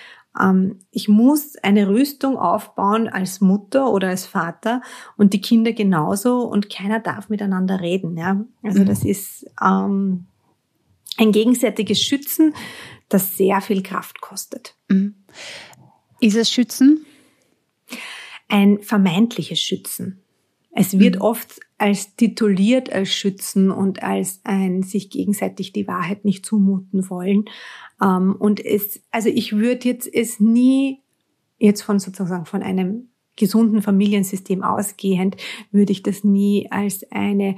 ähm, 0.41 0.81
ich 0.91 1.09
muss 1.09 1.57
eine 1.57 1.89
Rüstung 1.89 2.37
aufbauen 2.37 3.09
als 3.09 3.41
Mutter 3.41 3.91
oder 3.91 4.09
als 4.09 4.27
Vater 4.27 4.83
und 5.17 5.33
die 5.33 5.41
Kinder 5.41 5.73
genauso 5.73 6.43
und 6.43 6.71
keiner 6.71 7.01
darf 7.01 7.29
miteinander 7.29 7.81
reden. 7.81 8.17
Ja? 8.17 8.45
Also 8.63 8.81
mhm. 8.81 8.87
das 8.87 9.05
ist 9.05 9.47
ähm, 9.63 10.27
ein 11.17 11.33
gegenseitiges 11.33 12.01
Schützen, 12.01 12.55
das 13.09 13.37
sehr 13.37 13.61
viel 13.61 13.83
Kraft 13.83 14.21
kostet. 14.21 14.77
Mhm. 14.89 15.15
Ist 16.21 16.37
es 16.37 16.51
Schützen? 16.51 17.05
Ein 18.49 18.81
vermeintliches 18.81 19.61
Schützen. 19.61 20.23
Es 20.71 20.99
wird 20.99 21.17
mhm. 21.17 21.23
oft 21.23 21.61
als 21.79 22.17
tituliert 22.17 22.93
als 22.93 23.11
Schützen 23.11 23.71
und 23.71 24.03
als 24.03 24.41
ein 24.45 24.83
sich 24.83 25.11
gegenseitig 25.11 25.73
die 25.73 25.87
Wahrheit 25.87 26.25
nicht 26.25 26.47
zumuten 26.47 27.11
wollen. 27.11 27.45
Ähm, 28.03 28.35
und 28.39 28.65
es, 28.65 29.03
also 29.11 29.29
ich 29.29 29.53
würde 29.53 29.89
jetzt 29.89 30.13
es 30.13 30.41
nie 30.41 31.03
jetzt 31.59 31.83
von 31.83 31.99
sozusagen 31.99 32.47
von 32.47 32.63
einem 32.63 33.09
gesunden 33.37 33.83
Familiensystem 33.83 34.63
ausgehend, 34.63 35.37
würde 35.71 35.93
ich 35.93 36.03
das 36.03 36.25
nie 36.25 36.69
als 36.71 37.11
eine 37.11 37.57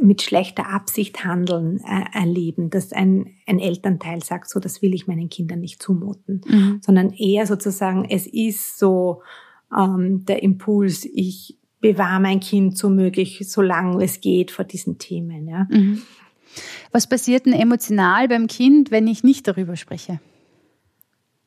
mit 0.00 0.22
schlechter 0.22 0.68
Absicht 0.68 1.24
handeln 1.24 1.80
äh, 1.80 2.18
erleben, 2.18 2.68
dass 2.68 2.92
ein, 2.92 3.36
ein 3.46 3.60
Elternteil 3.60 4.22
sagt, 4.22 4.50
so 4.50 4.58
das 4.58 4.82
will 4.82 4.92
ich 4.92 5.06
meinen 5.06 5.28
Kindern 5.28 5.60
nicht 5.60 5.82
zumuten, 5.82 6.40
mhm. 6.46 6.80
sondern 6.82 7.10
eher 7.10 7.46
sozusagen, 7.46 8.04
es 8.04 8.26
ist 8.26 8.78
so 8.78 9.22
ähm, 9.76 10.24
der 10.26 10.42
Impuls, 10.42 11.04
ich 11.04 11.58
bewahre 11.84 12.18
mein 12.18 12.40
Kind 12.40 12.78
so 12.78 12.88
möglich, 12.88 13.44
solange 13.46 14.02
es 14.02 14.22
geht 14.22 14.50
vor 14.50 14.64
diesen 14.64 14.96
Themen. 14.96 15.46
Ja. 15.46 15.66
Mhm. 15.68 16.00
Was 16.92 17.06
passiert 17.06 17.44
denn 17.44 17.52
emotional 17.52 18.26
beim 18.26 18.46
Kind, 18.46 18.90
wenn 18.90 19.06
ich 19.06 19.22
nicht 19.22 19.46
darüber 19.46 19.76
spreche? 19.76 20.18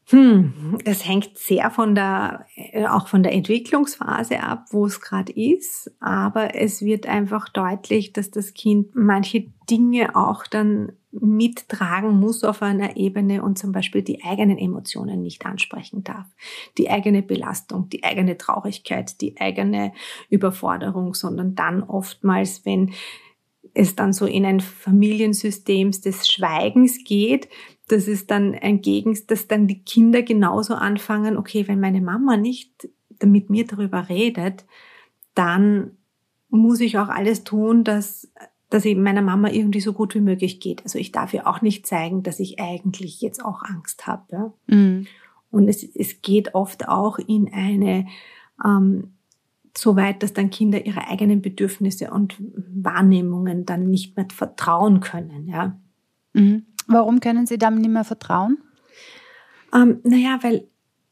Hm, 0.10 0.78
das 0.86 1.08
hängt 1.08 1.38
sehr 1.40 1.72
von 1.72 1.96
der, 1.96 2.46
äh, 2.56 2.86
auch 2.86 3.08
von 3.08 3.24
der 3.24 3.34
Entwicklungsphase 3.34 4.44
ab, 4.44 4.66
wo 4.70 4.86
es 4.86 5.02
gerade 5.02 5.34
ist. 5.34 5.92
Aber 6.00 6.54
es 6.56 6.84
wird 6.84 7.08
einfach 7.08 7.50
deutlich, 7.50 8.14
dass 8.14 8.30
das 8.30 8.54
Kind 8.54 8.96
manche 8.96 9.48
Dinge 9.70 10.16
auch 10.16 10.46
dann 10.46 10.92
mittragen 11.20 12.20
muss 12.20 12.44
auf 12.44 12.62
einer 12.62 12.98
Ebene 12.98 13.44
und 13.44 13.58
zum 13.58 13.72
Beispiel 13.72 14.02
die 14.02 14.24
eigenen 14.24 14.58
Emotionen 14.58 15.22
nicht 15.22 15.46
ansprechen 15.46 16.04
darf. 16.04 16.26
Die 16.78 16.90
eigene 16.90 17.22
Belastung, 17.22 17.90
die 17.90 18.04
eigene 18.04 18.38
Traurigkeit, 18.38 19.20
die 19.22 19.40
eigene 19.40 19.94
Überforderung, 20.30 21.14
sondern 21.14 21.56
dann 21.56 21.84
oftmals, 21.84 22.66
wenn 22.66 22.94
es 23.74 23.96
dann 23.96 24.14
so 24.14 24.26
in 24.26 24.46
ein 24.46 24.60
Familiensystem 24.60 25.92
des 25.92 26.28
Schweigens 26.28 27.04
geht, 27.04 27.48
dass 27.88 28.08
es 28.08 28.28
dann 28.28 28.56
ein 28.56 28.82
Gegens, 28.82 29.28
dass 29.28 29.48
dann 29.48 29.68
die 29.68 29.84
Kinder 29.84 30.24
genauso 30.24 30.74
anfangen, 30.74 31.38
okay, 31.38 31.68
wenn 31.68 31.80
meine 31.80 32.02
Mama 32.02 32.38
nicht 32.38 32.90
mit 33.24 33.50
mir 33.50 33.66
darüber 33.66 34.10
redet, 34.10 34.66
dann 35.36 35.98
muss 36.50 36.80
ich 36.82 36.98
auch 36.98 37.10
alles 37.10 37.44
tun, 37.44 37.84
dass, 37.84 38.32
dass 38.70 38.86
eben 38.86 39.04
meiner 39.04 39.22
Mama 39.22 39.50
irgendwie 39.50 39.80
so 39.80 39.94
gut 39.94 40.14
wie 40.16 40.22
möglich 40.22 40.60
geht. 40.60 40.84
Also 40.84 41.00
ich 41.00 41.12
darf 41.12 41.34
ihr 41.34 41.48
auch 41.48 41.62
nicht 41.62 41.88
zeigen, 41.88 42.24
dass 42.24 42.40
ich 42.40 42.60
eigentlich 42.60 43.22
jetzt 43.22 43.44
auch 43.44 43.64
Angst 43.64 44.08
habe. 44.08 44.24
Ja? 44.32 44.54
Mhm. 44.68 45.08
Und 45.52 45.68
es, 45.68 45.84
es 45.84 46.22
geht 46.22 46.54
oft 46.54 46.88
auch 46.88 47.18
in 47.20 47.52
eine, 47.54 48.08
ähm, 48.64 49.14
so 49.76 49.96
weit, 49.96 50.24
dass 50.24 50.34
dann 50.34 50.50
Kinder 50.50 50.86
ihre 50.86 51.08
eigenen 51.08 51.42
Bedürfnisse 51.42 52.12
und 52.12 52.36
Wahrnehmungen 52.40 53.66
dann 53.66 53.90
nicht 53.90 54.18
mehr 54.18 54.28
vertrauen 54.34 55.00
können. 55.00 55.48
Ja. 55.48 55.80
Mhm. 56.34 56.66
Warum 56.88 57.20
können 57.20 57.46
Sie 57.46 57.58
dem 57.58 57.76
nicht 57.76 57.92
mehr 57.92 58.04
vertrauen? 58.04 58.58
Ähm, 59.74 60.00
naja, 60.04 60.40
weil 60.42 60.68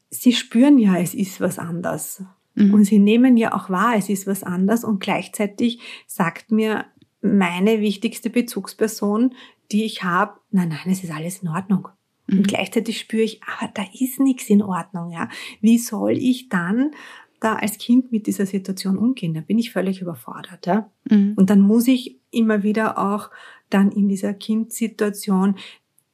Sie 0.10 0.34
spüren 0.34 0.78
ja, 0.78 0.98
es 0.98 1.14
ist 1.14 1.42
was 1.42 1.60
anders. 1.60 2.24
Mhm. 2.56 2.74
Und 2.74 2.86
Sie 2.86 3.00
nehmen 3.00 3.38
ja 3.38 3.54
auch 3.54 3.70
wahr, 3.70 3.96
es 3.98 4.10
ist 4.10 4.28
was 4.28 4.44
anders. 4.44 4.84
Und 4.84 5.00
gleichzeitig 5.00 5.80
sagt 6.08 6.52
mir 6.52 6.86
meine 7.26 7.82
wichtigste 7.82 8.30
Bezugsperson, 8.30 9.34
die 9.72 9.84
ich 9.84 10.04
habe, 10.04 10.40
nein, 10.52 10.70
nein, 10.70 10.92
es 10.92 11.04
ist 11.04 11.12
alles 11.12 11.42
in 11.42 11.50
Ordnung. 11.50 11.90
Mhm. 12.28 12.40
Und 12.40 12.48
gleichzeitig 12.48 13.00
spüre 13.00 13.24
ich, 13.24 13.42
aber 13.44 13.72
da 13.74 13.84
ist 14.00 14.20
nichts 14.20 14.50
in 14.50 14.62
Ordnung. 14.62 15.12
Ja, 15.12 15.30
Wie 15.62 15.78
soll 15.78 16.12
ich 16.12 16.50
dann 16.50 16.92
da 17.40 17.56
als 17.56 17.78
Kind 17.78 18.12
mit 18.12 18.28
dieser 18.28 18.46
Situation 18.46 18.98
umgehen? 18.98 19.34
Da 19.34 19.42
bin 19.42 19.60
ich 19.60 19.72
völlig 19.72 20.02
überfordert. 20.02 20.66
Ja? 20.66 20.90
Mhm. 21.10 21.34
Und 21.36 21.50
dann 21.50 21.62
muss 21.62 21.88
ich 21.88 22.20
immer 22.32 22.64
wieder 22.64 22.98
auch 22.98 23.30
dann 23.70 23.92
in 23.92 24.08
dieser 24.08 24.34
Kindsituation 24.34 25.56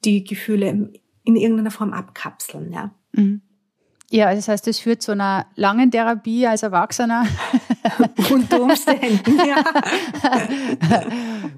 die 0.04 0.24
Gefühle 0.24 0.90
in 1.24 1.36
irgendeiner 1.36 1.70
Form 1.70 1.92
abkapseln. 1.92 2.72
Ja. 2.72 2.94
Mhm. 3.12 3.42
Ja, 4.12 4.34
das 4.34 4.46
heißt, 4.46 4.68
es 4.68 4.78
führt 4.78 5.00
zu 5.00 5.12
einer 5.12 5.46
langen 5.56 5.90
Therapie 5.90 6.46
als 6.46 6.62
Erwachsener. 6.62 7.24
Unter 8.30 8.60
Umständen, 8.60 9.38
ja. 9.38 9.64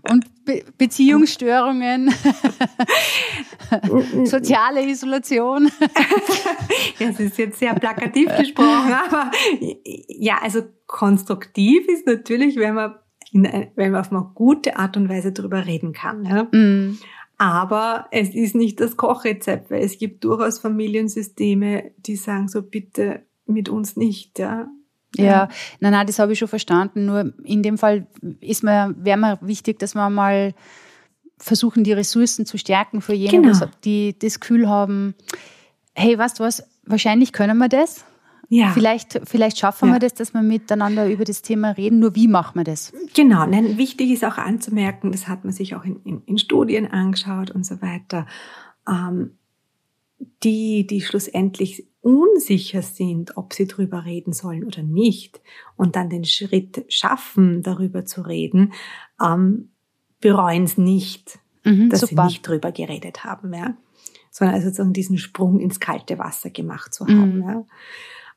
Und 0.08 0.44
Be 0.44 0.62
Beziehungsstörungen, 0.78 2.14
soziale 4.24 4.86
Isolation. 4.86 5.68
Das 7.00 7.18
ist 7.18 7.38
jetzt 7.38 7.58
sehr 7.58 7.74
plakativ 7.74 8.28
gesprochen, 8.36 8.92
aber 8.92 9.32
ja, 10.06 10.38
also 10.40 10.62
konstruktiv 10.86 11.88
ist 11.88 12.06
natürlich, 12.06 12.54
wenn 12.56 12.74
man 12.74 12.94
in, 13.32 13.42
wenn 13.74 13.90
man 13.90 14.00
auf 14.00 14.12
eine 14.12 14.30
gute 14.34 14.76
Art 14.76 14.96
und 14.96 15.08
Weise 15.08 15.32
darüber 15.32 15.66
reden 15.66 15.92
kann. 15.92 16.24
Ja? 16.24 16.44
Mm. 16.52 16.98
Aber 17.36 18.06
es 18.10 18.34
ist 18.34 18.54
nicht 18.54 18.80
das 18.80 18.96
Kochrezept, 18.96 19.70
weil 19.70 19.82
es 19.82 19.98
gibt 19.98 20.24
durchaus 20.24 20.58
Familiensysteme, 20.58 21.90
die 21.98 22.16
sagen 22.16 22.48
so 22.48 22.62
bitte 22.62 23.22
mit 23.46 23.68
uns 23.68 23.96
nicht. 23.96 24.38
Ja, 24.38 24.68
ja, 25.16 25.24
ja. 25.24 25.48
nein, 25.80 25.92
nein, 25.92 26.06
das 26.06 26.18
habe 26.18 26.32
ich 26.32 26.38
schon 26.38 26.48
verstanden. 26.48 27.06
Nur 27.06 27.32
in 27.44 27.62
dem 27.62 27.78
Fall 27.78 28.06
ist 28.40 28.62
mir, 28.62 28.94
wäre 28.98 29.18
mir 29.18 29.38
wichtig, 29.40 29.78
dass 29.78 29.94
wir 29.94 30.10
mal 30.10 30.54
versuchen, 31.38 31.84
die 31.84 31.92
Ressourcen 31.92 32.46
zu 32.46 32.58
stärken 32.58 33.00
für 33.00 33.14
jene, 33.14 33.52
genau. 33.52 33.66
die 33.84 34.16
das 34.18 34.40
Gefühl 34.40 34.68
haben, 34.68 35.14
hey, 35.94 36.16
weißt 36.16 36.38
du 36.38 36.44
was, 36.44 36.64
wahrscheinlich 36.84 37.32
können 37.32 37.58
wir 37.58 37.68
das. 37.68 38.04
Ja. 38.48 38.70
Vielleicht, 38.72 39.20
vielleicht 39.24 39.58
schaffen 39.58 39.88
ja. 39.88 39.94
wir 39.94 39.98
das, 39.98 40.14
dass 40.14 40.34
wir 40.34 40.42
miteinander 40.42 41.08
über 41.08 41.24
das 41.24 41.42
Thema 41.42 41.70
reden. 41.70 41.98
Nur 41.98 42.14
wie 42.14 42.28
machen 42.28 42.58
wir 42.60 42.64
das? 42.64 42.92
Genau. 43.14 43.46
Nein, 43.46 43.78
wichtig 43.78 44.10
ist 44.10 44.24
auch 44.24 44.38
anzumerken, 44.38 45.12
das 45.12 45.28
hat 45.28 45.44
man 45.44 45.52
sich 45.52 45.74
auch 45.74 45.84
in, 45.84 46.00
in, 46.04 46.22
in 46.26 46.38
Studien 46.38 46.86
angeschaut 46.86 47.50
und 47.50 47.64
so 47.64 47.80
weiter. 47.80 48.26
Ähm, 48.88 49.32
die, 50.42 50.86
die 50.86 51.00
schlussendlich 51.00 51.86
unsicher 52.00 52.82
sind, 52.82 53.36
ob 53.36 53.54
sie 53.54 53.66
drüber 53.66 54.04
reden 54.04 54.32
sollen 54.32 54.64
oder 54.64 54.82
nicht 54.82 55.40
und 55.76 55.96
dann 55.96 56.10
den 56.10 56.24
Schritt 56.24 56.84
schaffen, 56.88 57.62
darüber 57.62 58.04
zu 58.04 58.22
reden, 58.22 58.72
ähm, 59.22 59.70
bereuen 60.20 60.64
es 60.64 60.76
nicht, 60.76 61.38
mhm, 61.64 61.88
dass 61.88 62.00
super. 62.00 62.22
sie 62.22 62.28
nicht 62.28 62.46
drüber 62.46 62.72
geredet 62.72 63.24
haben, 63.24 63.54
ja. 63.54 63.74
Sondern 64.30 64.56
also 64.56 64.66
sozusagen 64.68 64.92
diesen 64.92 65.16
Sprung 65.16 65.60
ins 65.60 65.80
kalte 65.80 66.18
Wasser 66.18 66.50
gemacht 66.50 66.92
zu 66.92 67.06
haben, 67.06 67.36
mhm. 67.36 67.42
ja. 67.42 67.64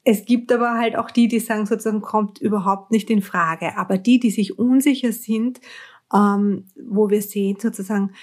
Es 0.09 0.23
gibt 0.23 0.53
aber 0.53 0.75
halt 0.75 0.95
auch 0.95 1.11
die, 1.11 1.27
die 1.27 1.41
sagen, 1.41 1.65
sozusagen 1.65 1.99
kommt 1.99 2.39
überhaupt 2.39 2.91
nicht 2.91 3.09
in 3.09 3.21
Frage. 3.21 3.77
Aber 3.77 3.97
die, 3.97 4.21
die 4.21 4.31
sich 4.31 4.57
unsicher 4.57 5.11
sind, 5.11 5.59
ähm, 6.13 6.63
wo 6.81 7.09
wir 7.09 7.21
sehen, 7.21 7.57
sozusagen, 7.59 8.13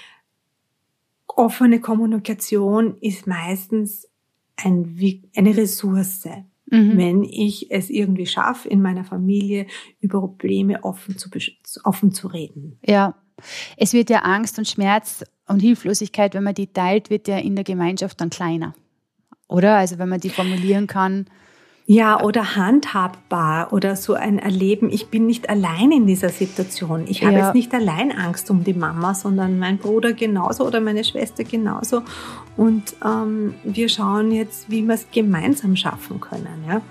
offene 1.27 1.79
Kommunikation 1.79 2.97
ist 3.01 3.27
meistens 3.27 4.09
ein, 4.55 4.97
eine 5.35 5.55
Ressource. 5.55 6.27
Mhm. 6.71 6.97
Wenn 6.97 7.23
ich 7.23 7.69
es 7.69 7.91
irgendwie 7.91 8.25
schaffe, 8.25 8.67
in 8.67 8.81
meiner 8.81 9.03
Familie 9.03 9.67
über 9.99 10.21
Probleme 10.21 10.83
offen 10.83 11.19
zu, 11.19 11.29
offen 11.83 12.11
zu 12.13 12.29
reden. 12.29 12.79
Ja. 12.83 13.13
Es 13.77 13.93
wird 13.93 14.09
ja 14.09 14.21
Angst 14.23 14.57
und 14.57 14.67
Schmerz 14.67 15.23
und 15.47 15.59
Hilflosigkeit, 15.59 16.33
wenn 16.33 16.45
man 16.45 16.55
die 16.55 16.73
teilt, 16.73 17.11
wird 17.11 17.27
ja 17.27 17.37
in 17.37 17.53
der 17.53 17.63
Gemeinschaft 17.63 18.19
dann 18.19 18.31
kleiner. 18.31 18.73
Oder? 19.47 19.75
Also 19.75 19.99
wenn 19.99 20.09
man 20.09 20.19
die 20.19 20.31
formulieren 20.31 20.87
kann. 20.87 21.27
Ja, 21.87 22.19
oder 22.23 22.55
handhabbar 22.55 23.71
oder 23.71 23.95
so 23.95 24.15
ein 24.15 24.39
Erleben, 24.39 24.89
ich 24.89 25.09
bin 25.09 25.27
nicht 25.27 25.49
allein 25.49 25.91
in 25.91 26.07
dieser 26.07 26.29
Situation. 26.29 27.03
Ich 27.07 27.23
habe 27.23 27.33
Ja. 27.37 27.45
jetzt 27.45 27.53
nicht 27.53 27.73
allein 27.75 28.11
Angst 28.11 28.49
um 28.49 28.63
die 28.63 28.73
Mama, 28.73 29.13
sondern 29.13 29.59
mein 29.59 29.77
Bruder 29.77 30.13
genauso 30.13 30.65
oder 30.65 30.81
meine 30.81 31.03
Schwester 31.03 31.43
genauso. 31.43 32.01
Und 32.57 32.95
ähm, 33.05 33.53
wir 33.63 33.87
schauen 33.89 34.31
jetzt, 34.31 34.67
wie 34.71 34.81
wir 34.81 34.95
es 34.95 35.05
gemeinsam 35.11 35.75
schaffen 35.75 36.19
können. 36.19 36.63
Ja? 36.67 36.81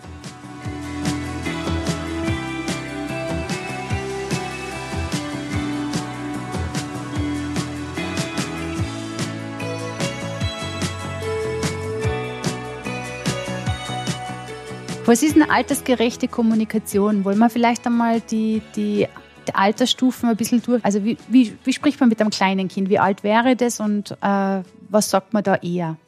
Was 15.06 15.22
ist 15.22 15.36
eine 15.36 15.50
altersgerechte 15.50 16.28
Kommunikation? 16.28 17.26
Wollen 17.26 17.38
wir 17.38 17.50
vielleicht 17.50 17.86
einmal 17.86 18.22
die, 18.22 18.62
die, 18.74 19.06
die 19.46 19.54
Altersstufen 19.54 20.30
ein 20.30 20.36
bisschen 20.36 20.62
durch? 20.62 20.82
Also 20.82 21.04
wie, 21.04 21.18
wie, 21.28 21.54
wie 21.62 21.72
spricht 21.74 22.00
man 22.00 22.08
mit 22.08 22.22
einem 22.22 22.30
kleinen 22.30 22.68
Kind? 22.68 22.88
Wie 22.88 22.98
alt 22.98 23.22
wäre 23.22 23.54
das 23.54 23.80
und 23.80 24.12
äh, 24.22 24.62
was 24.88 25.10
sagt 25.10 25.34
man 25.34 25.44
da 25.44 25.56
eher? 25.56 25.98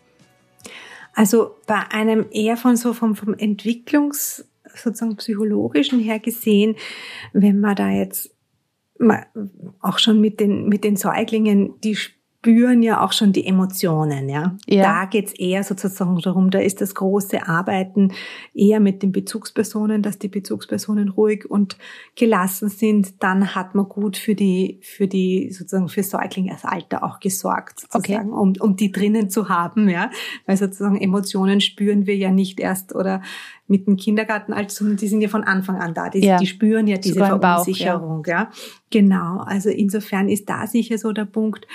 Also 1.12 1.56
bei 1.66 1.80
einem 1.90 2.26
eher 2.30 2.56
von 2.56 2.76
so 2.76 2.94
vom, 2.94 3.16
vom 3.16 3.34
Entwicklungs, 3.34 4.48
sozusagen 4.74 5.16
psychologischen 5.16 6.00
her 6.00 6.18
gesehen, 6.18 6.76
wenn 7.34 7.60
man 7.60 7.76
da 7.76 7.90
jetzt 7.90 8.34
auch 9.82 9.98
schon 9.98 10.22
mit 10.22 10.40
den, 10.40 10.68
mit 10.68 10.84
den 10.84 10.96
Säuglingen, 10.96 11.78
die 11.82 11.98
spüren 12.46 12.82
ja 12.82 13.04
auch 13.04 13.12
schon 13.12 13.32
die 13.32 13.44
Emotionen, 13.44 14.28
ja. 14.28 14.56
Ja. 14.66 14.82
Da 14.82 15.04
geht's 15.06 15.32
eher 15.32 15.64
sozusagen 15.64 16.18
darum, 16.20 16.50
da 16.50 16.60
ist 16.60 16.80
das 16.80 16.94
große 16.94 17.48
Arbeiten 17.48 18.12
eher 18.54 18.78
mit 18.78 19.02
den 19.02 19.10
Bezugspersonen, 19.10 20.00
dass 20.02 20.18
die 20.18 20.28
Bezugspersonen 20.28 21.08
ruhig 21.08 21.50
und 21.50 21.76
gelassen 22.14 22.68
sind. 22.68 23.22
Dann 23.22 23.54
hat 23.56 23.74
man 23.74 23.88
gut 23.88 24.16
für 24.16 24.36
die, 24.36 24.78
für 24.82 25.08
die 25.08 25.50
sozusagen 25.50 25.88
für 25.88 26.04
Säuglingesalter 26.04 27.02
auch 27.02 27.18
gesorgt, 27.18 27.80
sozusagen, 27.80 28.32
um, 28.32 28.52
um 28.60 28.76
die 28.76 28.92
drinnen 28.92 29.28
zu 29.28 29.48
haben, 29.48 29.88
ja. 29.88 30.10
Weil 30.46 30.56
sozusagen 30.56 31.00
Emotionen 31.00 31.60
spüren 31.60 32.06
wir 32.06 32.16
ja 32.16 32.30
nicht 32.30 32.60
erst 32.60 32.94
oder 32.94 33.22
mit 33.66 33.88
dem 33.88 33.96
Kindergartenalter, 33.96 34.70
sondern 34.72 34.96
die 34.98 35.08
sind 35.08 35.20
ja 35.20 35.28
von 35.28 35.42
Anfang 35.42 35.80
an 35.80 35.94
da. 35.94 36.08
Die, 36.10 36.20
Ja. 36.24 36.38
die 36.38 36.46
spüren 36.46 36.86
ja 36.86 36.98
diese 36.98 37.18
im 37.18 37.40
Bauch, 37.40 37.40
Verunsicherung, 37.40 38.22
ja. 38.26 38.50
Genau. 38.90 39.38
Also 39.40 39.70
insofern 39.70 40.28
ist 40.28 40.48
da 40.48 40.68
sicher 40.68 40.96
so 40.98 41.12
der 41.12 41.24
Punkt, 41.24 41.66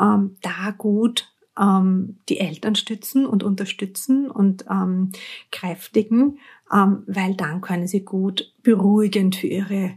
ähm, 0.00 0.36
da 0.42 0.70
gut 0.76 1.32
ähm, 1.58 2.18
die 2.28 2.38
Eltern 2.38 2.74
stützen 2.74 3.26
und 3.26 3.42
unterstützen 3.42 4.30
und 4.30 4.64
ähm, 4.70 5.12
kräftigen, 5.50 6.38
ähm, 6.72 7.04
weil 7.06 7.34
dann 7.34 7.60
können 7.60 7.86
sie 7.86 8.04
gut 8.04 8.54
beruhigend 8.62 9.36
für 9.36 9.46
ihre 9.46 9.96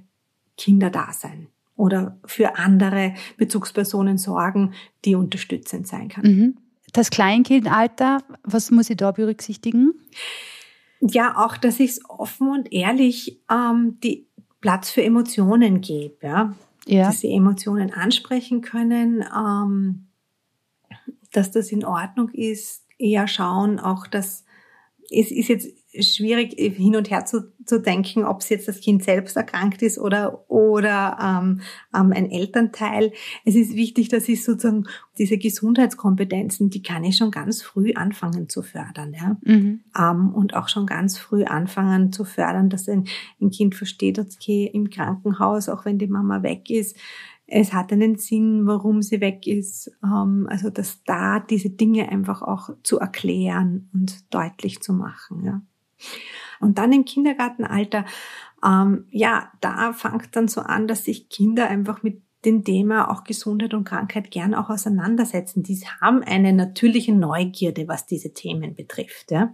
Kinder 0.57 0.89
da 0.89 1.11
sein 1.13 1.47
oder 1.75 2.17
für 2.25 2.57
andere 2.57 3.13
Bezugspersonen 3.37 4.17
sorgen, 4.17 4.73
die 5.03 5.15
unterstützend 5.15 5.87
sein 5.87 6.09
kann. 6.09 6.23
Mhm. 6.25 6.57
Das 6.93 7.09
Kleinkindalter, 7.09 8.19
was 8.43 8.71
muss 8.71 8.89
ich 8.89 8.97
da 8.97 9.11
berücksichtigen? 9.11 9.93
Ja, 11.01 11.35
auch, 11.37 11.57
dass 11.57 11.79
ich 11.81 11.91
es 11.91 12.09
offen 12.09 12.49
und 12.49 12.71
ehrlich 12.71 13.41
ähm, 13.51 13.97
die 14.01 14.27
Platz 14.61 14.89
für 14.89 15.03
Emotionen 15.03 15.81
gebe, 15.81 16.15
ja. 16.25 16.55
Ja. 16.87 17.07
dass 17.07 17.19
sie 17.19 17.33
Emotionen 17.33 17.91
ansprechen 17.91 18.61
können, 18.61 19.23
ähm, 19.35 20.07
dass 21.31 21.51
das 21.51 21.71
in 21.71 21.83
Ordnung 21.83 22.29
ist, 22.29 22.85
eher 22.97 23.27
schauen, 23.27 23.79
auch 23.79 24.07
dass 24.07 24.45
es 25.11 25.31
ist 25.31 25.49
jetzt 25.49 25.67
schwierig 26.01 26.53
hin 26.57 26.95
und 26.95 27.09
her 27.09 27.25
zu, 27.25 27.51
zu 27.65 27.81
denken, 27.81 28.23
ob 28.23 28.41
es 28.41 28.49
jetzt 28.49 28.67
das 28.67 28.79
Kind 28.81 29.03
selbst 29.03 29.35
erkrankt 29.35 29.81
ist 29.81 29.97
oder 29.97 30.49
oder 30.49 31.17
ähm, 31.21 31.61
ähm, 31.95 32.11
ein 32.13 32.29
Elternteil. 32.29 33.11
Es 33.45 33.55
ist 33.55 33.75
wichtig, 33.75 34.09
dass 34.09 34.27
ich 34.29 34.43
sozusagen 34.43 34.85
diese 35.17 35.37
Gesundheitskompetenzen, 35.37 36.69
die 36.69 36.83
kann 36.83 37.03
ich 37.03 37.17
schon 37.17 37.31
ganz 37.31 37.61
früh 37.61 37.93
anfangen 37.93 38.49
zu 38.49 38.61
fördern, 38.61 39.13
ja 39.13 39.37
Mhm. 39.41 39.81
ähm, 39.97 40.33
und 40.33 40.55
auch 40.55 40.67
schon 40.69 40.85
ganz 40.85 41.17
früh 41.17 41.43
anfangen 41.43 42.11
zu 42.11 42.25
fördern, 42.25 42.69
dass 42.69 42.87
ein, 42.87 43.05
ein 43.41 43.51
Kind 43.51 43.75
versteht, 43.75 44.19
okay, 44.19 44.69
im 44.73 44.89
Krankenhaus, 44.89 45.69
auch 45.69 45.85
wenn 45.85 45.97
die 45.97 46.07
Mama 46.07 46.43
weg 46.43 46.69
ist, 46.69 46.95
es 47.47 47.73
hat 47.73 47.91
einen 47.93 48.17
Sinn, 48.17 48.65
warum 48.65 49.01
sie 49.01 49.21
weg 49.21 49.45
ist. 49.47 49.91
Ähm, 50.03 50.47
also 50.49 50.69
dass 50.69 51.03
da 51.03 51.39
diese 51.39 51.69
Dinge 51.69 52.09
einfach 52.09 52.41
auch 52.41 52.69
zu 52.83 52.99
erklären 52.99 53.89
und 53.93 54.33
deutlich 54.33 54.81
zu 54.81 54.93
machen. 54.93 55.43
Ja. 55.43 55.61
Und 56.59 56.77
dann 56.77 56.91
im 56.93 57.05
Kindergartenalter, 57.05 58.05
ähm, 58.63 59.07
ja, 59.11 59.51
da 59.61 59.93
fängt 59.93 60.35
dann 60.35 60.47
so 60.47 60.61
an, 60.61 60.87
dass 60.87 61.05
sich 61.05 61.29
Kinder 61.29 61.67
einfach 61.67 62.03
mit 62.03 62.21
dem 62.45 62.63
Thema 62.63 63.09
auch 63.09 63.23
Gesundheit 63.23 63.73
und 63.73 63.85
Krankheit 63.85 64.29
gern 64.31 64.53
auch 64.53 64.69
auseinandersetzen. 64.69 65.63
Die 65.63 65.79
haben 65.99 66.21
eine 66.21 66.53
natürliche 66.53 67.13
Neugierde, 67.13 67.87
was 67.87 68.05
diese 68.05 68.33
Themen 68.33 68.75
betrifft. 68.75 69.31
Ja 69.31 69.53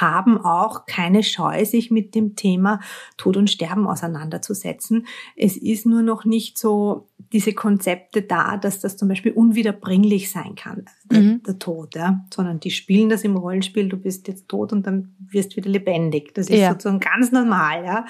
haben 0.00 0.38
auch 0.38 0.86
keine 0.86 1.22
Scheu, 1.22 1.64
sich 1.64 1.90
mit 1.90 2.14
dem 2.14 2.36
Thema 2.36 2.80
Tod 3.16 3.36
und 3.36 3.50
Sterben 3.50 3.86
auseinanderzusetzen. 3.86 5.06
Es 5.36 5.56
ist 5.56 5.86
nur 5.86 6.02
noch 6.02 6.24
nicht 6.24 6.58
so 6.58 7.08
diese 7.32 7.52
Konzepte 7.52 8.22
da, 8.22 8.56
dass 8.56 8.80
das 8.80 8.96
zum 8.96 9.08
Beispiel 9.08 9.32
unwiederbringlich 9.32 10.30
sein 10.30 10.54
kann, 10.54 10.84
der, 11.04 11.20
Mhm. 11.20 11.42
der 11.42 11.58
Tod, 11.58 11.94
ja? 11.96 12.24
sondern 12.32 12.60
die 12.60 12.70
spielen 12.70 13.08
das 13.08 13.24
im 13.24 13.36
Rollenspiel, 13.36 13.88
du 13.88 13.96
bist 13.96 14.28
jetzt 14.28 14.48
tot 14.48 14.72
und 14.72 14.86
dann 14.86 15.14
wirst 15.18 15.56
wieder 15.56 15.70
lebendig. 15.70 16.34
Das 16.34 16.48
ist 16.48 16.58
Ja. 16.60 16.70
sozusagen 16.72 17.00
ganz 17.00 17.32
normal. 17.32 17.84
Ja? 17.84 18.06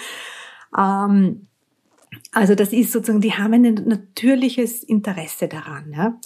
Ähm, 0.76 1.46
also 2.32 2.54
das 2.54 2.72
ist 2.72 2.92
sozusagen, 2.92 3.20
die 3.20 3.32
haben 3.34 3.52
ein 3.54 3.74
natürliches 3.86 4.82
Interesse 4.82 5.48
daran. 5.48 5.92
Ja? 5.92 6.18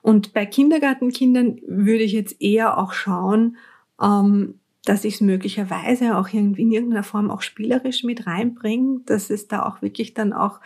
Und 0.00 0.32
bei 0.32 0.46
Kindergartenkindern 0.46 1.60
würde 1.66 2.02
ich 2.04 2.12
jetzt 2.12 2.40
eher 2.40 2.78
auch 2.78 2.92
schauen, 2.92 3.56
ähm, 4.00 4.58
dass 4.84 5.04
ich 5.04 5.14
es 5.14 5.20
möglicherweise 5.20 6.16
auch 6.16 6.28
irgendwie 6.32 6.62
in 6.62 6.72
irgendeiner 6.72 7.04
Form 7.04 7.30
auch 7.30 7.42
spielerisch 7.42 8.02
mit 8.04 8.26
reinbringe, 8.26 9.00
dass 9.06 9.30
es 9.30 9.48
da 9.48 9.64
auch 9.64 9.80
wirklich 9.82 10.14
dann 10.14 10.32
auch 10.32 10.60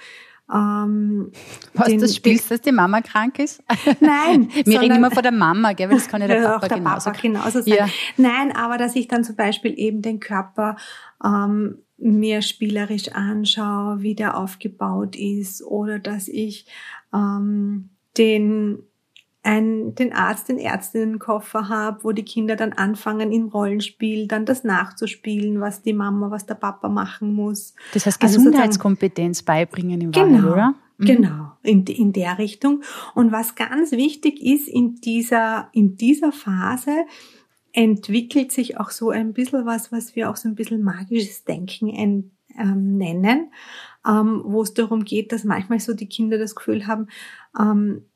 ähm, 0.53 1.33
Was 1.75 1.89
den- 1.89 1.99
du 1.99 2.09
spielst, 2.09 2.51
dass 2.53 2.61
die 2.61 2.71
Mama 2.73 3.01
krank 3.01 3.39
ist? 3.41 3.63
Nein, 4.01 4.49
Wir 4.65 4.81
reden 4.81 4.97
immer 4.97 5.11
von 5.11 5.23
der 5.25 5.33
Mama, 5.33 5.73
gell? 5.73 5.89
weil 5.91 5.97
das 5.97 6.07
kann 6.09 6.21
ja 6.23 6.29
der 6.29 6.43
Papa 6.43 6.57
auch 6.57 6.69
der 6.69 6.79
genauso. 6.79 7.11
Papa 7.11 7.21
genauso 7.21 7.61
sein. 7.63 7.75
Ja. 7.75 7.89
Nein, 8.17 8.55
aber 8.55 8.79
dass 8.79 8.95
ich 8.95 9.09
dann 9.09 9.25
zum 9.25 9.35
Beispiel 9.37 9.75
eben 9.77 10.03
den 10.03 10.21
Körper 10.21 10.77
ähm, 11.25 11.79
mir 11.99 12.43
spielerisch 12.43 13.09
anschaue, 13.13 14.03
wie 14.03 14.15
der 14.15 14.37
aufgebaut 14.37 15.17
ist, 15.17 15.63
oder 15.65 15.99
dass 15.99 16.29
ich 16.29 16.67
ähm, 17.13 17.89
den 18.17 18.79
ein, 19.47 19.95
den 19.95 20.13
Arzt, 20.13 20.49
den 20.49 20.59
Ärztinnenkoffer 20.59 21.69
habe, 21.69 22.03
wo 22.03 22.11
die 22.11 22.25
Kinder 22.25 22.57
dann 22.57 22.73
anfangen 22.73 23.31
im 23.31 23.47
Rollenspiel 23.47 24.27
dann 24.27 24.45
das 24.45 24.65
nachzuspielen, 24.65 25.61
was 25.61 25.83
die 25.83 25.93
Mama, 25.93 26.33
was 26.33 26.47
der 26.47 26.57
Papa 26.57 26.89
machen 26.89 27.33
muss. 27.33 27.75
Das 27.95 28.07
heißt, 28.07 28.21
Also 28.21 28.39
Gesundheitskompetenz 28.39 29.43
beibringen 29.43 30.01
im 30.01 30.15
Wahrheit, 30.15 30.31
Genau, 30.31 30.53
oder? 30.53 30.75
Mhm. 30.99 31.05
Genau, 31.05 31.53
in, 31.63 31.85
in 31.85 32.13
der 32.13 32.39
Richtung. 32.39 32.83
Und 33.15 33.31
was 33.31 33.55
ganz 33.55 33.93
wichtig 33.93 34.43
ist, 34.43 34.67
in 34.67 34.97
dieser, 34.97 35.69
in 35.73 35.97
dieser 35.97 36.33
Phase 36.33 37.05
entwickelt 37.73 38.51
sich 38.51 38.81
auch 38.81 38.91
so 38.91 39.11
ein 39.11 39.33
bisschen 39.33 39.65
was, 39.65 39.93
was 39.93 40.17
wir 40.17 40.29
auch 40.29 40.37
so 40.37 40.49
ein 40.49 40.57
bisschen 40.57 40.83
magisches 40.83 41.45
Denken 41.45 41.89
en, 41.91 42.33
ähm, 42.59 42.97
nennen, 42.97 43.53
ähm, 44.05 44.43
wo 44.45 44.63
es 44.63 44.75
darum 44.75 45.05
geht, 45.05 45.31
dass 45.31 45.45
manchmal 45.45 45.79
so 45.79 45.95
die 45.95 46.09
Kinder 46.09 46.37
das 46.37 46.57
Gefühl 46.57 46.89
haben, 46.89 47.07
ähm, 47.61 48.07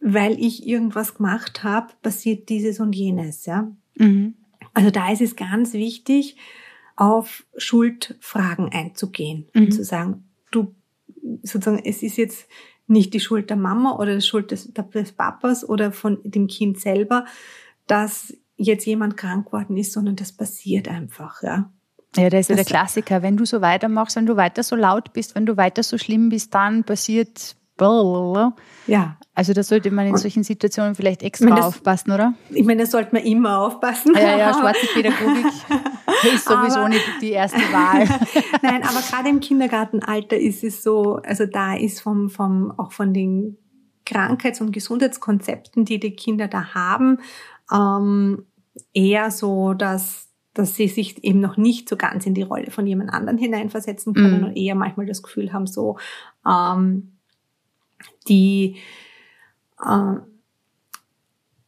weil 0.00 0.38
ich 0.42 0.66
irgendwas 0.66 1.14
gemacht 1.14 1.62
habe, 1.62 1.92
passiert 2.02 2.48
dieses 2.48 2.80
und 2.80 2.94
jenes, 2.94 3.46
ja. 3.46 3.70
Mhm. 3.96 4.34
Also 4.74 4.90
da 4.90 5.10
ist 5.12 5.20
es 5.20 5.36
ganz 5.36 5.72
wichtig, 5.72 6.36
auf 6.96 7.44
Schuldfragen 7.56 8.70
einzugehen 8.70 9.46
Mhm. 9.54 9.62
und 9.62 9.72
zu 9.72 9.84
sagen, 9.84 10.24
du 10.50 10.74
sozusagen, 11.42 11.82
es 11.84 12.02
ist 12.02 12.16
jetzt 12.16 12.46
nicht 12.86 13.14
die 13.14 13.20
Schuld 13.20 13.50
der 13.50 13.56
Mama 13.56 13.96
oder 13.96 14.14
die 14.14 14.20
Schuld 14.26 14.50
des, 14.50 14.72
des 14.72 15.12
Papas 15.12 15.68
oder 15.68 15.92
von 15.92 16.18
dem 16.24 16.46
Kind 16.46 16.80
selber, 16.80 17.24
dass 17.86 18.34
jetzt 18.56 18.84
jemand 18.84 19.16
krank 19.16 19.46
geworden 19.46 19.76
ist, 19.76 19.92
sondern 19.92 20.16
das 20.16 20.32
passiert 20.32 20.88
einfach, 20.88 21.42
ja. 21.42 21.72
Ja, 22.16 22.28
das 22.28 22.40
ist 22.40 22.48
ja 22.50 22.56
der 22.56 22.64
Klassiker. 22.64 23.22
Wenn 23.22 23.36
du 23.36 23.46
so 23.46 23.60
weitermachst, 23.60 24.16
wenn 24.16 24.26
du 24.26 24.36
weiter 24.36 24.64
so 24.64 24.74
laut 24.74 25.12
bist, 25.12 25.36
wenn 25.36 25.46
du 25.46 25.56
weiter 25.56 25.84
so 25.84 25.96
schlimm 25.96 26.28
bist, 26.28 26.52
dann 26.54 26.82
passiert. 26.82 27.54
Blablabla. 27.80 28.54
Ja. 28.86 29.16
Also 29.34 29.52
da 29.52 29.62
sollte 29.62 29.90
man 29.90 30.06
in 30.06 30.16
solchen 30.16 30.42
Situationen 30.42 30.94
vielleicht 30.94 31.22
extra 31.22 31.46
Wenn 31.46 31.56
das- 31.56 31.64
aufpassen, 31.64 32.10
oder? 32.12 32.34
Ich 32.50 32.64
meine, 32.66 32.82
da 32.82 32.86
sollte 32.86 33.14
man 33.14 33.24
immer 33.24 33.60
aufpassen. 33.60 34.12
Ja, 34.14 34.36
ja, 34.36 34.52
schwarze 34.54 34.86
Pädagogik 34.92 35.46
ist 36.34 36.44
sowieso 36.44 36.80
Aber- 36.80 36.88
nicht 36.88 37.04
die 37.22 37.30
erste 37.30 37.60
Wahl. 37.72 38.06
Nein, 38.62 38.82
aber 38.82 39.00
gerade 39.08 39.28
im 39.28 39.40
Kindergartenalter 39.40 40.36
ist 40.36 40.62
es 40.62 40.82
so, 40.82 41.16
also 41.24 41.46
da 41.46 41.74
ist 41.74 42.00
vom, 42.00 42.28
vom, 42.28 42.72
auch 42.76 42.92
von 42.92 43.14
den 43.14 43.56
Krankheits- 44.04 44.60
und 44.60 44.72
Gesundheitskonzepten, 44.72 45.84
die 45.84 46.00
die 46.00 46.16
Kinder 46.16 46.48
da 46.48 46.74
haben, 46.74 47.18
ähm, 47.72 48.44
eher 48.92 49.30
so, 49.30 49.72
dass 49.74 50.26
dass 50.52 50.74
sie 50.74 50.88
sich 50.88 51.22
eben 51.22 51.38
noch 51.38 51.56
nicht 51.56 51.88
so 51.88 51.96
ganz 51.96 52.26
in 52.26 52.34
die 52.34 52.42
Rolle 52.42 52.72
von 52.72 52.84
jemand 52.84 53.12
anderen 53.12 53.38
hineinversetzen 53.38 54.14
können 54.14 54.40
mhm. 54.40 54.46
und 54.48 54.56
eher 54.56 54.74
manchmal 54.74 55.06
das 55.06 55.22
Gefühl 55.22 55.52
haben, 55.52 55.68
so 55.68 55.96
ähm, 56.44 57.19
die 58.28 58.76
äh, 59.84 60.16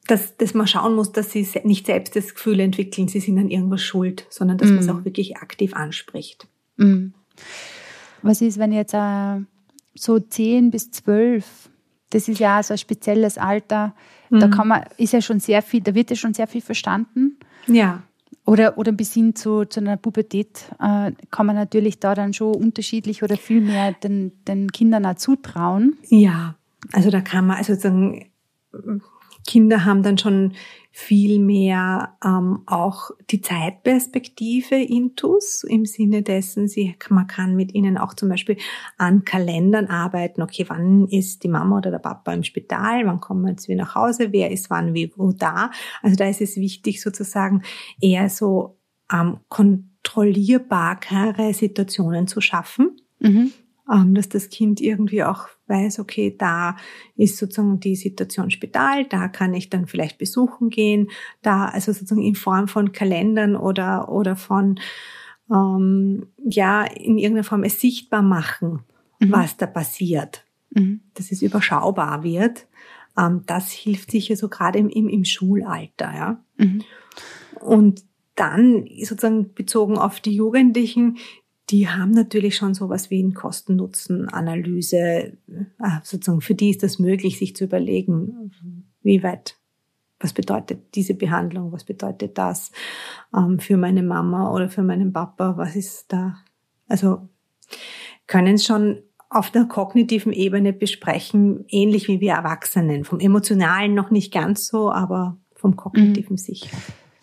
dass, 0.07 0.37
dass 0.37 0.55
man 0.55 0.67
schauen 0.67 0.95
muss, 0.95 1.13
dass 1.13 1.31
sie 1.31 1.47
nicht 1.65 1.87
selbst 1.87 2.17
das 2.17 2.35
Gefühl 2.35 2.61
entwickeln, 2.61 3.09
sie 3.09 3.21
sind 3.21 3.39
an 3.39 3.49
irgendwas 3.49 3.83
schuld, 3.83 4.27
sondern 4.31 4.59
dass 4.59 4.69
mm. 4.69 4.75
man 4.75 4.85
es 4.85 4.89
auch 4.91 5.05
wirklich 5.05 5.37
aktiv 5.37 5.75
anspricht. 5.75 6.49
Mm. 6.77 7.09
Was 8.23 8.41
ist, 8.41 8.59
wenn 8.59 8.73
jetzt 8.73 8.95
äh, 8.95 9.41
so 9.95 10.19
10 10.19 10.71
bis 10.71 10.91
12, 10.91 11.71
das 12.11 12.29
ist 12.29 12.41
ja 12.41 12.63
so 12.63 12.75
ein 12.75 12.79
spezielles 12.79 13.39
Alter, 13.39 13.95
mm. 14.31 14.41
da 14.41 14.49
kann 14.49 14.69
man, 14.69 14.85
ist 14.97 15.13
ja 15.13 15.23
schon 15.23 15.39
sehr 15.39 15.63
viel, 15.63 15.81
da 15.81 15.95
wird 15.95 16.11
ja 16.11 16.17
schon 16.17 16.35
sehr 16.35 16.49
viel 16.49 16.63
verstanden. 16.63 17.39
Ja. 17.69 18.03
Oder, 18.45 18.77
oder 18.77 18.91
bis 18.91 19.15
hin 19.15 19.37
zu, 19.37 19.65
zu 19.67 19.81
einer 19.81 19.97
Pubertät 19.97 20.69
äh, 20.81 21.13
kann 21.31 21.47
man 21.47 21.55
natürlich 21.55 22.01
da 22.01 22.15
dann 22.15 22.33
schon 22.33 22.55
unterschiedlich 22.57 23.23
oder 23.23 23.37
viel 23.37 23.61
mehr 23.61 23.93
den, 23.93 24.33
den 24.49 24.73
Kindern 24.73 25.07
auch 25.07 25.15
zutrauen. 25.15 25.97
Ja, 26.09 26.57
also 26.93 27.11
da 27.11 27.21
kann 27.21 27.47
man, 27.47 27.59
also 27.59 27.75
sagen, 27.75 28.27
Kinder 29.47 29.85
haben 29.85 30.03
dann 30.03 30.19
schon 30.19 30.55
viel 30.95 31.39
mehr 31.39 32.19
ähm, 32.23 32.65
auch 32.67 33.13
die 33.31 33.41
Zeitperspektive 33.41 34.77
intus 34.77 35.65
im 35.65 35.87
Sinne 35.87 36.23
dessen, 36.23 36.69
sie, 36.69 36.95
man 37.09 37.27
kann 37.27 37.57
mit 37.57 37.75
ihnen 37.75 37.97
auch 37.97 38.13
zum 38.13 38.29
Beispiel 38.29 38.59
an 38.99 39.25
Kalendern 39.25 39.87
arbeiten. 39.87 40.43
Okay, 40.43 40.67
wann 40.69 41.09
ist 41.09 41.45
die 41.45 41.49
Mama 41.49 41.79
oder 41.79 41.91
der 41.91 41.99
Papa 41.99 42.35
im 42.35 42.45
Spital? 42.45 43.07
Wann 43.07 43.21
kommen 43.21 43.43
wir 43.43 43.53
jetzt 43.53 43.69
wieder 43.69 43.85
nach 43.85 43.95
Hause? 43.95 44.33
Wer 44.33 44.51
ist 44.51 44.69
wann, 44.69 44.93
wie, 44.93 45.11
wo 45.17 45.33
da? 45.33 45.71
Also 46.03 46.15
da 46.15 46.29
ist 46.29 46.43
es 46.43 46.57
wichtig 46.57 47.01
sozusagen 47.01 47.63
eher 47.99 48.29
so 48.29 48.77
ähm, 49.11 49.39
kontrollierbare 49.49 51.55
Situationen 51.55 52.27
zu 52.27 52.43
schaffen. 52.43 52.99
Mhm 53.19 53.53
dass 53.93 54.29
das 54.29 54.49
Kind 54.49 54.81
irgendwie 54.81 55.23
auch 55.23 55.49
weiß, 55.67 55.99
okay, 55.99 56.35
da 56.37 56.77
ist 57.17 57.37
sozusagen 57.37 57.81
die 57.81 57.97
Situation 57.97 58.51
Spital, 58.51 59.05
da 59.05 59.29
kann 59.29 59.53
ich 59.55 59.71
dann 59.71 59.87
vielleicht 59.87 60.19
besuchen 60.19 60.71
gehen, 60.71 61.11
da 61.43 61.67
also 61.67 61.93
sozusagen 61.93 62.23
in 62.23 62.35
Form 62.35 62.69
von 62.69 62.93
Kalendern 62.93 63.57
oder 63.57 64.11
oder 64.11 64.37
von 64.37 64.81
ähm, 65.51 66.27
ja 66.43 66.85
in 66.85 67.19
irgendeiner 67.19 67.45
Form 67.45 67.65
es 67.65 67.81
sichtbar 67.81 68.23
machen, 68.23 68.81
mhm. 69.21 69.33
was 69.33 69.57
da 69.57 69.67
passiert, 69.67 70.45
mhm. 70.71 71.01
dass 71.15 71.31
es 71.31 71.43
überschaubar 71.43 72.23
wird. 72.23 72.67
Ähm, 73.19 73.43
das 73.47 73.71
hilft 73.71 74.11
sicher 74.11 74.37
so 74.37 74.49
gerade 74.49 74.79
im, 74.79 74.89
im, 74.89 75.09
im 75.09 75.25
Schulalter, 75.25 76.15
ja. 76.15 76.45
Mhm. 76.57 76.83
Und 77.61 78.05
dann 78.35 78.87
sozusagen 79.05 79.53
bezogen 79.53 79.99
auf 79.99 80.21
die 80.21 80.35
Jugendlichen 80.35 81.19
die 81.73 81.89
haben 81.89 82.11
natürlich 82.11 82.55
schon 82.57 82.75
sowas 82.75 83.11
wie 83.11 83.23
ein 83.23 83.33
Kosten-Nutzen-Analyse. 83.33 84.99
Äh, 84.99 85.33
sozusagen 86.03 86.43
für 86.43 86.55
die 86.55 86.71
ist 86.71 86.83
das 86.83 86.99
möglich, 86.99 87.39
sich 87.39 87.57
zu 87.57 87.65
überlegen, 87.65 88.53
wie 89.03 89.23
weit, 89.23 89.57
was 90.21 90.35
bedeutet 90.35 90.95
diese 90.95 91.15
Behandlung, 91.15 91.73
was 91.73 91.85
bedeutet 91.85 92.37
das 92.37 92.71
ähm, 93.35 93.59
für 93.59 93.79
meine 93.79 94.03
Mama 94.03 94.53
oder 94.53 94.69
für 94.69 94.83
meinen 94.83 95.15
Papa, 95.15 95.57
was 95.57 95.75
ist 95.75 96.13
da, 96.13 96.37
also 96.89 97.29
können 98.27 98.57
es 98.57 98.67
schon 98.67 99.03
auf 99.31 99.51
der 99.51 99.65
kognitiven 99.65 100.33
Ebene 100.33 100.75
besprechen, 100.75 101.65
ähnlich 101.69 102.07
wie 102.07 102.21
wir 102.21 102.33
Erwachsenen. 102.33 103.05
Vom 103.05 103.19
Emotionalen 103.19 103.95
noch 103.95 104.11
nicht 104.11 104.31
ganz 104.31 104.69
so, 104.69 104.93
aber 104.93 105.39
vom 105.55 105.75
kognitiven 105.75 106.35
mhm. 106.35 106.39
sicher. 106.39 106.77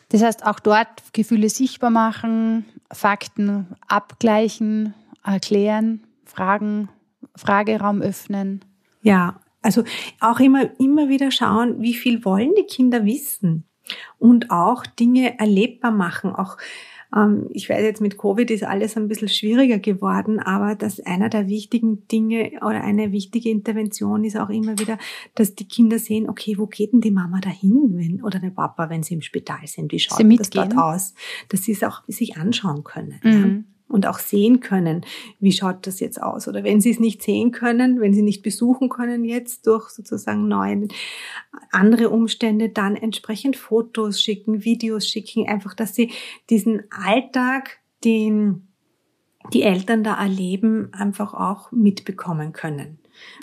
Das 0.09 0.23
heißt, 0.23 0.43
auch 0.43 0.59
dort 0.59 1.13
Gefühle 1.13 1.49
sichtbar 1.49 1.91
machen, 1.91 2.65
Fakten 2.91 3.75
abgleichen, 3.87 4.93
erklären, 5.23 6.01
Fragen, 6.25 6.89
Frageraum 7.35 8.01
öffnen. 8.01 8.65
Ja, 9.01 9.39
also 9.61 9.83
auch 10.19 10.39
immer, 10.39 10.79
immer 10.79 11.09
wieder 11.09 11.31
schauen, 11.31 11.81
wie 11.81 11.93
viel 11.93 12.23
wollen 12.25 12.53
die 12.57 12.65
Kinder 12.65 13.05
wissen 13.05 13.65
und 14.17 14.51
auch 14.51 14.85
Dinge 14.85 15.39
erlebbar 15.39 15.91
machen, 15.91 16.33
auch 16.33 16.57
ich 17.49 17.67
weiß 17.67 17.81
jetzt 17.81 18.01
mit 18.01 18.19
Covid 18.19 18.51
ist 18.51 18.63
alles 18.63 18.95
ein 18.95 19.07
bisschen 19.07 19.29
schwieriger 19.29 19.79
geworden, 19.79 20.39
aber 20.39 20.75
dass 20.75 20.99
einer 20.99 21.29
der 21.29 21.47
wichtigen 21.47 22.07
Dinge 22.07 22.51
oder 22.61 22.83
eine 22.83 23.11
wichtige 23.11 23.49
Intervention 23.49 24.23
ist 24.23 24.37
auch 24.37 24.49
immer 24.49 24.77
wieder, 24.77 24.99
dass 25.33 25.55
die 25.55 25.67
Kinder 25.67 25.97
sehen, 25.97 26.29
okay, 26.29 26.59
wo 26.59 26.67
geht 26.67 26.93
denn 26.93 27.01
die 27.01 27.09
Mama 27.09 27.39
dahin, 27.39 27.97
wenn, 27.97 28.23
oder 28.23 28.39
der 28.39 28.51
Papa, 28.51 28.91
wenn 28.91 29.01
sie 29.01 29.15
im 29.15 29.21
Spital 29.21 29.65
sind? 29.65 29.91
Wie 29.91 29.99
schaut 29.99 30.19
das 30.37 30.51
dort 30.51 30.77
aus? 30.77 31.15
Dass 31.49 31.63
sie 31.63 31.71
es 31.71 31.83
auch 31.83 32.03
sich 32.07 32.37
anschauen 32.37 32.83
können. 32.83 33.19
Mhm. 33.23 33.31
Ja 33.31 33.78
und 33.89 34.05
auch 34.05 34.19
sehen 34.19 34.59
können, 34.59 35.05
wie 35.39 35.51
schaut 35.51 35.85
das 35.87 35.99
jetzt 35.99 36.21
aus. 36.21 36.47
Oder 36.47 36.63
wenn 36.63 36.79
sie 36.79 36.91
es 36.91 36.99
nicht 36.99 37.23
sehen 37.23 37.51
können, 37.51 37.99
wenn 37.99 38.13
sie 38.13 38.21
nicht 38.21 38.43
besuchen 38.43 38.87
können 38.87 39.25
jetzt 39.25 39.67
durch 39.67 39.89
sozusagen 39.89 40.47
neue 40.47 40.87
andere 41.71 42.09
Umstände, 42.09 42.69
dann 42.69 42.95
entsprechend 42.95 43.57
Fotos 43.57 44.21
schicken, 44.21 44.63
Videos 44.63 45.07
schicken, 45.07 45.47
einfach, 45.47 45.73
dass 45.73 45.95
sie 45.95 46.11
diesen 46.49 46.83
Alltag, 46.91 47.79
den 48.05 48.67
die 49.53 49.63
Eltern 49.63 50.03
da 50.03 50.21
erleben, 50.21 50.89
einfach 50.93 51.33
auch 51.33 51.71
mitbekommen 51.71 52.53
können. 52.53 52.99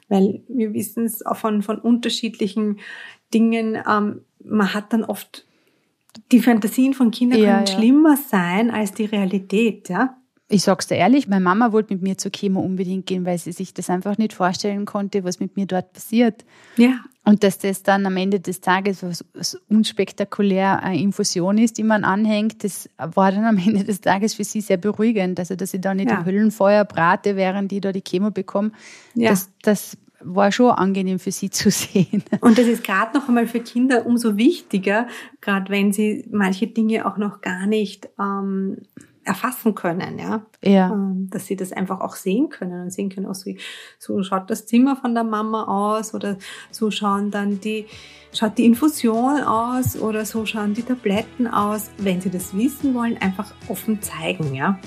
Weil 0.08 0.42
wir 0.46 0.72
wissen 0.72 1.04
es 1.04 1.26
auch 1.26 1.36
von, 1.36 1.62
von 1.62 1.78
unterschiedlichen 1.78 2.78
Dingen, 3.34 3.76
ähm, 3.88 4.20
man 4.44 4.72
hat 4.72 4.92
dann 4.92 5.04
oft 5.04 5.44
die 6.30 6.40
Fantasien 6.40 6.94
von 6.94 7.10
Kindern 7.10 7.40
ja, 7.40 7.46
können 7.46 7.66
ja. 7.66 7.72
schlimmer 7.72 8.16
sein 8.16 8.70
als 8.70 8.92
die 8.92 9.06
Realität, 9.06 9.88
ja 9.88 10.16
ich 10.48 10.62
sag's 10.62 10.86
dir 10.86 10.94
ehrlich, 10.94 11.26
meine 11.26 11.42
Mama 11.42 11.72
wollte 11.72 11.94
mit 11.94 12.02
mir 12.02 12.18
zur 12.18 12.30
Chemo 12.30 12.60
unbedingt 12.60 13.06
gehen, 13.06 13.24
weil 13.24 13.38
sie 13.38 13.52
sich 13.52 13.74
das 13.74 13.90
einfach 13.90 14.16
nicht 14.16 14.32
vorstellen 14.32 14.84
konnte, 14.84 15.24
was 15.24 15.40
mit 15.40 15.56
mir 15.56 15.66
dort 15.66 15.92
passiert. 15.92 16.44
Ja. 16.76 17.00
Und 17.24 17.42
dass 17.42 17.58
das 17.58 17.82
dann 17.82 18.06
am 18.06 18.16
Ende 18.16 18.38
des 18.38 18.60
Tages 18.60 19.02
was, 19.02 19.24
was 19.34 19.60
unspektakulär 19.68 20.84
eine 20.84 21.00
Infusion 21.00 21.58
ist, 21.58 21.78
die 21.78 21.82
man 21.82 22.04
anhängt, 22.04 22.62
das 22.62 22.88
war 22.96 23.32
dann 23.32 23.44
am 23.44 23.58
Ende 23.58 23.82
des 23.82 24.00
Tages 24.00 24.34
für 24.34 24.44
sie 24.44 24.60
sehr 24.60 24.76
beruhigend. 24.76 25.40
Also, 25.40 25.56
dass 25.56 25.74
ich 25.74 25.80
da 25.80 25.92
nicht 25.94 26.10
ja. 26.10 26.18
im 26.18 26.24
Höllenfeuer 26.24 26.84
brate, 26.84 27.34
während 27.34 27.72
die 27.72 27.80
da 27.80 27.90
die 27.90 28.02
Chemo 28.02 28.30
bekommen. 28.30 28.72
Ja. 29.14 29.30
Das, 29.30 29.50
das 29.62 29.98
war 30.20 30.52
schon 30.52 30.70
angenehm 30.70 31.18
für 31.18 31.32
sie 31.32 31.50
zu 31.50 31.72
sehen. 31.72 32.22
Und 32.40 32.56
das 32.56 32.66
ist 32.66 32.84
gerade 32.84 33.18
noch 33.18 33.26
einmal 33.26 33.48
für 33.48 33.60
Kinder 33.60 34.06
umso 34.06 34.36
wichtiger, 34.36 35.08
gerade 35.40 35.70
wenn 35.72 35.92
sie 35.92 36.24
manche 36.30 36.68
Dinge 36.68 37.06
auch 37.06 37.16
noch 37.16 37.40
gar 37.40 37.66
nicht 37.66 38.08
ähm, 38.20 38.78
erfassen 39.26 39.74
können, 39.74 40.18
ja. 40.18 40.46
Ja. 40.62 40.92
Ähm, 40.92 41.28
dass 41.30 41.46
sie 41.46 41.56
das 41.56 41.72
einfach 41.72 42.00
auch 42.00 42.14
sehen 42.14 42.48
können 42.48 42.82
und 42.82 42.90
sehen 42.92 43.10
können, 43.10 43.26
auch 43.26 43.34
so, 43.34 43.50
so 43.98 44.22
schaut 44.22 44.48
das 44.50 44.66
Zimmer 44.66 44.96
von 44.96 45.14
der 45.14 45.24
Mama 45.24 45.64
aus 45.64 46.14
oder 46.14 46.36
so 46.70 46.90
schauen 46.90 47.30
dann 47.30 47.60
die, 47.60 47.86
schaut 48.32 48.56
die 48.56 48.64
Infusion 48.64 49.42
aus 49.42 49.98
oder 49.98 50.24
so 50.24 50.46
schauen 50.46 50.74
die 50.74 50.82
Tabletten 50.82 51.46
aus. 51.46 51.90
Wenn 51.98 52.20
sie 52.20 52.30
das 52.30 52.56
wissen 52.56 52.94
wollen, 52.94 53.18
einfach 53.18 53.52
offen 53.68 54.00
zeigen, 54.00 54.54
ja. 54.54 54.78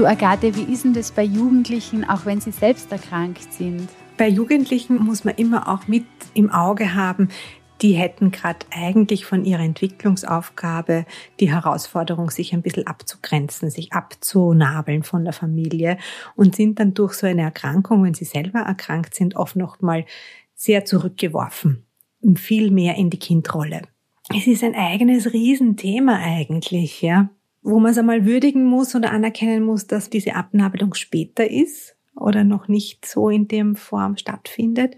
Du 0.00 0.06
Agathe, 0.06 0.56
wie 0.56 0.72
ist 0.72 0.84
denn 0.84 0.94
das 0.94 1.12
bei 1.12 1.22
Jugendlichen, 1.22 2.08
auch 2.08 2.24
wenn 2.24 2.40
sie 2.40 2.52
selbst 2.52 2.90
erkrankt 2.90 3.52
sind? 3.52 3.86
Bei 4.16 4.28
Jugendlichen 4.28 4.96
muss 4.96 5.24
man 5.24 5.34
immer 5.34 5.68
auch 5.68 5.88
mit 5.88 6.06
im 6.32 6.50
Auge 6.50 6.94
haben, 6.94 7.28
die 7.82 7.92
hätten 7.92 8.30
gerade 8.30 8.64
eigentlich 8.70 9.26
von 9.26 9.44
ihrer 9.44 9.60
Entwicklungsaufgabe 9.60 11.04
die 11.38 11.52
Herausforderung, 11.52 12.30
sich 12.30 12.54
ein 12.54 12.62
bisschen 12.62 12.86
abzugrenzen, 12.86 13.68
sich 13.68 13.92
abzunabeln 13.92 15.02
von 15.02 15.24
der 15.24 15.34
Familie 15.34 15.98
und 16.34 16.56
sind 16.56 16.80
dann 16.80 16.94
durch 16.94 17.12
so 17.12 17.26
eine 17.26 17.42
Erkrankung, 17.42 18.02
wenn 18.02 18.14
sie 18.14 18.24
selber 18.24 18.60
erkrankt 18.60 19.14
sind, 19.14 19.36
oft 19.36 19.56
noch 19.56 19.82
mal 19.82 20.06
sehr 20.54 20.86
zurückgeworfen 20.86 21.84
und 22.22 22.40
viel 22.40 22.70
mehr 22.70 22.94
in 22.94 23.10
die 23.10 23.18
Kindrolle. 23.18 23.82
Es 24.34 24.46
ist 24.46 24.64
ein 24.64 24.74
eigenes 24.74 25.34
Riesenthema 25.34 26.16
eigentlich, 26.16 27.02
ja 27.02 27.28
wo 27.62 27.78
man 27.78 27.92
es 27.92 27.98
einmal 27.98 28.24
würdigen 28.24 28.64
muss 28.64 28.94
oder 28.94 29.10
anerkennen 29.10 29.64
muss, 29.64 29.86
dass 29.86 30.10
diese 30.10 30.34
Abnabelung 30.34 30.94
später 30.94 31.48
ist 31.50 31.96
oder 32.16 32.44
noch 32.44 32.68
nicht 32.68 33.06
so 33.06 33.28
in 33.28 33.48
dem 33.48 33.76
Form 33.76 34.16
stattfindet 34.16 34.96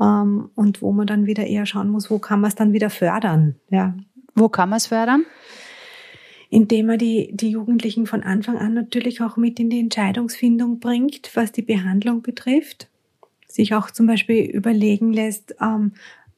ähm, 0.00 0.50
und 0.54 0.82
wo 0.82 0.92
man 0.92 1.06
dann 1.06 1.26
wieder 1.26 1.46
eher 1.46 1.66
schauen 1.66 1.90
muss, 1.90 2.10
wo 2.10 2.18
kann 2.18 2.40
man 2.40 2.48
es 2.48 2.54
dann 2.54 2.72
wieder 2.72 2.90
fördern. 2.90 3.56
Ja. 3.70 3.96
Wo 4.34 4.48
kann 4.48 4.68
man 4.68 4.76
es 4.76 4.86
fördern? 4.86 5.24
Indem 6.50 6.86
man 6.86 6.98
die, 6.98 7.30
die 7.34 7.50
Jugendlichen 7.50 8.06
von 8.06 8.22
Anfang 8.22 8.58
an 8.58 8.74
natürlich 8.74 9.20
auch 9.20 9.36
mit 9.36 9.58
in 9.58 9.70
die 9.70 9.80
Entscheidungsfindung 9.80 10.78
bringt, 10.78 11.30
was 11.34 11.52
die 11.52 11.62
Behandlung 11.62 12.22
betrifft. 12.22 12.88
Sich 13.48 13.74
auch 13.74 13.90
zum 13.90 14.06
Beispiel 14.06 14.44
überlegen 14.44 15.12
lässt, 15.12 15.56
ähm, 15.60 15.92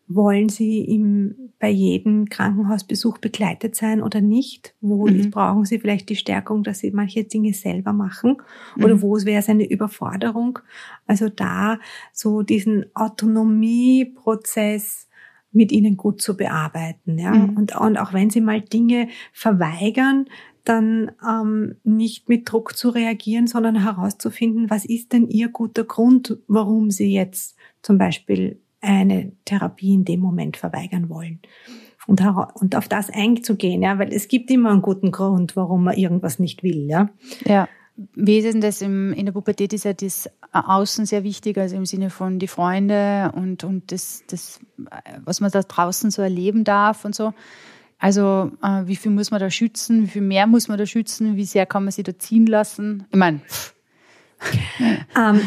wollen 0.09 0.48
sie 0.48 0.80
im, 0.80 1.50
bei 1.59 1.68
jedem 1.68 2.30
Krankenhausbesuch 2.30 3.18
begleitet 3.18 3.76
sein 3.76 4.02
oder 4.02 4.22
nicht? 4.22 4.74
Wo 4.80 5.06
mhm. 5.06 5.30
brauchen 5.30 5.66
sie 5.66 5.78
vielleicht 5.78 6.09
die 6.09 6.16
Stärkung, 6.16 6.62
dass 6.62 6.78
sie 6.78 6.90
manche 6.90 7.24
Dinge 7.24 7.52
selber 7.52 7.92
machen? 7.92 8.38
Oder 8.76 8.94
mhm. 8.96 9.02
wo 9.02 9.16
wäre 9.24 9.40
es 9.40 9.50
eine 9.50 9.68
Überforderung? 9.68 10.61
Also 11.06 11.28
da 11.28 11.78
so 12.12 12.40
diesen 12.42 12.86
Autonomieprozess 12.94 15.09
mit 15.52 15.70
ihnen 15.72 15.96
gut 15.96 16.20
zu 16.20 16.36
bearbeiten, 16.36 17.18
ja. 17.18 17.32
Mhm. 17.32 17.56
Und, 17.56 17.74
und 17.76 17.96
auch 17.98 18.12
wenn 18.12 18.30
sie 18.30 18.40
mal 18.40 18.61
Dinge 18.61 19.09
verweigern, 19.32 20.26
dann 20.64 21.12
ähm, 21.26 21.76
nicht 21.84 22.28
mit 22.28 22.50
Druck 22.50 22.76
zu 22.76 22.90
reagieren, 22.90 23.46
sondern 23.46 23.82
herauszufinden, 23.82 24.68
was 24.68 24.84
ist 24.84 25.14
denn 25.14 25.26
ihr 25.26 25.48
guter 25.48 25.84
Grund, 25.84 26.36
warum 26.46 26.90
sie 26.90 27.11
jetzt 27.12 27.56
zum 27.80 27.96
Beispiel 27.96 28.61
eine 28.81 29.33
Therapie 29.45 29.95
in 29.95 30.05
dem 30.05 30.20
Moment 30.20 30.57
verweigern 30.57 31.09
wollen. 31.09 31.41
Und, 32.07 32.74
auf 32.74 32.89
das 32.89 33.11
einzugehen, 33.11 33.83
ja, 33.83 33.99
weil 33.99 34.14
es 34.14 34.29
gibt 34.29 34.51
immer 34.51 34.70
einen 34.70 34.81
guten 34.81 35.12
Grund, 35.12 35.57
warum 35.57 35.85
man 35.85 35.95
irgendwas 35.95 36.39
nicht 36.39 36.62
will, 36.62 36.87
ja. 36.89 37.11
Ja. 37.45 37.68
Wie 38.14 38.39
ist 38.39 38.45
denn 38.51 38.62
das 38.62 38.81
im, 38.81 39.12
in 39.12 39.26
der 39.26 39.33
Pubertät 39.33 39.72
ist 39.74 39.85
ja 39.85 39.93
das 39.93 40.31
Außen 40.53 41.05
sehr 41.05 41.22
wichtig, 41.24 41.59
also 41.59 41.76
im 41.76 41.85
Sinne 41.85 42.09
von 42.09 42.39
die 42.39 42.47
Freunde 42.47 43.33
und, 43.35 43.64
und 43.64 43.93
das, 43.93 44.22
das, 44.29 44.61
was 45.24 45.41
man 45.41 45.51
da 45.51 45.61
draußen 45.62 46.11
so 46.11 46.22
erleben 46.22 46.64
darf 46.64 47.05
und 47.05 47.14
so. 47.14 47.35
Also 47.99 48.53
äh, 48.62 48.87
wie 48.87 48.97
viel 48.97 49.11
muss 49.11 49.31
man 49.31 49.41
da 49.41 49.51
schützen, 49.51 50.05
wie 50.05 50.09
viel 50.09 50.22
mehr 50.22 50.47
muss 50.47 50.68
man 50.68 50.79
da 50.79 50.87
schützen, 50.87 51.37
wie 51.37 51.45
sehr 51.45 51.66
kann 51.66 51.85
man 51.85 51.93
sich 51.93 52.05
da 52.05 52.16
ziehen 52.16 52.47
lassen? 52.47 53.05
Ich 53.11 53.18
meine, 53.18 53.41
ähm, 55.16 55.41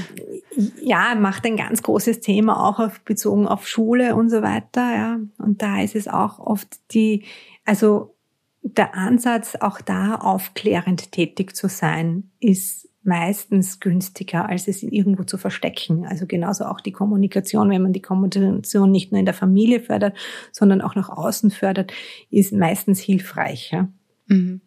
ja, 0.81 1.15
macht 1.15 1.45
ein 1.45 1.57
ganz 1.57 1.81
großes 1.83 2.19
Thema 2.19 2.67
auch 2.67 2.79
auf, 2.79 2.99
bezogen 3.01 3.47
auf 3.47 3.67
Schule 3.67 4.15
und 4.15 4.29
so 4.29 4.41
weiter. 4.41 4.95
Ja. 4.95 5.19
Und 5.37 5.61
da 5.61 5.81
ist 5.81 5.95
es 5.95 6.07
auch 6.07 6.39
oft 6.39 6.67
die, 6.93 7.23
also 7.65 8.15
der 8.63 8.95
Ansatz, 8.95 9.55
auch 9.55 9.81
da 9.81 10.15
aufklärend 10.15 11.11
tätig 11.11 11.55
zu 11.55 11.67
sein, 11.67 12.29
ist 12.39 12.89
meistens 13.03 13.79
günstiger, 13.79 14.47
als 14.47 14.67
es 14.67 14.83
irgendwo 14.83 15.23
zu 15.23 15.37
verstecken. 15.37 16.05
Also 16.05 16.27
genauso 16.27 16.65
auch 16.65 16.81
die 16.81 16.91
Kommunikation, 16.91 17.69
wenn 17.69 17.81
man 17.81 17.93
die 17.93 18.01
Kommunikation 18.01 18.91
nicht 18.91 19.11
nur 19.11 19.19
in 19.19 19.25
der 19.25 19.33
Familie 19.33 19.79
fördert, 19.79 20.15
sondern 20.51 20.81
auch 20.81 20.93
nach 20.93 21.09
außen 21.09 21.49
fördert, 21.49 21.91
ist 22.29 22.53
meistens 22.53 22.99
hilfreicher. 22.99 23.89
Mhm. 24.27 24.61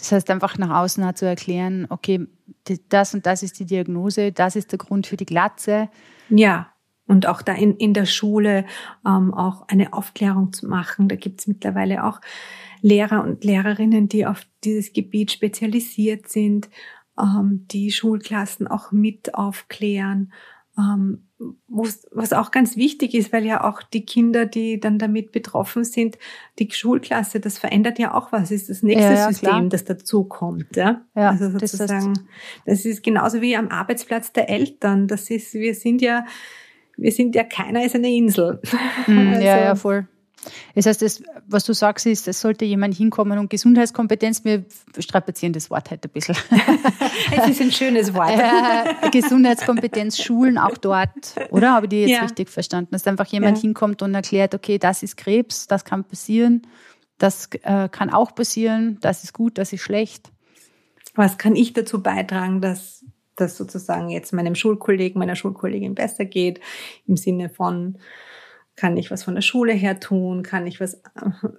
Das 0.00 0.12
heißt, 0.12 0.30
einfach 0.30 0.58
nach 0.58 0.80
außen 0.80 1.14
zu 1.14 1.26
erklären, 1.26 1.86
okay, 1.90 2.26
das 2.88 3.14
und 3.14 3.26
das 3.26 3.42
ist 3.42 3.58
die 3.58 3.66
Diagnose, 3.66 4.32
das 4.32 4.56
ist 4.56 4.72
der 4.72 4.78
Grund 4.78 5.06
für 5.06 5.16
die 5.16 5.26
Glatze. 5.26 5.88
Ja, 6.28 6.68
und 7.06 7.26
auch 7.26 7.42
da 7.42 7.52
in, 7.52 7.76
in 7.76 7.94
der 7.94 8.06
Schule 8.06 8.64
ähm, 9.06 9.34
auch 9.34 9.68
eine 9.68 9.92
Aufklärung 9.92 10.52
zu 10.52 10.66
machen. 10.66 11.08
Da 11.08 11.16
gibt 11.16 11.40
es 11.40 11.46
mittlerweile 11.46 12.04
auch 12.04 12.20
Lehrer 12.82 13.22
und 13.22 13.44
Lehrerinnen, 13.44 14.08
die 14.08 14.26
auf 14.26 14.46
dieses 14.64 14.92
Gebiet 14.92 15.32
spezialisiert 15.32 16.28
sind 16.28 16.68
ähm, 17.20 17.66
die 17.70 17.90
Schulklassen 17.90 18.66
auch 18.66 18.92
mit 18.92 19.34
aufklären. 19.34 20.32
Ähm, 20.80 21.26
was 21.68 22.32
auch 22.32 22.50
ganz 22.50 22.76
wichtig 22.76 23.14
ist, 23.14 23.32
weil 23.32 23.46
ja 23.46 23.64
auch 23.64 23.82
die 23.82 24.04
Kinder, 24.04 24.44
die 24.44 24.78
dann 24.78 24.98
damit 24.98 25.32
betroffen 25.32 25.84
sind, 25.84 26.18
die 26.58 26.70
Schulklasse, 26.70 27.40
das 27.40 27.58
verändert 27.58 27.98
ja 27.98 28.14
auch 28.14 28.30
was. 28.30 28.50
Ist 28.50 28.68
das 28.68 28.82
nächste 28.82 29.04
ja, 29.04 29.14
ja, 29.14 29.28
System, 29.28 29.48
klar. 29.48 29.68
das 29.68 29.84
dazukommt. 29.84 30.76
Ja? 30.76 31.00
ja 31.14 31.30
also 31.30 31.50
sozusagen, 31.50 31.88
das, 31.88 32.22
heißt, 32.22 32.28
das 32.66 32.84
ist 32.84 33.02
genauso 33.02 33.40
wie 33.40 33.56
am 33.56 33.68
Arbeitsplatz 33.68 34.32
der 34.32 34.50
Eltern. 34.50 35.08
Das 35.08 35.30
ist, 35.30 35.54
wir 35.54 35.74
sind 35.74 36.02
ja, 36.02 36.26
wir 36.96 37.12
sind 37.12 37.34
ja 37.34 37.44
keiner 37.44 37.84
ist 37.84 37.94
eine 37.94 38.10
Insel. 38.10 38.60
Mhm, 39.06 39.28
also, 39.28 39.42
ja, 39.42 39.58
ja, 39.58 39.74
voll. 39.74 40.06
Das 40.74 40.86
heißt, 40.86 41.02
das, 41.02 41.22
was 41.46 41.64
du 41.64 41.72
sagst, 41.72 42.06
ist, 42.06 42.26
es 42.28 42.40
sollte 42.40 42.64
jemand 42.64 42.94
hinkommen 42.94 43.38
und 43.38 43.50
Gesundheitskompetenz, 43.50 44.44
wir 44.44 44.64
strapazieren 44.98 45.52
das 45.52 45.70
Wort 45.70 45.90
halt 45.90 46.04
ein 46.04 46.10
bisschen. 46.10 46.36
es 47.36 47.48
ist 47.48 47.60
ein 47.60 47.70
schönes 47.72 48.14
Wort. 48.14 48.30
Äh, 48.30 49.10
Gesundheitskompetenz, 49.10 50.18
Schulen 50.22 50.58
auch 50.58 50.78
dort, 50.78 51.34
oder? 51.50 51.72
Habe 51.72 51.86
ich 51.86 51.90
die 51.90 52.00
jetzt 52.00 52.10
ja. 52.10 52.22
richtig 52.22 52.48
verstanden? 52.48 52.90
Dass 52.92 53.06
einfach 53.06 53.26
jemand 53.26 53.58
ja. 53.58 53.62
hinkommt 53.62 54.02
und 54.02 54.14
erklärt, 54.14 54.54
okay, 54.54 54.78
das 54.78 55.02
ist 55.02 55.16
Krebs, 55.16 55.66
das 55.66 55.84
kann 55.84 56.04
passieren, 56.04 56.66
das 57.18 57.48
äh, 57.62 57.88
kann 57.90 58.10
auch 58.10 58.34
passieren, 58.34 58.98
das 59.00 59.24
ist 59.24 59.34
gut, 59.34 59.58
das 59.58 59.72
ist 59.72 59.82
schlecht. 59.82 60.30
Was 61.14 61.38
kann 61.38 61.56
ich 61.56 61.72
dazu 61.72 62.02
beitragen, 62.02 62.60
dass 62.60 63.04
das 63.36 63.56
sozusagen 63.56 64.10
jetzt 64.10 64.32
meinem 64.32 64.54
Schulkollegen, 64.54 65.18
meiner 65.18 65.36
Schulkollegin 65.36 65.94
besser 65.94 66.24
geht, 66.24 66.60
im 67.06 67.16
Sinne 67.16 67.48
von, 67.48 67.98
kann 68.80 68.96
ich 68.96 69.10
was 69.10 69.24
von 69.24 69.34
der 69.34 69.42
Schule 69.42 69.74
her 69.74 70.00
tun? 70.00 70.42
Kann 70.42 70.66
ich 70.66 70.80
was, 70.80 71.02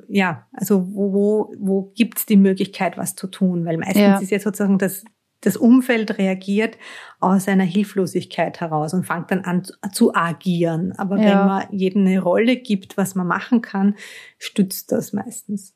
ja, 0.08 0.48
also 0.54 0.88
wo, 0.92 1.14
wo, 1.14 1.54
wo 1.60 1.92
gibt 1.96 2.18
es 2.18 2.26
die 2.26 2.36
Möglichkeit, 2.36 2.98
was 2.98 3.16
zu 3.16 3.28
tun? 3.28 3.64
Weil 3.64 3.78
meistens 3.78 4.02
ja. 4.02 4.18
ist 4.18 4.32
ja 4.32 4.40
sozusagen 4.40 4.80
das, 4.80 5.06
das 5.42 5.56
Umfeld 5.56 6.18
reagiert 6.18 6.80
aus 7.20 7.48
einer 7.48 7.64
Hilflosigkeit 7.64 8.60
heraus 8.60 8.96
und 8.96 9.06
fängt 9.06 9.30
dann 9.30 9.42
an 9.42 9.62
zu 9.92 10.16
agieren. 10.16 10.94
Aber 10.94 11.18
ja. 11.18 11.24
wenn 11.24 11.48
man 11.48 11.68
jedem 11.70 12.08
eine 12.08 12.20
Rolle 12.20 12.58
gibt, 12.58 12.98
was 12.98 13.14
man 13.14 13.28
machen 13.28 13.62
kann, 13.62 13.94
stützt 14.40 14.92
das 14.92 15.14
meistens. 15.14 15.76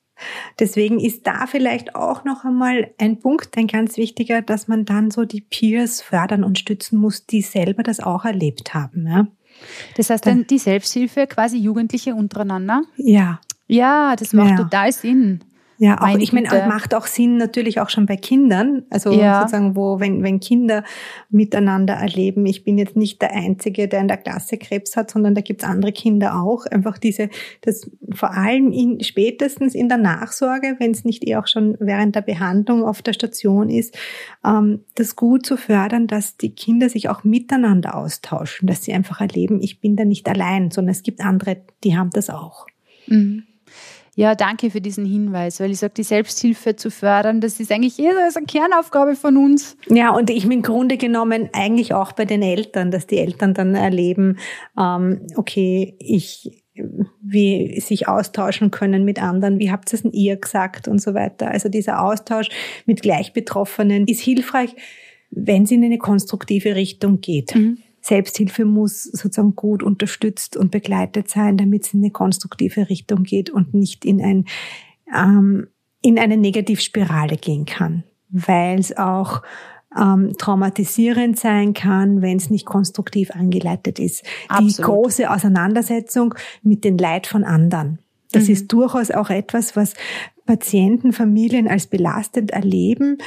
Deswegen 0.58 1.00
ist 1.00 1.28
da 1.28 1.46
vielleicht 1.46 1.94
auch 1.94 2.24
noch 2.24 2.44
einmal 2.44 2.92
ein 2.98 3.20
Punkt, 3.20 3.56
ein 3.56 3.68
ganz 3.68 3.98
wichtiger, 3.98 4.42
dass 4.42 4.68
man 4.68 4.86
dann 4.86 5.12
so 5.12 5.26
die 5.26 5.42
Peers 5.42 6.02
fördern 6.02 6.44
und 6.44 6.58
stützen 6.58 6.98
muss, 6.98 7.28
die 7.28 7.42
selber 7.42 7.84
das 7.84 8.00
auch 8.00 8.26
erlebt 8.26 8.74
haben. 8.74 9.06
Ja? 9.06 9.28
Das 9.98 10.10
heißt 10.10 10.26
dann 10.26 10.48
die 10.48 10.58
Selbsthilfe 10.58 11.28
quasi 11.28 11.58
Jugendliche 11.58 12.16
untereinander? 12.16 12.84
Ja. 12.98 13.40
Ja, 13.68 14.16
das 14.16 14.34
macht 14.34 14.52
ja. 14.52 14.58
total 14.58 14.92
Sinn. 14.92 15.44
Ja, 15.78 16.02
auch, 16.02 16.18
ich 16.18 16.32
meine, 16.32 16.48
macht 16.68 16.94
auch 16.94 17.06
Sinn 17.06 17.38
natürlich 17.38 17.82
auch 17.82 17.90
schon 17.90 18.06
bei 18.06 18.16
Kindern. 18.16 18.84
Also 18.90 19.12
ja. 19.12 19.42
sozusagen, 19.42 19.76
wo, 19.76 20.00
wenn, 20.00 20.24
wenn 20.24 20.40
Kinder 20.40 20.84
miteinander 21.30 21.96
erleben, 21.96 22.46
ich 22.46 22.64
bin 22.64 22.78
jetzt 22.78 22.96
nicht 22.96 23.22
der 23.22 23.34
Einzige, 23.34 23.90
der 23.90 24.00
in 24.00 24.08
der 24.08 24.18
Klasse 24.18 24.58
Krebs 24.58 24.96
hat, 24.96 25.12
sondern 25.12 25.36
da 25.36 25.42
gibt's 25.42 25.66
andere 25.66 25.92
Kinder 25.92 26.42
auch. 26.42 26.66
Einfach 26.66 26.98
diese, 26.98 27.30
das 27.62 27.90
vor 28.14 28.32
allem 28.32 28.72
in, 28.72 29.04
spätestens 29.04 29.76
in 29.76 29.90
der 29.90 29.98
Nachsorge, 29.98 30.76
wenn 30.80 30.92
es 30.92 31.04
nicht 31.04 31.28
eh 31.28 31.36
auch 31.36 31.48
schon 31.48 31.76
während 31.80 32.16
der 32.16 32.22
Behandlung 32.22 32.86
auf 32.86 33.02
der 33.02 33.14
Station 33.14 33.70
ist, 33.70 33.98
ähm, 34.46 34.86
das 34.96 35.18
gut 35.18 35.46
zu 35.46 35.58
fördern, 35.58 36.08
dass 36.08 36.38
die 36.38 36.56
Kinder 36.56 36.88
sich 36.88 37.10
auch 37.10 37.26
miteinander 37.26 37.96
austauschen, 37.96 38.68
dass 38.68 38.84
sie 38.84 38.94
einfach 38.94 39.20
erleben, 39.20 39.60
ich 39.62 39.82
bin 39.82 39.98
da 39.98 40.06
nicht 40.06 40.30
allein, 40.30 40.72
sondern 40.72 40.92
es 40.92 41.04
gibt 41.04 41.20
andere, 41.20 41.58
die 41.84 41.98
haben 41.98 42.12
das 42.12 42.30
auch. 42.30 42.66
Mhm. 43.08 43.44
Ja, 44.18 44.34
danke 44.34 44.72
für 44.72 44.80
diesen 44.80 45.06
Hinweis, 45.06 45.60
weil 45.60 45.72
ich 45.72 45.80
sage, 45.80 45.94
die 45.98 46.04
Selbsthilfe 46.04 46.78
zu 46.78 46.90
fördern, 46.90 47.42
das 47.42 47.60
ist 47.60 47.70
eigentlich 47.70 47.98
jeder 47.98 48.24
eh, 48.24 48.28
ist 48.28 48.38
eine 48.38 48.46
Kernaufgabe 48.46 49.16
von 49.16 49.36
uns. 49.36 49.76
Ja, 49.88 50.12
und 50.12 50.30
ich 50.30 50.46
im 50.46 50.62
Grunde 50.62 50.96
genommen 50.96 51.50
eigentlich 51.52 51.94
auch 51.94 52.14
bei 52.14 52.24
den 52.24 52.42
Eltern, 52.42 52.92
dass 52.92 53.08
die 53.08 53.18
Eltern 53.18 53.54
dann 53.54 53.76
erleben, 53.76 54.38
ähm, 54.80 55.28
okay, 55.36 55.96
ich 56.00 56.64
wie 57.22 57.80
sich 57.80 58.08
austauschen 58.08 58.70
können 58.70 59.06
mit 59.06 59.22
anderen, 59.22 59.60
wie 59.60 59.72
habt 59.72 59.92
ihr 59.92 59.96
es 59.96 60.02
denn 60.02 60.12
ihr 60.12 60.36
gesagt 60.36 60.88
und 60.88 61.02
so 61.02 61.14
weiter. 61.14 61.50
Also 61.50 61.70
dieser 61.70 62.04
Austausch 62.04 62.50
mit 62.86 63.02
Gleichbetroffenen 63.02 64.08
ist 64.08 64.20
hilfreich, 64.20 64.76
wenn 65.32 65.64
es 65.64 65.72
in 65.72 65.84
eine 65.84 65.98
konstruktive 65.98 66.76
Richtung 66.76 67.22
geht. 67.22 67.56
Mhm. 67.56 67.78
Selbsthilfe 68.06 68.66
muss 68.66 69.04
sozusagen 69.04 69.56
gut 69.56 69.82
unterstützt 69.82 70.58
und 70.58 70.70
begleitet 70.70 71.28
sein, 71.28 71.58
damit 71.58 71.86
es 71.86 71.94
in 71.94 72.02
eine 72.02 72.12
konstruktive 72.12 72.88
Richtung 72.88 73.24
geht 73.24 73.50
und 73.50 73.74
nicht 73.74 74.06
in 74.06 74.22
ein 74.22 74.46
ähm, 75.14 75.68
in 76.02 76.20
eine 76.20 76.38
Negativspirale 76.38 77.36
gehen 77.38 77.66
kann, 77.66 78.04
weil 78.30 78.78
es 78.78 78.96
auch 78.96 79.42
ähm, 80.00 80.34
traumatisierend 80.38 81.40
sein 81.40 81.74
kann, 81.74 82.22
wenn 82.22 82.38
es 82.38 82.52
nicht 82.52 82.68
konstruktiv 82.68 83.32
angeleitet 83.32 83.98
ist. 83.98 84.24
Absolut. 84.50 84.78
Die 84.78 84.82
große 84.84 85.32
Auseinandersetzung 85.32 86.36
mit 86.62 86.84
den 86.84 87.00
Leid 87.00 87.26
von 87.26 87.44
anderen. 87.44 87.98
Das 88.32 88.46
mhm. 88.46 88.54
ist 88.54 88.68
durchaus 88.72 89.10
auch 89.10 89.32
etwas, 89.32 89.76
was 89.76 89.96
Patienten, 90.46 91.12
Familien 91.12 91.68
als 91.68 91.88
belastend 91.88 92.52
erleben, 92.52 93.18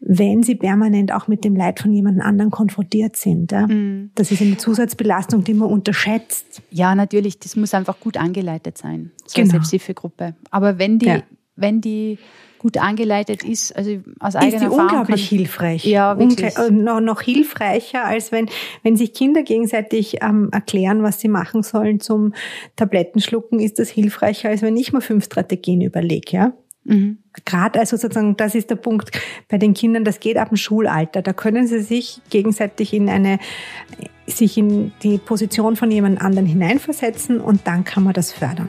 wenn 0.00 0.42
sie 0.42 0.56
permanent 0.56 1.12
auch 1.12 1.28
mit 1.28 1.44
dem 1.44 1.54
Leid 1.54 1.80
von 1.80 1.92
jemand 1.92 2.20
anderen 2.20 2.50
konfrontiert 2.50 3.16
sind. 3.16 3.52
Ja? 3.52 3.66
Mhm. 3.66 4.10
Das 4.14 4.32
ist 4.32 4.42
eine 4.42 4.56
Zusatzbelastung, 4.56 5.44
die 5.44 5.54
man 5.54 5.68
unterschätzt. 5.68 6.62
Ja, 6.70 6.94
natürlich. 6.94 7.38
Das 7.38 7.56
muss 7.56 7.74
einfach 7.74 8.00
gut 8.00 8.16
angeleitet 8.16 8.76
sein, 8.76 9.12
so 9.24 9.34
genau. 9.34 9.44
eine 9.44 9.50
Selbsthilfegruppe. 9.52 10.34
Aber 10.50 10.78
wenn 10.78 10.98
die, 10.98 11.06
ja. 11.06 11.22
wenn 11.54 11.80
die 11.80 12.18
gut 12.64 12.78
angeleitet 12.78 13.44
ist, 13.44 13.76
also 13.76 13.98
aus 14.20 14.36
eigener 14.36 14.54
ist 14.54 14.60
die 14.60 14.64
Erfahrung 14.64 14.82
unglaublich 14.84 15.28
kann, 15.28 15.38
hilfreich. 15.38 15.84
Ja, 15.84 16.18
wirklich. 16.18 16.58
Ungl 16.58 16.82
noch, 16.82 17.00
noch 17.00 17.20
hilfreicher, 17.20 18.04
als 18.06 18.32
wenn, 18.32 18.48
wenn 18.82 18.96
sich 18.96 19.12
Kinder 19.12 19.42
gegenseitig 19.42 20.22
ähm, 20.22 20.48
erklären, 20.50 21.02
was 21.02 21.20
sie 21.20 21.28
machen 21.28 21.62
sollen 21.62 22.00
zum 22.00 22.32
Tablettenschlucken, 22.76 23.60
ist 23.60 23.78
das 23.78 23.90
hilfreicher, 23.90 24.48
als 24.48 24.62
wenn 24.62 24.78
ich 24.78 24.94
mir 24.94 25.02
fünf 25.02 25.26
Strategien 25.26 25.82
überlege, 25.82 26.32
ja. 26.32 26.52
Mhm. 26.84 27.18
Gerade 27.44 27.80
also 27.80 27.96
sozusagen, 27.96 28.36
das 28.36 28.54
ist 28.54 28.70
der 28.70 28.76
Punkt 28.76 29.10
bei 29.48 29.58
den 29.58 29.74
Kindern, 29.74 30.04
das 30.04 30.20
geht 30.20 30.36
ab 30.36 30.48
dem 30.48 30.56
Schulalter. 30.56 31.22
Da 31.22 31.32
können 31.32 31.66
sie 31.66 31.80
sich 31.80 32.20
gegenseitig 32.30 32.92
in 32.92 33.08
eine 33.08 33.38
sich 34.26 34.56
in 34.56 34.92
die 35.02 35.18
Position 35.18 35.76
von 35.76 35.90
jemand 35.90 36.20
anderen 36.20 36.46
hineinversetzen 36.46 37.40
und 37.40 37.66
dann 37.66 37.84
kann 37.84 38.04
man 38.04 38.14
das 38.14 38.32
fördern. 38.32 38.68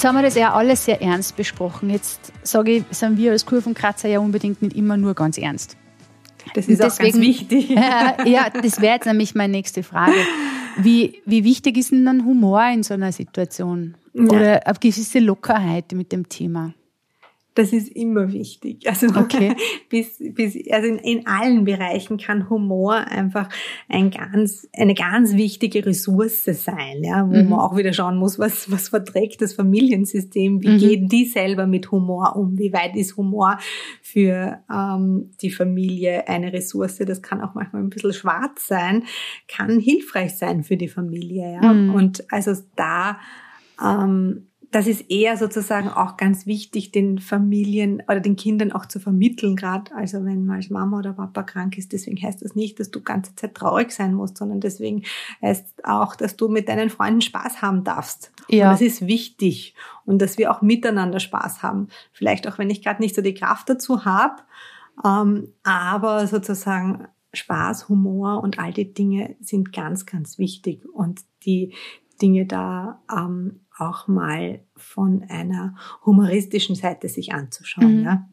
Jetzt 0.00 0.08
haben 0.08 0.16
wir 0.16 0.22
das 0.22 0.34
ja 0.34 0.54
alles 0.54 0.86
sehr 0.86 1.02
ernst 1.02 1.36
besprochen. 1.36 1.90
Jetzt 1.90 2.32
sage 2.42 2.70
ich, 2.70 2.84
sind 2.90 3.18
wir 3.18 3.32
als 3.32 3.44
Kurvenkratzer 3.44 4.08
ja 4.08 4.18
unbedingt 4.18 4.62
nicht 4.62 4.74
immer 4.74 4.96
nur 4.96 5.12
ganz 5.12 5.36
ernst. 5.36 5.76
Das 6.54 6.68
ist 6.68 6.80
deswegen, 6.80 7.10
auch 7.10 7.12
ganz 7.12 7.20
wichtig. 7.20 7.70
Äh, 7.76 8.30
ja, 8.30 8.48
das 8.48 8.80
wäre 8.80 8.94
jetzt 8.94 9.04
nämlich 9.04 9.34
meine 9.34 9.52
nächste 9.52 9.82
Frage. 9.82 10.14
Wie, 10.78 11.20
wie 11.26 11.44
wichtig 11.44 11.76
ist 11.76 11.90
denn 11.90 12.06
dann 12.06 12.24
Humor 12.24 12.66
in 12.72 12.82
so 12.82 12.94
einer 12.94 13.12
Situation? 13.12 13.94
Oder 14.14 14.66
eine 14.66 14.78
gewisse 14.80 15.18
Lockerheit 15.18 15.92
mit 15.92 16.12
dem 16.12 16.30
Thema? 16.30 16.72
Das 17.54 17.72
ist 17.72 17.88
immer 17.88 18.32
wichtig. 18.32 18.88
Also, 18.88 19.08
okay. 19.08 19.56
bis, 19.88 20.18
bis, 20.18 20.56
also 20.70 20.88
in, 20.88 20.98
in 20.98 21.26
allen 21.26 21.64
Bereichen 21.64 22.16
kann 22.16 22.48
Humor 22.48 22.94
einfach 22.94 23.48
ein 23.88 24.10
ganz, 24.10 24.68
eine 24.72 24.94
ganz 24.94 25.34
wichtige 25.34 25.84
Ressource 25.84 26.44
sein, 26.44 27.02
ja, 27.02 27.28
wo 27.28 27.36
mhm. 27.36 27.48
man 27.48 27.58
auch 27.58 27.76
wieder 27.76 27.92
schauen 27.92 28.16
muss, 28.18 28.38
was, 28.38 28.70
was 28.70 28.90
verträgt 28.90 29.42
das 29.42 29.54
Familiensystem, 29.54 30.62
wie 30.62 30.68
mhm. 30.68 30.78
gehen 30.78 31.08
die 31.08 31.24
selber 31.24 31.66
mit 31.66 31.90
Humor 31.90 32.36
um, 32.36 32.56
wie 32.56 32.72
weit 32.72 32.94
ist 32.94 33.16
Humor 33.16 33.58
für 34.00 34.60
ähm, 34.72 35.30
die 35.42 35.50
Familie 35.50 36.28
eine 36.28 36.52
Ressource, 36.52 36.98
das 36.98 37.20
kann 37.20 37.40
auch 37.40 37.54
manchmal 37.54 37.82
ein 37.82 37.90
bisschen 37.90 38.12
schwarz 38.12 38.68
sein, 38.68 39.04
kann 39.48 39.80
hilfreich 39.80 40.36
sein 40.36 40.62
für 40.62 40.76
die 40.76 40.88
Familie, 40.88 41.58
ja. 41.60 41.72
Mhm. 41.72 41.94
Und 41.94 42.32
also 42.32 42.52
da 42.76 43.18
ähm, 43.82 44.49
das 44.72 44.86
ist 44.86 45.10
eher 45.10 45.36
sozusagen 45.36 45.88
auch 45.88 46.16
ganz 46.16 46.46
wichtig, 46.46 46.92
den 46.92 47.18
Familien 47.18 48.02
oder 48.06 48.20
den 48.20 48.36
Kindern 48.36 48.70
auch 48.70 48.86
zu 48.86 49.00
vermitteln, 49.00 49.56
gerade 49.56 49.92
also 49.96 50.24
wenn 50.24 50.46
mal 50.46 50.60
Mama 50.70 50.98
oder 50.98 51.12
Papa 51.12 51.42
krank 51.42 51.76
ist. 51.76 51.92
Deswegen 51.92 52.22
heißt 52.22 52.42
das 52.42 52.54
nicht, 52.54 52.78
dass 52.78 52.90
du 52.90 53.00
ganze 53.00 53.34
Zeit 53.34 53.56
traurig 53.56 53.90
sein 53.90 54.14
musst, 54.14 54.38
sondern 54.38 54.60
deswegen 54.60 55.02
heißt 55.42 55.84
auch, 55.84 56.14
dass 56.14 56.36
du 56.36 56.48
mit 56.48 56.68
deinen 56.68 56.88
Freunden 56.88 57.20
Spaß 57.20 57.62
haben 57.62 57.82
darfst. 57.82 58.32
Ja. 58.48 58.66
Und 58.66 58.74
das 58.74 58.80
ist 58.80 59.06
wichtig 59.06 59.74
und 60.04 60.22
dass 60.22 60.38
wir 60.38 60.52
auch 60.52 60.62
miteinander 60.62 61.18
Spaß 61.18 61.64
haben. 61.64 61.88
Vielleicht 62.12 62.46
auch, 62.46 62.58
wenn 62.58 62.70
ich 62.70 62.82
gerade 62.82 63.02
nicht 63.02 63.16
so 63.16 63.22
die 63.22 63.34
Kraft 63.34 63.68
dazu 63.68 64.04
habe, 64.04 64.36
ähm, 65.04 65.48
aber 65.64 66.28
sozusagen 66.28 67.08
Spaß, 67.32 67.88
Humor 67.88 68.42
und 68.42 68.60
all 68.60 68.72
die 68.72 68.92
Dinge 68.92 69.36
sind 69.40 69.72
ganz, 69.72 70.06
ganz 70.06 70.38
wichtig 70.38 70.84
und 70.92 71.22
die 71.44 71.74
Dinge 72.20 72.46
da 72.46 73.02
ähm, 73.10 73.60
auch 73.80 74.08
mal 74.08 74.60
von 74.76 75.24
einer 75.28 75.74
humoristischen 76.04 76.74
Seite 76.76 77.08
sich 77.08 77.32
anzuschauen. 77.32 78.00
Mhm. 78.00 78.04
Ja. 78.04 78.28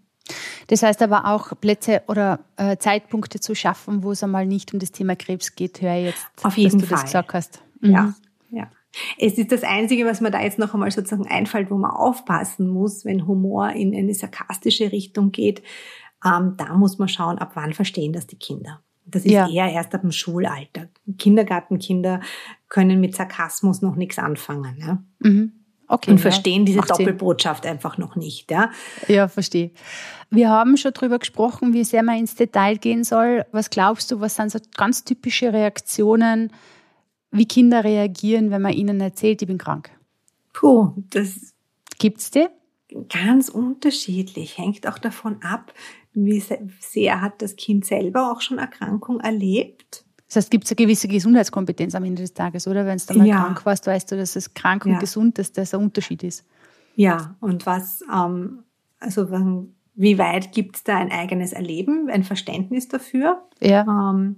Das 0.67 0.83
heißt 0.83 1.01
aber 1.01 1.25
auch 1.25 1.53
Plätze 1.59 2.03
oder 2.07 2.39
äh, 2.57 2.77
Zeitpunkte 2.77 3.39
zu 3.39 3.55
schaffen, 3.55 4.03
wo 4.03 4.11
es 4.11 4.23
einmal 4.23 4.45
nicht 4.45 4.73
um 4.73 4.79
das 4.79 4.91
Thema 4.91 5.15
Krebs 5.15 5.55
geht, 5.55 5.81
höre 5.81 5.95
jetzt, 5.95 6.27
Auf 6.43 6.57
jeden 6.57 6.79
dass 6.79 6.81
du 6.81 6.87
Fall. 6.87 6.97
das 6.97 7.05
gesagt 7.05 7.33
hast. 7.33 7.61
Mhm. 7.79 7.91
Ja, 7.91 8.13
ja. 8.51 8.71
Es 9.17 9.37
ist 9.37 9.51
das 9.51 9.63
Einzige, 9.63 10.05
was 10.05 10.21
mir 10.21 10.31
da 10.31 10.41
jetzt 10.41 10.59
noch 10.59 10.73
einmal 10.73 10.91
sozusagen 10.91 11.27
einfällt, 11.27 11.69
wo 11.69 11.77
man 11.77 11.91
aufpassen 11.91 12.67
muss, 12.67 13.05
wenn 13.05 13.27
Humor 13.27 13.71
in 13.71 13.95
eine 13.95 14.13
sarkastische 14.13 14.91
Richtung 14.91 15.31
geht. 15.31 15.61
Ähm, 16.25 16.55
da 16.57 16.73
muss 16.75 16.97
man 16.97 17.07
schauen, 17.07 17.37
ab 17.37 17.51
wann 17.53 17.73
verstehen 17.73 18.11
das 18.11 18.27
die 18.27 18.39
Kinder. 18.39 18.81
Das 19.07 19.23
ist 19.23 19.31
ja. 19.31 19.49
eher 19.49 19.71
erst 19.71 19.95
ab 19.95 20.01
dem 20.01 20.11
Schulalter. 20.11 20.89
Kindergartenkinder 21.17 22.19
können 22.67 22.99
mit 22.99 23.15
Sarkasmus 23.15 23.81
noch 23.81 23.95
nichts 23.95 24.19
anfangen. 24.19 24.77
Ja? 24.79 25.03
Mhm. 25.19 25.53
Okay, 25.87 26.11
und 26.11 26.19
verstehen 26.19 26.61
ja, 26.61 26.65
diese 26.65 26.81
Doppelbotschaft 26.81 27.65
einfach 27.65 27.97
noch 27.97 28.17
nicht. 28.17 28.51
Ja, 28.51 28.71
ja 29.07 29.29
verstehe. 29.29 29.71
Wir 30.29 30.49
haben 30.49 30.75
schon 30.75 30.91
darüber 30.93 31.17
gesprochen, 31.17 31.73
wie 31.73 31.85
sehr 31.85 32.03
man 32.03 32.17
ins 32.17 32.35
Detail 32.35 32.75
gehen 32.75 33.05
soll. 33.05 33.45
Was 33.53 33.69
glaubst 33.69 34.11
du, 34.11 34.19
was 34.19 34.35
sind 34.35 34.51
so 34.51 34.59
ganz 34.75 35.05
typische 35.05 35.53
Reaktionen, 35.53 36.51
wie 37.31 37.45
Kinder 37.45 37.85
reagieren, 37.85 38.51
wenn 38.51 38.61
man 38.61 38.73
ihnen 38.73 38.99
erzählt, 38.99 39.41
ich 39.41 39.47
bin 39.47 39.57
krank? 39.57 39.89
Puh, 40.51 40.91
das 41.09 41.53
gibt's 41.99 42.31
die? 42.31 42.47
Ganz 43.09 43.47
unterschiedlich, 43.47 44.57
hängt 44.57 44.87
auch 44.87 44.97
davon 44.97 45.41
ab, 45.41 45.73
wie 46.25 46.43
sehr 46.79 47.21
hat 47.21 47.41
das 47.41 47.55
Kind 47.55 47.85
selber 47.85 48.31
auch 48.31 48.41
schon 48.41 48.57
Erkrankung 48.57 49.19
erlebt. 49.19 50.03
Das 50.27 50.37
heißt, 50.37 50.51
gibt 50.51 50.65
es 50.65 50.71
eine 50.71 50.77
gewisse 50.77 51.07
Gesundheitskompetenz 51.07 51.95
am 51.95 52.03
Ende 52.03 52.21
des 52.21 52.33
Tages, 52.33 52.67
oder? 52.67 52.85
Wenn 52.85 52.97
du 52.97 53.13
mal 53.17 53.27
ja. 53.27 53.43
krank 53.43 53.65
warst, 53.65 53.87
weißt 53.87 54.11
du, 54.11 54.17
dass 54.17 54.35
es 54.35 54.53
krank 54.53 54.85
und 54.85 54.93
ja. 54.93 54.99
gesund 54.99 55.39
ist, 55.39 55.57
dass 55.57 55.69
das 55.69 55.79
ein 55.79 55.85
Unterschied 55.85 56.23
ist. 56.23 56.45
Ja, 56.95 57.35
und 57.39 57.65
was, 57.65 58.03
ähm, 58.13 58.63
also 58.99 59.27
wie 59.95 60.17
weit 60.17 60.51
gibt 60.51 60.77
es 60.77 60.83
da 60.83 60.97
ein 60.97 61.11
eigenes 61.11 61.53
Erleben, 61.53 62.09
ein 62.09 62.23
Verständnis 62.23 62.87
dafür? 62.87 63.43
Ja. 63.61 63.85
Ähm, 63.87 64.37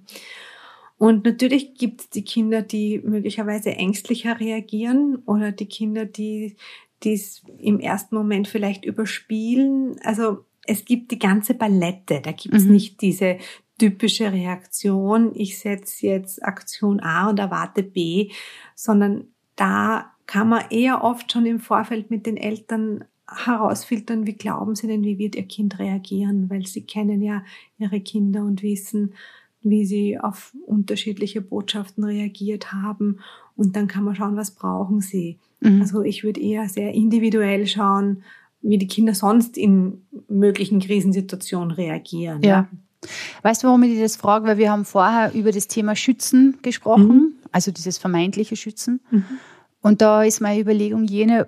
und 0.98 1.26
natürlich 1.26 1.76
gibt 1.76 2.02
es 2.02 2.10
die 2.10 2.26
Kinder, 2.26 2.62
die 2.62 3.00
möglicherweise 3.00 3.72
ängstlicher 3.72 4.40
reagieren 4.40 5.24
oder 5.26 5.54
die 5.54 5.68
Kinder, 5.68 6.06
die 6.06 6.58
es 7.04 7.42
im 7.58 7.80
ersten 7.80 8.16
Moment 8.16 8.50
vielleicht 8.50 8.84
überspielen. 8.84 9.96
Also 10.04 10.46
es 10.70 10.86
gibt 10.86 11.12
die 11.12 11.20
ganze 11.20 11.54
Palette. 11.56 12.22
Da 12.22 12.32
gibt 12.32 12.54
es 12.54 12.66
mhm. 12.66 12.74
nicht 12.74 13.02
diese 13.02 13.38
typische 13.80 14.32
Reaktion, 14.32 15.32
ich 15.34 15.58
setze 15.58 16.08
jetzt 16.08 16.44
Aktion 16.44 17.00
A 17.00 17.30
und 17.30 17.40
erwarte 17.40 17.82
B, 17.82 18.30
sondern 18.76 19.28
da 19.56 20.12
kann 20.26 20.50
man 20.50 20.66
eher 20.70 21.04
oft 21.04 21.32
schon 21.32 21.46
im 21.46 21.60
Vorfeld 21.60 22.12
mit 22.12 22.26
den 22.26 22.38
Eltern 22.38 23.06
herausfiltern, 23.28 24.28
wie 24.28 24.34
glauben 24.34 24.76
sie 24.76 24.88
denn, 24.88 25.04
wie 25.04 25.18
wird 25.18 25.36
ihr 25.36 25.44
Kind 25.44 25.80
reagieren, 25.80 26.50
weil 26.50 26.66
sie 26.66 26.82
kennen 26.82 27.22
ja 27.22 27.44
ihre 27.78 28.02
Kinder 28.02 28.44
und 28.44 28.64
wissen, 28.64 29.14
wie 29.62 29.86
sie 29.86 30.20
auf 30.20 30.54
unterschiedliche 30.66 31.42
Botschaften 31.42 32.04
reagiert 32.04 32.72
haben. 32.72 33.20
Und 33.56 33.76
dann 33.76 33.88
kann 33.88 34.04
man 34.04 34.16
schauen, 34.16 34.36
was 34.36 34.52
brauchen 34.52 35.02
sie. 35.02 35.38
Mhm. 35.62 35.82
Also 35.82 36.02
ich 36.02 36.24
würde 36.24 36.42
eher 36.42 36.68
sehr 36.70 36.94
individuell 36.94 37.68
schauen, 37.68 38.24
wie 38.62 38.78
die 38.78 38.88
Kinder 38.88 39.14
sonst 39.14 39.58
in 39.58 40.06
möglichen 40.28 40.80
Krisensituationen 40.80 41.72
reagieren. 41.72 42.42
Ja. 42.44 42.68
Weißt 43.44 43.64
du, 43.64 43.68
warum 43.68 43.84
ich 43.84 43.94
dir 43.94 44.04
das 44.04 44.18
frage? 44.18 44.46
Weil 44.46 44.58
wir 44.58 44.72
haben 44.72 44.86
vorher 44.86 45.34
über 45.34 45.52
das 45.52 45.68
Thema 45.68 45.96
Schützen 45.96 46.58
gesprochen, 46.62 47.08
mhm. 47.08 47.34
also 47.52 47.72
dieses 47.72 47.98
vermeintliche 47.98 48.56
Schützen. 48.56 49.00
Mhm. 49.10 49.26
Und 49.82 50.02
da 50.02 50.24
ist 50.24 50.42
meine 50.42 50.60
Überlegung 50.60 51.06
jene, 51.06 51.48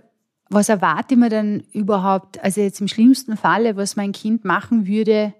was 0.49 0.69
erwarte 0.69 1.15
ich 1.15 1.19
mir 1.19 1.29
denn 1.29 1.63
überhaupt, 1.73 2.41
also 2.43 2.61
jetzt 2.61 2.79
im 2.79 2.87
schlimmsten 2.87 3.35
Falle, 3.35 3.75
was 3.75 3.95
mein 3.95 4.13
Kind 4.13 4.45
machen 4.45 4.87
würde, 4.87 5.33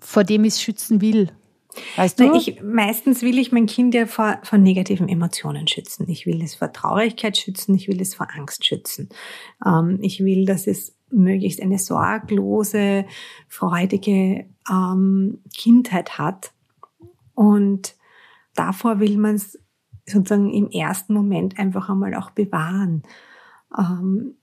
vor 0.00 0.24
dem 0.24 0.44
ich 0.44 0.54
es 0.54 0.62
schützen 0.62 1.00
will? 1.00 1.30
Weißt 1.96 2.20
du? 2.20 2.34
Ich, 2.34 2.62
meistens 2.62 3.22
will 3.22 3.38
ich 3.38 3.50
mein 3.50 3.66
Kind 3.66 3.94
ja 3.94 4.06
vor, 4.06 4.38
vor 4.42 4.58
negativen 4.58 5.08
Emotionen 5.08 5.66
schützen. 5.68 6.08
Ich 6.08 6.26
will 6.26 6.42
es 6.42 6.54
vor 6.54 6.72
Traurigkeit 6.72 7.36
schützen, 7.36 7.74
ich 7.74 7.88
will 7.88 8.00
es 8.00 8.14
vor 8.14 8.28
Angst 8.34 8.66
schützen. 8.66 9.08
Ähm, 9.64 9.98
ich 10.02 10.20
will, 10.20 10.44
dass 10.44 10.66
es 10.66 10.94
möglichst 11.12 11.60
eine 11.60 11.78
sorglose, 11.78 13.04
freudige 13.48 14.46
ähm, 14.70 15.40
Kindheit 15.54 16.18
hat. 16.18 16.52
Und 17.34 17.96
davor 18.54 19.00
will 19.00 19.18
man 19.18 19.36
es 19.36 19.58
sozusagen 20.06 20.52
im 20.52 20.70
ersten 20.70 21.14
Moment 21.14 21.58
einfach 21.58 21.88
einmal 21.88 22.14
auch 22.14 22.30
bewahren. 22.30 23.02
Ähm, 23.76 24.34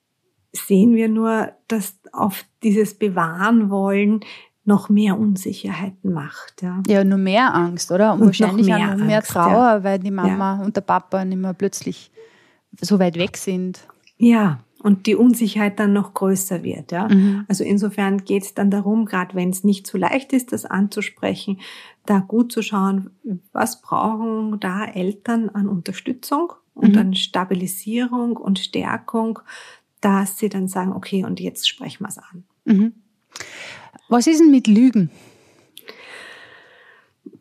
sehen 0.51 0.95
wir 0.95 1.09
nur, 1.09 1.51
dass 1.67 1.99
auf 2.11 2.45
dieses 2.63 2.97
Bewahren 2.97 3.69
wollen 3.69 4.21
noch 4.65 4.89
mehr 4.89 5.17
Unsicherheiten 5.17 6.13
macht. 6.13 6.61
Ja, 6.61 6.81
ja 6.87 7.03
nur 7.03 7.17
mehr 7.17 7.53
Angst, 7.53 7.91
oder? 7.91 8.13
Und, 8.13 8.21
und 8.21 8.25
wahrscheinlich 8.27 8.67
noch 8.67 8.77
mehr 8.77 8.91
auch 8.91 8.97
noch 8.97 9.05
mehr 9.05 9.17
Angst, 9.17 9.31
Trauer, 9.31 9.51
ja. 9.51 9.83
weil 9.83 9.99
die 9.99 10.11
Mama 10.11 10.57
ja. 10.57 10.63
und 10.63 10.75
der 10.75 10.81
Papa 10.81 11.25
nicht 11.25 11.39
mehr 11.39 11.53
plötzlich 11.53 12.11
so 12.79 12.99
weit 12.99 13.17
weg 13.17 13.37
sind. 13.37 13.79
Ja, 14.17 14.59
und 14.81 15.05
die 15.07 15.15
Unsicherheit 15.15 15.79
dann 15.79 15.93
noch 15.93 16.13
größer 16.13 16.63
wird. 16.63 16.91
Ja? 16.91 17.07
Mhm. 17.07 17.45
Also 17.47 17.63
insofern 17.63 18.23
geht 18.23 18.43
es 18.43 18.53
dann 18.53 18.71
darum, 18.71 19.05
gerade 19.05 19.35
wenn 19.35 19.49
es 19.49 19.63
nicht 19.63 19.85
so 19.85 19.97
leicht 19.97 20.33
ist, 20.33 20.51
das 20.51 20.65
anzusprechen, 20.65 21.59
da 22.05 22.19
gut 22.19 22.51
zu 22.51 22.61
schauen, 22.61 23.11
was 23.51 23.81
brauchen 23.81 24.59
da 24.59 24.85
Eltern 24.85 25.49
an 25.49 25.67
Unterstützung 25.67 26.53
und 26.73 26.93
mhm. 26.93 26.99
an 26.99 27.13
Stabilisierung 27.13 28.37
und 28.37 28.59
Stärkung, 28.59 29.39
dass 30.01 30.37
sie 30.37 30.49
dann 30.49 30.67
sagen, 30.67 30.93
okay, 30.93 31.25
und 31.25 31.39
jetzt 31.39 31.67
sprechen 31.67 32.03
wir 32.03 32.09
es 32.09 32.17
an. 32.17 32.43
Mhm. 32.65 32.93
Was 34.07 34.27
ist 34.27 34.39
denn 34.39 34.49
mit 34.49 34.67
Lügen? 34.67 35.11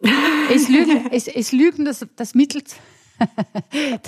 ist 0.52 0.68
Lügen, 0.68 1.06
ist, 1.08 1.28
ist 1.28 1.52
Lügen 1.52 1.84
das, 1.84 2.06
das 2.16 2.34
Mittel 2.34 2.62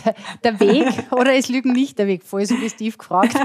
der, 0.05 0.15
der, 0.45 0.61
Weg 0.61 1.13
oder 1.13 1.35
ist 1.35 1.49
Lügen 1.49 1.73
nicht 1.73 1.99
der 1.99 2.07
Weg? 2.07 2.23
Voll 2.25 2.47
suggestiv 2.47 2.99
gefragt. 2.99 3.35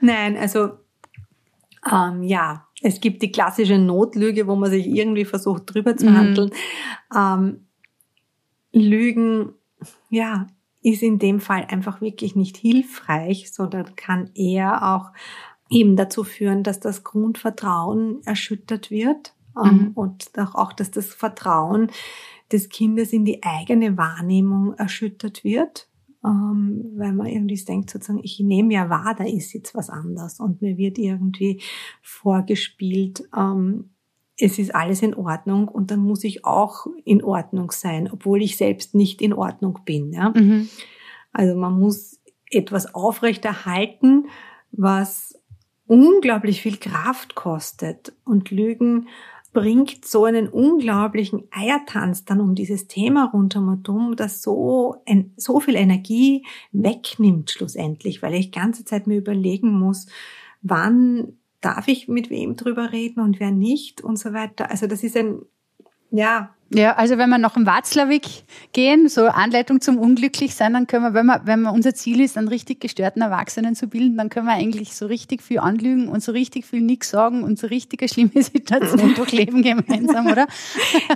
Nein, 0.00 0.36
also 0.36 0.70
Ähm, 1.90 2.22
ja, 2.22 2.66
es 2.82 3.00
gibt 3.00 3.22
die 3.22 3.32
klassische 3.32 3.78
Notlüge, 3.78 4.46
wo 4.46 4.56
man 4.56 4.70
sich 4.70 4.86
irgendwie 4.86 5.24
versucht, 5.24 5.62
drüber 5.66 5.96
zu 5.96 6.10
mhm. 6.10 6.16
handeln. 6.16 6.50
Ähm, 7.14 7.66
Lügen, 8.72 9.54
ja, 10.10 10.46
ist 10.82 11.02
in 11.02 11.18
dem 11.18 11.40
Fall 11.40 11.66
einfach 11.68 12.00
wirklich 12.00 12.36
nicht 12.36 12.56
hilfreich, 12.56 13.52
sondern 13.52 13.96
kann 13.96 14.30
eher 14.34 14.94
auch 14.94 15.12
eben 15.68 15.96
dazu 15.96 16.22
führen, 16.22 16.62
dass 16.62 16.78
das 16.78 17.02
Grundvertrauen 17.02 18.22
erschüttert 18.24 18.90
wird 18.90 19.34
ähm, 19.56 19.70
mhm. 19.70 19.90
und 19.94 20.30
auch, 20.54 20.72
dass 20.72 20.90
das 20.90 21.06
Vertrauen 21.06 21.90
des 22.52 22.68
Kindes 22.68 23.12
in 23.12 23.24
die 23.24 23.42
eigene 23.42 23.96
Wahrnehmung 23.96 24.74
erschüttert 24.74 25.44
wird, 25.44 25.88
ähm, 26.24 26.92
weil 26.96 27.12
man 27.12 27.26
irgendwie 27.26 27.56
denkt 27.56 27.90
sozusagen, 27.90 28.22
ich 28.22 28.40
nehme 28.40 28.74
ja 28.74 28.88
wahr, 28.88 29.14
da 29.16 29.24
ist 29.24 29.52
jetzt 29.52 29.74
was 29.74 29.90
anders 29.90 30.40
und 30.40 30.62
mir 30.62 30.76
wird 30.76 30.98
irgendwie 30.98 31.60
vorgespielt, 32.02 33.28
ähm, 33.36 33.90
es 34.38 34.58
ist 34.58 34.74
alles 34.74 35.02
in 35.02 35.14
Ordnung 35.14 35.68
und 35.68 35.90
dann 35.90 36.00
muss 36.00 36.22
ich 36.22 36.44
auch 36.44 36.86
in 37.04 37.24
Ordnung 37.24 37.70
sein, 37.70 38.10
obwohl 38.10 38.42
ich 38.42 38.56
selbst 38.56 38.94
nicht 38.94 39.22
in 39.22 39.32
Ordnung 39.32 39.80
bin. 39.84 40.12
Ja? 40.12 40.30
Mhm. 40.36 40.68
Also 41.32 41.56
man 41.56 41.78
muss 41.78 42.20
etwas 42.50 42.94
aufrechterhalten, 42.94 44.26
was 44.72 45.40
unglaublich 45.86 46.60
viel 46.60 46.76
Kraft 46.76 47.34
kostet 47.34 48.12
und 48.24 48.50
Lügen 48.50 49.08
bringt 49.56 50.04
so 50.04 50.26
einen 50.26 50.50
unglaublichen 50.50 51.44
Eiertanz 51.50 52.26
dann 52.26 52.42
um 52.42 52.54
dieses 52.54 52.88
Thema 52.88 53.30
rundherum, 53.32 54.14
das 54.14 54.42
so, 54.42 55.02
so 55.38 55.60
viel 55.60 55.76
Energie 55.76 56.44
wegnimmt 56.72 57.50
schlussendlich, 57.50 58.20
weil 58.20 58.34
ich 58.34 58.52
ganze 58.52 58.84
Zeit 58.84 59.06
mir 59.06 59.16
überlegen 59.16 59.70
muss, 59.70 60.08
wann 60.60 61.38
darf 61.62 61.88
ich 61.88 62.06
mit 62.06 62.28
wem 62.28 62.56
drüber 62.56 62.92
reden 62.92 63.20
und 63.20 63.40
wer 63.40 63.50
nicht 63.50 64.02
und 64.02 64.18
so 64.18 64.34
weiter. 64.34 64.70
Also 64.70 64.86
das 64.86 65.02
ist 65.02 65.16
ein, 65.16 65.40
ja, 66.10 66.56
ja, 66.70 66.96
also 66.96 67.16
wenn 67.16 67.30
wir 67.30 67.38
noch 67.38 67.56
im 67.56 67.64
Watzlawick 67.64 68.26
gehen, 68.72 69.08
so 69.08 69.26
Anleitung 69.26 69.80
zum 69.80 69.98
Unglücklichsein, 69.98 70.72
dann 70.72 70.88
können 70.88 71.04
wir, 71.04 71.14
wenn 71.14 71.26
wir, 71.26 71.42
wenn 71.44 71.62
wir 71.62 71.72
unser 71.72 71.94
Ziel 71.94 72.20
ist, 72.20 72.36
einen 72.36 72.48
richtig 72.48 72.80
gestörten 72.80 73.22
Erwachsenen 73.22 73.76
zu 73.76 73.86
bilden, 73.86 74.16
dann 74.16 74.30
können 74.30 74.46
wir 74.46 74.54
eigentlich 74.54 74.96
so 74.96 75.06
richtig 75.06 75.42
viel 75.42 75.60
anlügen 75.60 76.08
und 76.08 76.24
so 76.24 76.32
richtig 76.32 76.66
viel 76.66 76.80
nichts 76.80 77.10
sagen 77.10 77.44
und 77.44 77.56
so 77.56 77.68
richtig 77.68 78.02
eine 78.02 78.08
schlimme 78.08 78.32
Situation 78.42 79.14
durchleben 79.14 79.62
gemeinsam, 79.62 80.26
oder? 80.26 80.48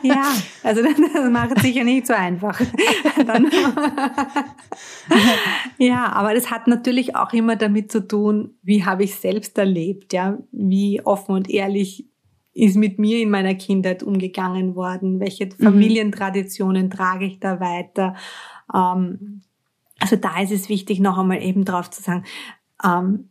Ja, 0.02 0.32
also 0.62 0.82
das 0.82 1.30
macht 1.30 1.56
es 1.56 1.62
sicher 1.62 1.84
nicht 1.84 2.06
so 2.06 2.14
einfach. 2.14 2.60
ja, 5.78 6.12
aber 6.12 6.34
das 6.34 6.50
hat 6.50 6.68
natürlich 6.68 7.16
auch 7.16 7.32
immer 7.32 7.56
damit 7.56 7.90
zu 7.90 8.06
tun, 8.06 8.54
wie 8.62 8.84
habe 8.84 9.04
ich 9.04 9.14
selbst 9.16 9.56
erlebt, 9.58 10.12
ja, 10.12 10.38
wie 10.52 11.00
offen 11.04 11.34
und 11.34 11.50
ehrlich 11.50 12.09
ist 12.60 12.76
mit 12.76 12.98
mir 12.98 13.20
in 13.20 13.30
meiner 13.30 13.54
Kindheit 13.54 14.02
umgegangen 14.02 14.74
worden? 14.74 15.20
Welche 15.20 15.46
mhm. 15.46 15.62
Familientraditionen 15.62 16.86
mhm. 16.86 16.90
trage 16.90 17.24
ich 17.26 17.40
da 17.40 17.60
weiter? 17.60 18.14
Ähm, 18.74 19.42
also 19.98 20.16
da 20.16 20.40
ist 20.40 20.52
es 20.52 20.68
wichtig, 20.68 21.00
noch 21.00 21.18
einmal 21.18 21.42
eben 21.42 21.64
drauf 21.64 21.90
zu 21.90 22.02
sagen, 22.02 22.24
ähm, 22.84 23.30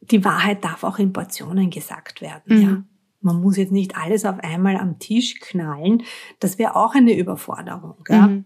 die 0.00 0.24
Wahrheit 0.24 0.64
darf 0.64 0.84
auch 0.84 0.98
in 0.98 1.12
Portionen 1.12 1.70
gesagt 1.70 2.20
werden. 2.20 2.42
Mhm. 2.46 2.62
Ja? 2.62 2.82
Man 3.20 3.40
muss 3.40 3.56
jetzt 3.56 3.72
nicht 3.72 3.96
alles 3.96 4.24
auf 4.24 4.38
einmal 4.40 4.76
am 4.76 4.98
Tisch 4.98 5.40
knallen. 5.40 6.02
Das 6.38 6.58
wäre 6.58 6.76
auch 6.76 6.94
eine 6.94 7.16
Überforderung. 7.16 8.04
Ja? 8.08 8.28
Mhm. 8.28 8.44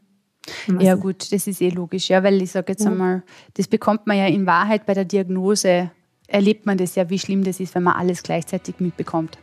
Ja 0.79 0.95
gut, 0.95 1.33
das 1.33 1.47
ist 1.47 1.61
eh 1.61 1.69
logisch, 1.69 2.09
ja, 2.09 2.23
weil 2.23 2.41
ich 2.41 2.53
sage 2.53 2.73
jetzt 2.73 2.85
ja. 2.85 2.91
einmal, 2.91 3.23
das 3.55 3.69
bekommt 3.69 4.07
man 4.07 4.17
ja 4.17 4.27
in 4.27 4.47
Wahrheit 4.47 4.87
bei 4.87 4.95
der 4.95 5.05
Diagnose, 5.05 5.91
erlebt 6.27 6.65
man 6.65 6.79
das 6.79 6.95
ja, 6.95 7.11
wie 7.11 7.19
schlimm 7.19 7.45
das 7.45 7.61
ist, 7.61 7.75
wenn 7.75 7.83
man 7.83 7.95
alles 7.95 8.23
gleichzeitig 8.23 8.81
mitbekommt. 8.81 9.39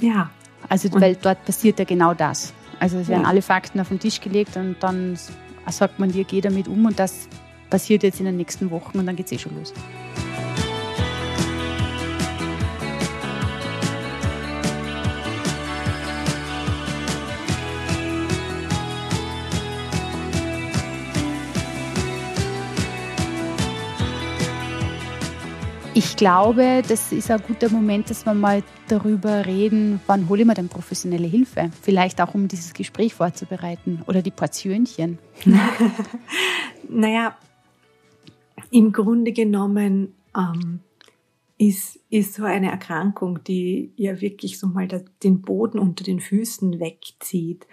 Ja. 0.00 0.30
Also, 0.68 0.88
und 0.88 1.00
weil 1.00 1.16
dort 1.16 1.44
passiert 1.44 1.78
ja 1.78 1.84
genau 1.84 2.14
das. 2.14 2.52
Also, 2.78 2.98
es 2.98 3.08
werden 3.08 3.22
ja. 3.22 3.28
alle 3.28 3.42
Fakten 3.42 3.80
auf 3.80 3.88
den 3.88 4.00
Tisch 4.00 4.20
gelegt 4.20 4.56
und 4.56 4.76
dann 4.80 5.18
sagt 5.68 5.98
man 5.98 6.10
dir, 6.10 6.24
geh 6.24 6.40
damit 6.40 6.68
um 6.68 6.84
und 6.86 6.98
das 6.98 7.28
passiert 7.70 8.02
jetzt 8.02 8.20
in 8.20 8.26
den 8.26 8.36
nächsten 8.36 8.70
Wochen 8.70 8.98
und 8.98 9.06
dann 9.06 9.16
geht 9.16 9.26
es 9.26 9.32
eh 9.32 9.38
schon 9.38 9.56
los. 9.56 9.72
Ich 25.94 26.16
glaube, 26.16 26.82
das 26.88 27.12
ist 27.12 27.30
ein 27.30 27.42
guter 27.46 27.68
Moment, 27.68 28.08
dass 28.08 28.24
wir 28.24 28.32
mal 28.32 28.62
darüber 28.88 29.44
reden, 29.44 30.00
wann 30.06 30.26
hole 30.26 30.40
ich 30.40 30.46
mir 30.46 30.54
denn 30.54 30.70
professionelle 30.70 31.26
Hilfe? 31.26 31.70
Vielleicht 31.82 32.18
auch, 32.22 32.34
um 32.34 32.48
dieses 32.48 32.72
Gespräch 32.72 33.12
vorzubereiten 33.12 34.00
oder 34.06 34.22
die 34.22 34.30
Portionchen. 34.30 35.18
naja, 36.88 37.36
im 38.70 38.92
Grunde 38.92 39.32
genommen 39.32 40.14
ähm, 40.34 40.80
ist, 41.58 42.00
ist 42.08 42.34
so 42.34 42.44
eine 42.44 42.70
Erkrankung, 42.70 43.44
die 43.44 43.92
ja 43.96 44.18
wirklich 44.22 44.58
so 44.58 44.68
mal 44.68 44.88
den 45.22 45.42
Boden 45.42 45.78
unter 45.78 46.04
den 46.04 46.20
Füßen 46.20 46.80
wegzieht, 46.80 47.66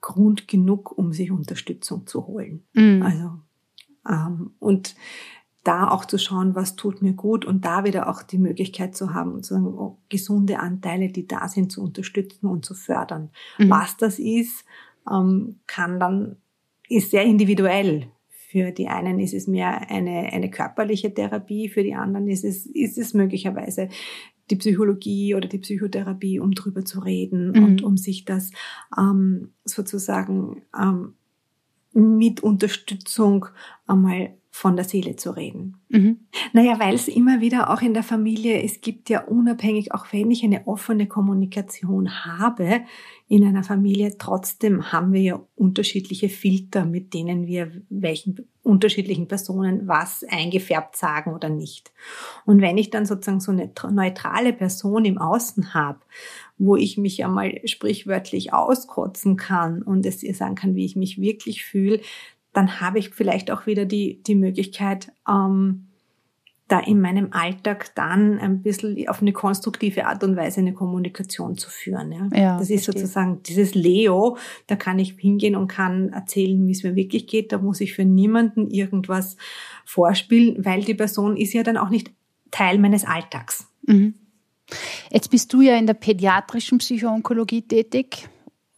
Grund 0.00 0.48
genug, 0.48 0.90
um 0.98 1.12
sich 1.12 1.30
Unterstützung 1.30 2.08
zu 2.08 2.26
holen. 2.26 2.64
Mhm. 2.72 3.02
Also 3.02 3.30
ähm, 4.08 4.54
und 4.58 4.96
da 5.64 5.88
auch 5.88 6.04
zu 6.04 6.18
schauen, 6.18 6.54
was 6.54 6.76
tut 6.76 7.02
mir 7.02 7.14
gut 7.14 7.44
und 7.44 7.64
da 7.64 7.84
wieder 7.84 8.08
auch 8.08 8.22
die 8.22 8.38
Möglichkeit 8.38 8.94
zu 8.94 9.14
haben, 9.14 9.34
sozusagen 9.36 9.66
oh, 9.66 9.98
gesunde 10.10 10.60
Anteile, 10.60 11.08
die 11.08 11.26
da 11.26 11.48
sind, 11.48 11.72
zu 11.72 11.82
unterstützen 11.82 12.46
und 12.46 12.64
zu 12.64 12.74
fördern. 12.74 13.30
Mhm. 13.58 13.70
Was 13.70 13.96
das 13.96 14.18
ist, 14.18 14.64
ähm, 15.10 15.60
kann 15.66 15.98
dann, 15.98 16.36
ist 16.88 17.10
sehr 17.10 17.24
individuell. 17.24 18.08
Für 18.28 18.70
die 18.70 18.88
einen 18.88 19.18
ist 19.18 19.34
es 19.34 19.48
mehr 19.48 19.90
eine, 19.90 20.32
eine 20.32 20.50
körperliche 20.50 21.12
Therapie, 21.12 21.68
für 21.68 21.82
die 21.82 21.94
anderen 21.94 22.28
ist 22.28 22.44
es, 22.44 22.66
ist 22.66 22.98
es 22.98 23.14
möglicherweise 23.14 23.88
die 24.50 24.56
Psychologie 24.56 25.34
oder 25.34 25.48
die 25.48 25.58
Psychotherapie, 25.58 26.38
um 26.38 26.52
drüber 26.52 26.84
zu 26.84 27.00
reden 27.00 27.52
mhm. 27.52 27.64
und 27.64 27.82
um 27.82 27.96
sich 27.96 28.26
das 28.26 28.50
ähm, 28.96 29.54
sozusagen 29.64 30.62
ähm, 30.78 31.14
mit 31.94 32.42
Unterstützung 32.42 33.46
einmal 33.86 34.34
von 34.56 34.76
der 34.76 34.84
Seele 34.84 35.16
zu 35.16 35.32
reden. 35.32 35.78
Mhm. 35.88 36.28
Naja, 36.52 36.78
weil 36.78 36.94
es 36.94 37.08
immer 37.08 37.40
wieder 37.40 37.70
auch 37.70 37.82
in 37.82 37.92
der 37.92 38.04
Familie, 38.04 38.62
es 38.62 38.80
gibt 38.80 39.10
ja 39.10 39.24
unabhängig, 39.24 39.92
auch 39.92 40.06
wenn 40.12 40.30
ich 40.30 40.44
eine 40.44 40.68
offene 40.68 41.08
Kommunikation 41.08 42.24
habe 42.24 42.82
in 43.26 43.44
einer 43.44 43.64
Familie, 43.64 44.16
trotzdem 44.16 44.92
haben 44.92 45.12
wir 45.12 45.20
ja 45.20 45.42
unterschiedliche 45.56 46.28
Filter, 46.28 46.84
mit 46.84 47.14
denen 47.14 47.48
wir 47.48 47.82
welchen 47.88 48.48
unterschiedlichen 48.62 49.26
Personen 49.26 49.88
was 49.88 50.24
eingefärbt 50.28 50.96
sagen 50.96 51.34
oder 51.34 51.48
nicht. 51.48 51.92
Und 52.46 52.60
wenn 52.60 52.78
ich 52.78 52.90
dann 52.90 53.06
sozusagen 53.06 53.40
so 53.40 53.50
eine 53.50 53.72
neutrale 53.90 54.52
Person 54.52 55.04
im 55.04 55.18
Außen 55.18 55.74
habe, 55.74 55.98
wo 56.58 56.76
ich 56.76 56.96
mich 56.96 57.24
einmal 57.24 57.60
sprichwörtlich 57.66 58.52
auskotzen 58.52 59.36
kann 59.36 59.82
und 59.82 60.06
es 60.06 60.22
ihr 60.22 60.34
sagen 60.34 60.54
kann, 60.54 60.76
wie 60.76 60.84
ich 60.84 60.94
mich 60.94 61.20
wirklich 61.20 61.64
fühle, 61.64 62.00
dann 62.54 62.80
habe 62.80 62.98
ich 62.98 63.10
vielleicht 63.10 63.50
auch 63.50 63.66
wieder 63.66 63.84
die, 63.84 64.22
die 64.22 64.34
Möglichkeit, 64.34 65.12
ähm, 65.28 65.88
da 66.68 66.80
in 66.80 67.00
meinem 67.00 67.28
Alltag 67.32 67.94
dann 67.94 68.38
ein 68.38 68.62
bisschen 68.62 69.06
auf 69.08 69.20
eine 69.20 69.32
konstruktive 69.32 70.06
Art 70.06 70.24
und 70.24 70.34
Weise 70.34 70.60
eine 70.60 70.72
Kommunikation 70.72 71.58
zu 71.58 71.68
führen. 71.68 72.10
Ja, 72.10 72.28
ja 72.34 72.58
das 72.58 72.70
ist 72.70 72.84
verstehe. 72.84 73.02
sozusagen 73.02 73.42
dieses 73.42 73.74
Leo, 73.74 74.38
da 74.66 74.76
kann 74.76 74.98
ich 74.98 75.14
hingehen 75.18 75.56
und 75.56 75.68
kann 75.68 76.08
erzählen, 76.14 76.66
wie 76.66 76.72
es 76.72 76.82
mir 76.82 76.96
wirklich 76.96 77.26
geht. 77.26 77.52
Da 77.52 77.58
muss 77.58 77.82
ich 77.82 77.92
für 77.92 78.06
niemanden 78.06 78.70
irgendwas 78.70 79.36
vorspielen, 79.84 80.64
weil 80.64 80.82
die 80.82 80.94
Person 80.94 81.36
ist 81.36 81.52
ja 81.52 81.62
dann 81.62 81.76
auch 81.76 81.90
nicht 81.90 82.12
Teil 82.50 82.78
meines 82.78 83.04
Alltags. 83.04 83.66
Mhm. 83.86 84.14
Jetzt 85.10 85.30
bist 85.30 85.52
du 85.52 85.60
ja 85.60 85.76
in 85.76 85.86
der 85.86 85.94
pädiatrischen 85.94 86.78
Psychoonkologie 86.78 87.62
tätig 87.62 88.26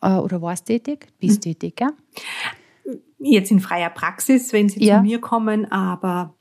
äh, 0.02 0.16
oder 0.16 0.42
warst 0.42 0.66
tätig, 0.66 1.06
bist 1.20 1.46
mhm. 1.46 1.52
tätig, 1.52 1.80
ja? 1.80 1.92
Jetzt 3.18 3.50
in 3.50 3.60
freier 3.60 3.90
Praxis, 3.90 4.52
wenn 4.52 4.68
sie 4.68 4.84
ja. 4.84 4.98
zu 4.98 5.02
mir 5.02 5.20
kommen, 5.20 5.70
aber 5.70 6.34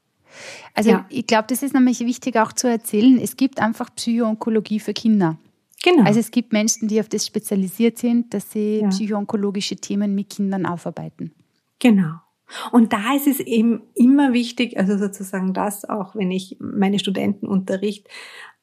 also 0.74 0.90
ja. 0.90 1.06
ich 1.10 1.28
glaube, 1.28 1.46
das 1.48 1.64
ist 1.64 1.74
nämlich 1.74 2.02
wichtig 2.02 2.38
auch 2.38 2.52
zu 2.52 2.68
erzählen. 2.68 3.20
Es 3.22 3.38
gibt 3.38 3.60
einfach 3.60 3.94
Psychoonkologie 3.96 4.80
für 4.80 4.94
Kinder. 4.94 5.38
Genau. 5.84 6.04
Also 6.04 6.20
es 6.20 6.32
gibt 6.32 6.52
Menschen, 6.52 6.88
die 6.88 7.00
auf 7.00 7.10
das 7.10 7.26
spezialisiert 7.26 7.98
sind, 7.98 8.34
dass 8.34 8.52
sie 8.52 8.80
ja. 8.82 8.90
psychoonkologische 8.90 9.76
Themen 9.76 10.16
mit 10.16 10.30
Kindern 10.32 10.66
aufarbeiten. 10.66 11.32
Genau. 11.80 12.16
Und 12.72 12.94
da 12.94 13.16
ist 13.16 13.28
es 13.28 13.40
eben 13.40 13.82
immer 13.96 14.34
wichtig, 14.34 14.78
also 14.78 14.98
sozusagen 14.98 15.54
das 15.54 15.88
auch, 15.88 16.16
wenn 16.16 16.32
ich 16.32 16.58
meine 16.60 17.00
Studenten 17.00 17.48
unterrichte, 17.48 18.10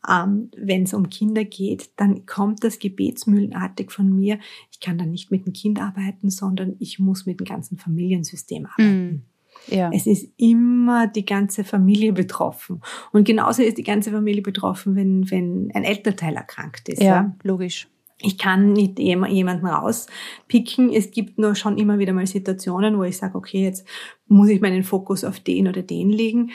ähm, 0.09 0.51
wenn 0.57 0.85
es 0.85 0.95
um 0.95 1.09
Kinder 1.09 1.45
geht, 1.45 1.91
dann 1.97 2.27
kommt 2.27 2.65
das 2.65 2.79
gebetsmühlenartig 2.79 3.91
von 3.91 4.15
mir. 4.15 4.39
Ich 4.71 4.81
kann 4.81 4.99
dann 4.99 5.11
nicht 5.11 5.31
mit 5.31 5.47
dem 5.47 5.53
Kind 5.53 5.81
arbeiten, 5.81 6.31
sondern 6.31 6.77
ich 6.79 6.99
muss 6.99 7.27
mit 7.27 7.41
dem 7.41 7.47
ganzen 7.47 7.79
Familiensystem 7.79 8.67
arbeiten. 8.67 9.25
Ja. 9.69 9.91
Es 9.93 10.07
ist 10.07 10.29
immer 10.39 11.07
die 11.07 11.25
ganze 11.25 11.63
Familie 11.63 12.13
betroffen. 12.13 12.81
Und 13.13 13.25
genauso 13.25 13.63
ist 13.63 13.79
die 13.79 13.85
ganze 13.85 14.11
Familie 14.11 14.43
betroffen, 14.43 14.97
wenn, 14.97 15.31
wenn 15.31 15.71
ein 15.75 15.85
Elternteil 15.85 16.35
erkrankt 16.35 16.89
ist. 16.89 17.01
Ja, 17.01 17.07
ja. 17.07 17.37
logisch. 17.43 17.89
Ich 18.25 18.39
kann 18.39 18.73
nicht 18.73 18.99
jemanden 19.01 19.67
rauspicken. 19.67 20.93
Es 20.93 21.11
gibt 21.11 21.39
nur 21.39 21.57
schon 21.57 21.77
immer 21.77 21.99
wieder 21.99 22.13
mal 22.13 22.27
Situationen, 22.27 22.97
wo 22.97 23.03
ich 23.03 23.17
sage, 23.17 23.37
okay, 23.37 23.65
jetzt 23.65 23.87
muss 24.29 24.49
ich 24.49 24.61
meinen 24.61 24.85
Fokus 24.85 25.25
auf 25.25 25.41
den 25.41 25.67
oder 25.67 25.83
den 25.83 26.11
legen 26.11 26.53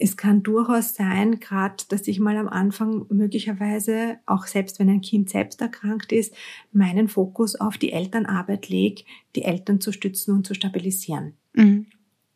es 0.00 0.16
kann 0.16 0.44
durchaus 0.44 0.94
sein, 0.94 1.40
gerade, 1.40 1.82
dass 1.88 2.06
ich 2.06 2.20
mal 2.20 2.36
am 2.36 2.48
Anfang 2.48 3.06
möglicherweise, 3.10 4.18
auch 4.26 4.46
selbst 4.46 4.78
wenn 4.78 4.88
ein 4.88 5.00
Kind 5.00 5.28
selbst 5.28 5.60
erkrankt 5.60 6.12
ist, 6.12 6.32
meinen 6.72 7.08
Fokus 7.08 7.56
auf 7.56 7.78
die 7.78 7.92
Elternarbeit 7.92 8.68
lege, 8.68 9.02
die 9.34 9.42
Eltern 9.42 9.80
zu 9.80 9.90
stützen 9.90 10.34
und 10.36 10.46
zu 10.46 10.54
stabilisieren. 10.54 11.34
Mhm. 11.52 11.86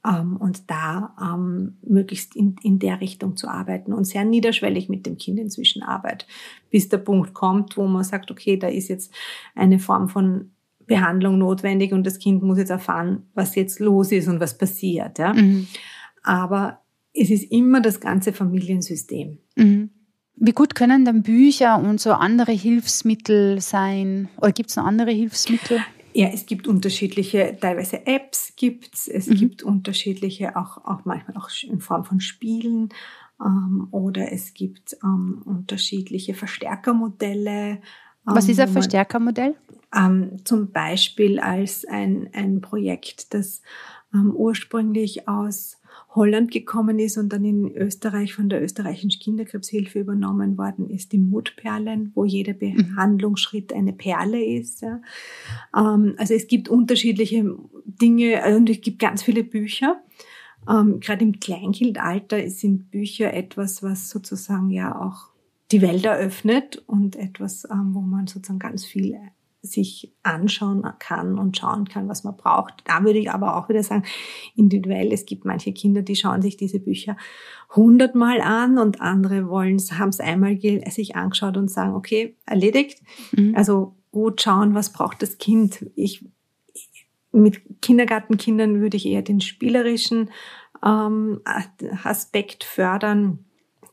Ähm, 0.04 0.36
und 0.38 0.68
da 0.68 1.14
ähm, 1.22 1.76
möglichst 1.86 2.34
in, 2.34 2.56
in 2.64 2.80
der 2.80 3.00
Richtung 3.00 3.36
zu 3.36 3.46
arbeiten 3.46 3.92
und 3.92 4.04
sehr 4.06 4.24
niederschwellig 4.24 4.88
mit 4.88 5.06
dem 5.06 5.16
Kind 5.16 5.38
inzwischen 5.38 5.84
arbeitet, 5.84 6.26
bis 6.70 6.88
der 6.88 6.98
Punkt 6.98 7.32
kommt, 7.32 7.76
wo 7.76 7.86
man 7.86 8.02
sagt, 8.02 8.32
okay, 8.32 8.56
da 8.56 8.66
ist 8.66 8.88
jetzt 8.88 9.14
eine 9.54 9.78
Form 9.78 10.08
von 10.08 10.50
Behandlung 10.86 11.38
notwendig 11.38 11.92
und 11.92 12.04
das 12.04 12.18
Kind 12.18 12.42
muss 12.42 12.58
jetzt 12.58 12.70
erfahren, 12.70 13.22
was 13.34 13.54
jetzt 13.54 13.78
los 13.78 14.10
ist 14.10 14.26
und 14.26 14.40
was 14.40 14.58
passiert. 14.58 15.20
Ja? 15.20 15.32
Mhm. 15.32 15.68
Aber 16.24 16.81
es 17.14 17.30
ist 17.30 17.50
immer 17.50 17.80
das 17.80 18.00
ganze 18.00 18.32
Familiensystem. 18.32 19.38
Mhm. 19.56 19.90
Wie 20.36 20.52
gut 20.52 20.74
können 20.74 21.04
dann 21.04 21.22
Bücher 21.22 21.78
und 21.78 22.00
so 22.00 22.12
andere 22.12 22.52
Hilfsmittel 22.52 23.60
sein? 23.60 24.28
Oder 24.38 24.52
gibt 24.52 24.70
es 24.70 24.76
noch 24.76 24.86
andere 24.86 25.10
Hilfsmittel? 25.10 25.80
Ja, 26.14 26.28
es 26.28 26.46
gibt 26.46 26.66
unterschiedliche, 26.66 27.56
teilweise 27.60 28.06
Apps 28.06 28.54
gibt's, 28.56 29.08
es 29.08 29.28
mhm. 29.28 29.34
gibt 29.34 29.62
unterschiedliche, 29.62 30.56
auch, 30.56 30.84
auch 30.84 31.04
manchmal 31.04 31.36
auch 31.36 31.48
in 31.62 31.80
Form 31.80 32.04
von 32.04 32.20
Spielen, 32.20 32.90
ähm, 33.42 33.88
oder 33.90 34.32
es 34.32 34.54
gibt 34.54 34.96
ähm, 35.02 35.42
unterschiedliche 35.44 36.34
Verstärkermodelle. 36.34 37.70
Ähm, 37.70 37.80
Was 38.24 38.48
ist 38.48 38.60
ein 38.60 38.68
Verstärkermodell? 38.68 39.54
Ähm, 39.94 40.36
zum 40.44 40.70
Beispiel 40.70 41.40
als 41.40 41.84
ein, 41.86 42.28
ein 42.32 42.60
Projekt, 42.60 43.32
das 43.34 43.62
ähm, 44.14 44.34
ursprünglich 44.34 45.28
aus 45.28 45.78
Holland 46.14 46.50
gekommen 46.50 46.98
ist 46.98 47.16
und 47.16 47.32
dann 47.32 47.44
in 47.44 47.74
Österreich 47.74 48.34
von 48.34 48.48
der 48.48 48.62
österreichischen 48.62 49.10
Kinderkrebshilfe 49.10 50.00
übernommen 50.00 50.58
worden 50.58 50.90
ist, 50.90 51.12
die 51.12 51.18
Mutperlen, 51.18 52.12
wo 52.14 52.24
jeder 52.24 52.52
mhm. 52.54 52.76
Behandlungsschritt 52.76 53.72
eine 53.72 53.92
Perle 53.92 54.44
ist. 54.44 54.82
Ja. 54.82 55.00
Ähm, 55.76 56.14
also 56.18 56.34
es 56.34 56.46
gibt 56.46 56.68
unterschiedliche 56.68 57.56
Dinge 57.84 58.42
also 58.42 58.58
und 58.58 58.68
es 58.68 58.80
gibt 58.80 58.98
ganz 58.98 59.22
viele 59.22 59.42
Bücher. 59.42 60.02
Ähm, 60.68 61.00
Gerade 61.00 61.24
im 61.24 61.40
Kleinkindalter 61.40 62.48
sind 62.50 62.90
Bücher 62.90 63.32
etwas, 63.32 63.82
was 63.82 64.10
sozusagen 64.10 64.70
ja 64.70 65.00
auch 65.00 65.32
die 65.72 65.80
Welt 65.80 66.04
eröffnet 66.04 66.82
und 66.86 67.16
etwas, 67.16 67.66
ähm, 67.70 67.94
wo 67.94 68.00
man 68.00 68.26
sozusagen 68.26 68.58
ganz 68.58 68.84
viel 68.84 69.16
sich 69.62 70.12
anschauen 70.24 70.84
kann 70.98 71.38
und 71.38 71.56
schauen 71.56 71.88
kann, 71.88 72.08
was 72.08 72.24
man 72.24 72.36
braucht. 72.36 72.82
Da 72.84 73.04
würde 73.04 73.20
ich 73.20 73.30
aber 73.30 73.56
auch 73.56 73.68
wieder 73.68 73.84
sagen, 73.84 74.02
individuell, 74.56 75.12
es 75.12 75.24
gibt 75.24 75.44
manche 75.44 75.72
Kinder, 75.72 76.02
die 76.02 76.16
schauen 76.16 76.42
sich 76.42 76.56
diese 76.56 76.80
Bücher 76.80 77.16
hundertmal 77.74 78.40
an 78.40 78.78
und 78.78 79.00
andere 79.00 79.48
wollen, 79.48 79.78
haben 79.78 80.08
es 80.08 80.18
einmal 80.18 80.58
sich 80.90 81.14
angeschaut 81.14 81.56
und 81.56 81.70
sagen, 81.70 81.94
okay, 81.94 82.36
erledigt. 82.44 83.02
Mhm. 83.30 83.54
Also 83.56 83.94
gut 84.10 84.42
schauen, 84.42 84.74
was 84.74 84.92
braucht 84.92 85.22
das 85.22 85.38
Kind. 85.38 85.86
Ich, 85.94 86.24
mit 87.30 87.62
Kindergartenkindern 87.80 88.80
würde 88.80 88.96
ich 88.96 89.06
eher 89.06 89.22
den 89.22 89.40
spielerischen 89.40 90.30
ähm, 90.84 91.40
Aspekt 92.02 92.64
fördern, 92.64 93.44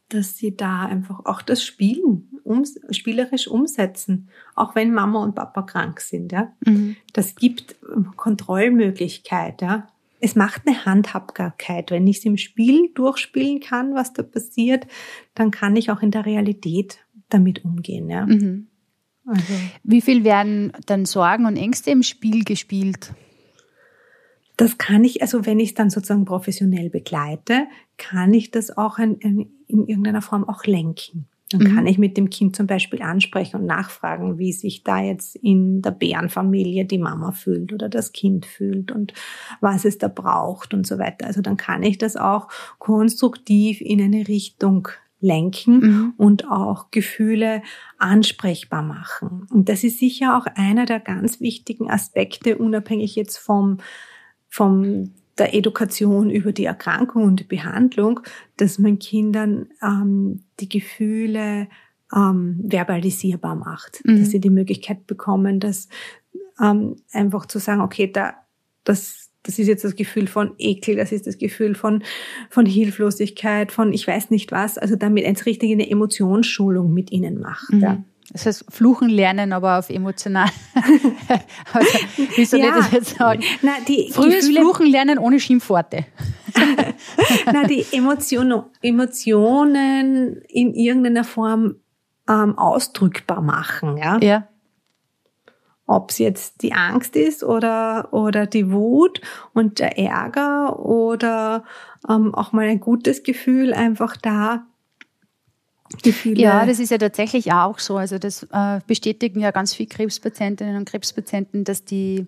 dass 0.09 0.37
sie 0.37 0.55
da 0.55 0.85
einfach 0.85 1.25
auch 1.25 1.41
das 1.41 1.63
Spielen 1.63 2.29
um, 2.43 2.63
spielerisch 2.91 3.47
umsetzen, 3.47 4.29
auch 4.55 4.75
wenn 4.75 4.93
Mama 4.93 5.23
und 5.23 5.35
Papa 5.35 5.61
krank 5.61 6.01
sind. 6.01 6.31
Ja? 6.31 6.51
Mhm. 6.65 6.95
Das 7.13 7.35
gibt 7.35 7.75
Kontrollmöglichkeit. 8.15 9.61
Ja? 9.61 9.87
Es 10.19 10.35
macht 10.35 10.63
eine 10.65 10.85
Handhabbarkeit. 10.85 11.91
Wenn 11.91 12.07
ich 12.07 12.17
es 12.17 12.25
im 12.25 12.37
Spiel 12.37 12.89
durchspielen 12.95 13.59
kann, 13.59 13.93
was 13.93 14.13
da 14.13 14.23
passiert, 14.23 14.87
dann 15.35 15.51
kann 15.51 15.75
ich 15.75 15.91
auch 15.91 16.01
in 16.01 16.11
der 16.11 16.25
Realität 16.25 16.99
damit 17.29 17.63
umgehen. 17.63 18.09
Ja? 18.09 18.25
Mhm. 18.25 18.67
Also. 19.25 19.53
Wie 19.83 20.01
viel 20.01 20.23
werden 20.23 20.73
dann 20.87 21.05
Sorgen 21.05 21.45
und 21.45 21.55
Ängste 21.55 21.91
im 21.91 22.01
Spiel 22.01 22.43
gespielt? 22.43 23.13
Das 24.57 24.77
kann 24.77 25.03
ich, 25.03 25.21
also 25.21 25.45
wenn 25.45 25.59
ich 25.59 25.69
es 25.69 25.75
dann 25.75 25.89
sozusagen 25.89 26.25
professionell 26.25 26.89
begleite, 26.89 27.67
kann 27.97 28.33
ich 28.33 28.51
das 28.51 28.75
auch 28.75 28.97
in, 28.97 29.15
in, 29.19 29.58
in 29.69 29.87
irgendeiner 29.87 30.21
Form 30.21 30.47
auch 30.47 30.65
lenken. 30.65 31.27
Dann 31.51 31.61
mhm. 31.61 31.75
kann 31.75 31.87
ich 31.87 31.97
mit 31.97 32.15
dem 32.15 32.29
Kind 32.29 32.55
zum 32.55 32.67
Beispiel 32.67 33.01
ansprechen 33.01 33.57
und 33.57 33.65
nachfragen, 33.65 34.37
wie 34.37 34.53
sich 34.53 34.83
da 34.83 35.01
jetzt 35.01 35.35
in 35.35 35.81
der 35.81 35.91
Bärenfamilie 35.91 36.85
die 36.85 36.99
Mama 36.99 37.31
fühlt 37.31 37.73
oder 37.73 37.89
das 37.89 38.11
Kind 38.11 38.45
fühlt 38.45 38.91
und 38.91 39.13
was 39.59 39.83
es 39.85 39.97
da 39.97 40.07
braucht 40.07 40.73
und 40.73 40.85
so 40.85 40.99
weiter. 40.99 41.25
Also 41.25 41.41
dann 41.41 41.57
kann 41.57 41.81
ich 41.81 41.97
das 41.97 42.17
auch 42.17 42.49
konstruktiv 42.77 43.81
in 43.81 43.99
eine 44.01 44.27
Richtung 44.27 44.89
lenken 45.21 45.79
mhm. 45.79 46.13
und 46.17 46.49
auch 46.49 46.91
Gefühle 46.91 47.61
ansprechbar 47.97 48.83
machen. 48.83 49.47
Und 49.51 49.69
das 49.69 49.83
ist 49.83 49.99
sicher 49.99 50.37
auch 50.37 50.45
einer 50.55 50.85
der 50.85 50.99
ganz 50.99 51.41
wichtigen 51.41 51.89
Aspekte, 51.89 52.57
unabhängig 52.57 53.15
jetzt 53.15 53.37
vom, 53.37 53.79
vom 54.47 55.11
der 55.39 55.53
Education 55.53 56.29
über 56.29 56.51
die 56.51 56.65
Erkrankung 56.65 57.23
und 57.23 57.39
die 57.39 57.45
Behandlung, 57.45 58.19
dass 58.57 58.79
man 58.79 58.99
Kindern 58.99 59.69
ähm, 59.81 60.43
die 60.59 60.69
Gefühle 60.69 61.67
ähm, 62.15 62.59
verbalisierbar 62.63 63.55
macht, 63.55 64.01
mhm. 64.03 64.19
dass 64.19 64.31
sie 64.31 64.39
die 64.39 64.49
Möglichkeit 64.49 65.07
bekommen, 65.07 65.59
dass 65.59 65.87
ähm, 66.61 66.97
einfach 67.13 67.45
zu 67.45 67.59
sagen, 67.59 67.81
okay, 67.81 68.11
da, 68.11 68.33
das, 68.83 69.29
das 69.43 69.59
ist 69.59 69.67
jetzt 69.67 69.83
das 69.83 69.95
Gefühl 69.95 70.27
von 70.27 70.53
Ekel, 70.57 70.95
das 70.95 71.11
ist 71.11 71.27
das 71.27 71.37
Gefühl 71.37 71.75
von, 71.75 72.03
von 72.49 72.65
Hilflosigkeit, 72.65 73.71
von 73.71 73.93
ich 73.93 74.07
weiß 74.07 74.31
nicht 74.31 74.51
was, 74.51 74.77
also 74.77 74.95
damit 74.95 75.25
eine 75.25 75.45
richtige 75.45 75.89
Emotionsschulung 75.89 76.93
mit 76.93 77.11
ihnen 77.11 77.39
macht. 77.39 77.71
Mhm. 77.71 77.79
Ja. 77.79 78.03
Das 78.31 78.45
heißt, 78.45 78.65
Fluchen 78.69 79.09
lernen, 79.09 79.53
aber 79.53 79.79
auf 79.79 79.89
emotional. 79.89 80.49
also, 81.73 81.99
wie 82.35 82.45
soll 82.45 82.59
ja, 82.59 82.67
ich 82.67 82.75
das 82.75 82.91
jetzt 82.91 83.17
sagen? 83.17 83.43
Na, 83.61 83.71
die 83.87 84.11
Frühes 84.13 84.47
Gefühle, 84.47 84.61
Fluchen 84.61 84.85
lernen 84.85 85.17
ohne 85.17 85.39
Schimpfworte. 85.39 86.05
na, 87.51 87.63
die 87.63 87.85
Emotion, 87.91 88.65
Emotionen 88.81 90.41
in 90.47 90.75
irgendeiner 90.75 91.23
Form 91.23 91.77
ähm, 92.29 92.57
ausdrückbar 92.57 93.41
machen, 93.41 93.97
ja. 93.97 94.19
Ja. 94.19 94.47
Ob 95.87 96.11
es 96.11 96.19
jetzt 96.19 96.61
die 96.61 96.73
Angst 96.73 97.15
ist 97.15 97.43
oder, 97.43 98.09
oder 98.11 98.45
die 98.45 98.71
Wut 98.71 99.21
und 99.53 99.79
der 99.79 99.97
Ärger 99.97 100.77
oder 100.77 101.63
ähm, 102.07 102.35
auch 102.35 102.51
mal 102.51 102.67
ein 102.67 102.79
gutes 102.79 103.23
Gefühl 103.23 103.73
einfach 103.73 104.15
da 104.15 104.67
Gefühle. 106.03 106.41
Ja, 106.41 106.65
das 106.65 106.79
ist 106.79 106.91
ja 106.91 106.97
tatsächlich 106.97 107.51
auch 107.51 107.79
so. 107.79 107.97
Also 107.97 108.17
das 108.17 108.43
äh, 108.51 108.79
bestätigen 108.87 109.39
ja 109.39 109.51
ganz 109.51 109.73
viele 109.73 109.89
Krebspatientinnen 109.89 110.77
und 110.77 110.89
Krebspatienten, 110.89 111.63
dass 111.63 111.85
die 111.85 112.27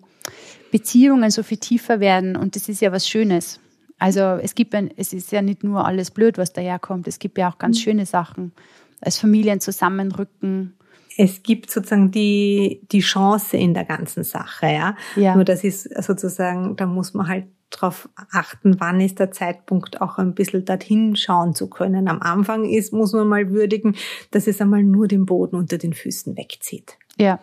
Beziehungen 0.70 1.30
so 1.30 1.42
viel 1.42 1.58
tiefer 1.58 2.00
werden 2.00 2.36
und 2.36 2.56
das 2.56 2.68
ist 2.68 2.80
ja 2.80 2.92
was 2.92 3.08
Schönes. 3.08 3.60
Also 3.98 4.20
es 4.20 4.54
gibt 4.54 4.74
ein, 4.74 4.90
es 4.96 5.12
ist 5.12 5.30
ja 5.30 5.42
nicht 5.42 5.62
nur 5.62 5.86
alles 5.86 6.10
blöd, 6.10 6.36
was 6.36 6.52
daherkommt. 6.52 7.06
Es 7.06 7.20
gibt 7.20 7.38
ja 7.38 7.50
auch 7.50 7.58
ganz 7.58 7.78
mhm. 7.78 7.82
schöne 7.82 8.06
Sachen. 8.06 8.52
Als 9.00 9.18
Familien 9.18 9.60
zusammenrücken. 9.60 10.74
Es 11.16 11.42
gibt 11.42 11.70
sozusagen 11.70 12.10
die, 12.10 12.80
die 12.90 13.00
Chance 13.00 13.56
in 13.56 13.74
der 13.74 13.84
ganzen 13.84 14.24
Sache, 14.24 14.66
ja. 14.66 14.96
ja. 15.16 15.34
Nur 15.34 15.44
das 15.44 15.62
ist 15.62 15.82
sozusagen, 16.02 16.74
da 16.76 16.86
muss 16.86 17.14
man 17.14 17.28
halt 17.28 17.46
darauf 17.72 18.08
achten, 18.30 18.76
wann 18.78 19.00
ist 19.00 19.18
der 19.18 19.32
Zeitpunkt 19.32 20.00
auch 20.00 20.18
ein 20.18 20.34
bisschen 20.34 20.64
dorthin 20.64 21.16
schauen 21.16 21.54
zu 21.54 21.68
können. 21.68 22.08
Am 22.08 22.20
Anfang 22.20 22.64
ist, 22.64 22.92
muss 22.92 23.12
man 23.12 23.28
mal 23.28 23.50
würdigen, 23.50 23.96
dass 24.30 24.46
es 24.46 24.60
einmal 24.60 24.82
nur 24.82 25.08
den 25.08 25.26
Boden 25.26 25.56
unter 25.56 25.78
den 25.78 25.92
Füßen 25.92 26.36
wegzieht. 26.36 26.98
Ja. 27.18 27.40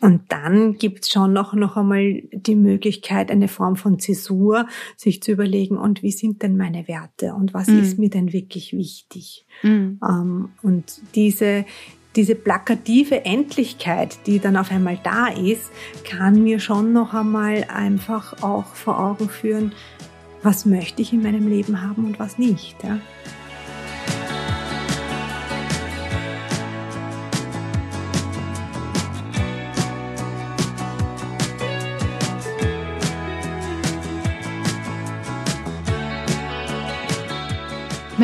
Und 0.00 0.20
dann 0.28 0.74
gibt's 0.74 1.10
schon 1.10 1.32
noch, 1.32 1.54
noch 1.54 1.78
einmal 1.78 2.22
die 2.30 2.56
Möglichkeit, 2.56 3.30
eine 3.30 3.48
Form 3.48 3.76
von 3.76 3.98
Zäsur, 3.98 4.66
sich 4.98 5.22
zu 5.22 5.32
überlegen, 5.32 5.78
und 5.78 6.02
wie 6.02 6.10
sind 6.10 6.42
denn 6.42 6.58
meine 6.58 6.88
Werte 6.88 7.32
und 7.32 7.54
was 7.54 7.68
mhm. 7.68 7.80
ist 7.80 7.98
mir 7.98 8.10
denn 8.10 8.34
wirklich 8.34 8.74
wichtig? 8.74 9.46
Mhm. 9.62 9.98
Ähm, 10.06 10.48
und 10.60 11.00
diese, 11.14 11.64
diese 12.16 12.34
plakative 12.34 13.24
Endlichkeit, 13.24 14.18
die 14.26 14.38
dann 14.38 14.56
auf 14.56 14.70
einmal 14.70 14.98
da 15.02 15.28
ist, 15.28 15.70
kann 16.08 16.42
mir 16.42 16.60
schon 16.60 16.92
noch 16.92 17.14
einmal 17.14 17.64
einfach 17.64 18.42
auch 18.42 18.66
vor 18.74 19.00
Augen 19.00 19.28
führen, 19.28 19.72
was 20.42 20.66
möchte 20.66 21.02
ich 21.02 21.12
in 21.12 21.22
meinem 21.22 21.48
Leben 21.48 21.82
haben 21.82 22.04
und 22.04 22.18
was 22.18 22.38
nicht. 22.38 22.76
Ja? 22.84 22.98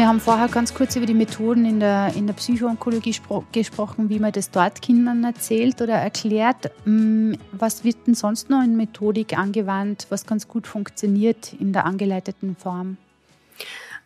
Wir 0.00 0.08
haben 0.08 0.20
vorher 0.20 0.48
ganz 0.48 0.72
kurz 0.72 0.96
über 0.96 1.04
die 1.04 1.12
Methoden 1.12 1.66
in 1.66 1.78
der, 1.78 2.14
in 2.16 2.26
der 2.26 2.32
Psychoonkologie 2.32 3.14
gesprochen, 3.52 4.08
wie 4.08 4.18
man 4.18 4.32
das 4.32 4.50
dort 4.50 4.80
Kindern 4.80 5.22
erzählt 5.24 5.82
oder 5.82 5.92
erklärt. 5.92 6.70
Mm, 6.86 7.34
was 7.52 7.84
wird 7.84 8.06
denn 8.06 8.14
sonst 8.14 8.48
noch 8.48 8.64
in 8.64 8.78
Methodik 8.78 9.36
angewandt, 9.36 10.06
was 10.08 10.24
ganz 10.24 10.48
gut 10.48 10.66
funktioniert 10.66 11.52
in 11.52 11.74
der 11.74 11.84
angeleiteten 11.84 12.56
Form? 12.56 12.96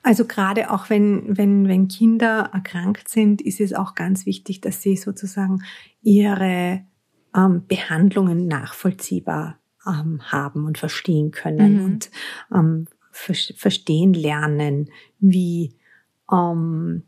Also 0.02 0.24
gerade 0.24 0.72
auch 0.72 0.90
wenn, 0.90 1.38
wenn, 1.38 1.68
wenn 1.68 1.86
Kinder 1.86 2.50
erkrankt 2.52 3.08
sind, 3.08 3.40
ist 3.40 3.60
es 3.60 3.72
auch 3.72 3.94
ganz 3.94 4.26
wichtig, 4.26 4.60
dass 4.60 4.82
sie 4.82 4.96
sozusagen 4.96 5.62
ihre 6.02 6.80
ähm, 7.36 7.62
Behandlungen 7.68 8.48
nachvollziehbar 8.48 9.60
ähm, 9.86 10.20
haben 10.24 10.64
und 10.64 10.76
verstehen 10.76 11.30
können 11.30 11.78
mhm. 11.78 11.84
und 11.84 12.10
ähm, 12.52 12.86
verstehen 13.12 14.12
lernen, 14.12 14.90
wie, 15.20 15.72
ähm, 16.30 17.04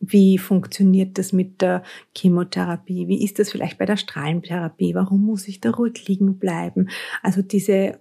wie 0.00 0.36
funktioniert 0.36 1.16
das 1.16 1.32
mit 1.32 1.62
der 1.62 1.84
Chemotherapie, 2.16 3.06
wie 3.06 3.24
ist 3.24 3.38
das 3.38 3.52
vielleicht 3.52 3.78
bei 3.78 3.86
der 3.86 3.96
Strahlentherapie, 3.96 4.94
warum 4.94 5.24
muss 5.24 5.46
ich 5.46 5.60
da 5.60 5.70
ruhig 5.70 6.08
liegen 6.08 6.38
bleiben. 6.38 6.88
Also 7.22 7.40
diese 7.40 8.00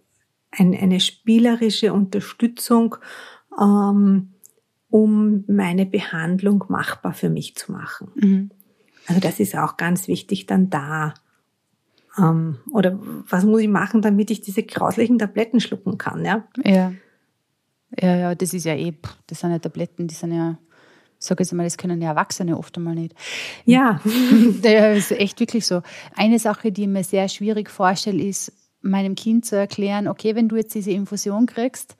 ein, 0.49 0.75
eine 0.75 0.99
spielerische 0.99 1.93
Unterstützung, 1.93 2.95
ähm, 3.59 4.33
um 4.89 5.45
meine 5.47 5.85
Behandlung 5.85 6.65
machbar 6.67 7.13
für 7.13 7.29
mich 7.29 7.55
zu 7.55 7.71
machen. 7.71 8.11
Mhm. 8.15 8.51
Also 9.07 9.21
das 9.21 9.39
ist 9.39 9.55
auch 9.55 9.77
ganz 9.77 10.07
wichtig 10.07 10.47
dann 10.47 10.69
da. 10.69 11.13
Ähm, 12.17 12.57
oder 12.73 12.99
was 13.29 13.45
muss 13.45 13.61
ich 13.61 13.69
machen, 13.69 14.01
damit 14.01 14.31
ich 14.31 14.41
diese 14.41 14.63
grauslichen 14.63 15.19
Tabletten 15.19 15.59
schlucken 15.59 15.97
kann, 15.97 16.25
ja? 16.25 16.47
Ja. 16.63 16.93
Ja, 17.99 18.15
ja, 18.15 18.35
das 18.35 18.53
ist 18.53 18.65
ja 18.65 18.75
eh, 18.75 18.93
das 19.27 19.39
sind 19.39 19.51
ja 19.51 19.59
Tabletten, 19.59 20.07
die 20.07 20.15
sind 20.15 20.33
ja, 20.33 20.57
sag 21.19 21.39
jetzt 21.39 21.53
mal, 21.53 21.63
das 21.63 21.77
können 21.77 22.01
ja 22.01 22.09
Erwachsene 22.09 22.57
oft 22.57 22.77
einmal 22.77 22.95
nicht. 22.95 23.13
Ja. 23.65 23.99
ja, 24.63 24.91
ist 24.91 25.11
echt 25.11 25.39
wirklich 25.39 25.65
so. 25.65 25.81
Eine 26.15 26.39
Sache, 26.39 26.71
die 26.71 26.83
ich 26.83 26.87
mir 26.87 27.03
sehr 27.03 27.27
schwierig 27.27 27.69
vorstelle, 27.69 28.23
ist, 28.23 28.53
meinem 28.81 29.15
Kind 29.15 29.45
zu 29.45 29.55
erklären, 29.55 30.07
okay, 30.07 30.35
wenn 30.35 30.49
du 30.49 30.55
jetzt 30.55 30.73
diese 30.73 30.91
Infusion 30.91 31.45
kriegst, 31.45 31.95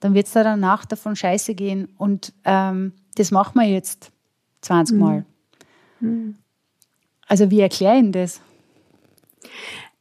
dann 0.00 0.14
wird 0.14 0.26
es 0.26 0.32
da 0.32 0.44
danach 0.44 0.84
davon 0.84 1.16
scheiße 1.16 1.54
gehen. 1.54 1.88
Und 1.96 2.34
ähm, 2.44 2.92
das 3.14 3.30
machen 3.30 3.58
wir 3.58 3.66
jetzt 3.66 4.12
20 4.60 4.98
Mal. 4.98 5.24
Mhm. 6.00 6.36
Also 7.26 7.50
wie 7.50 7.60
erkläre 7.60 7.98
ich 7.98 8.10
das? 8.12 8.40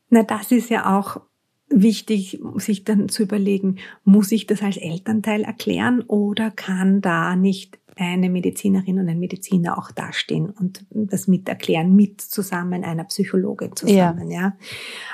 Na, 0.10 0.24
das 0.24 0.52
ist 0.52 0.70
ja 0.70 0.98
auch 0.98 1.22
wichtig, 1.70 2.42
sich 2.56 2.84
dann 2.84 3.10
zu 3.10 3.24
überlegen, 3.24 3.78
muss 4.04 4.32
ich 4.32 4.48
das 4.48 4.62
als 4.62 4.78
Elternteil 4.78 5.44
erklären 5.44 6.02
oder 6.02 6.52
kann 6.52 7.02
da 7.02 7.36
nicht 7.36 7.80
eine 7.98 8.30
Medizinerin 8.30 9.00
und 9.00 9.08
ein 9.08 9.20
Mediziner 9.20 9.78
auch 9.78 9.92
dastehen 9.92 10.50
und 10.50 10.86
das 10.90 11.28
mit 11.28 11.48
erklären, 11.48 11.96
mit 11.96 12.22
zusammen 12.22 12.84
einer 12.84 13.06
Psychologin 13.06 13.76
zusammen, 13.76 14.30
ja. 14.30 14.58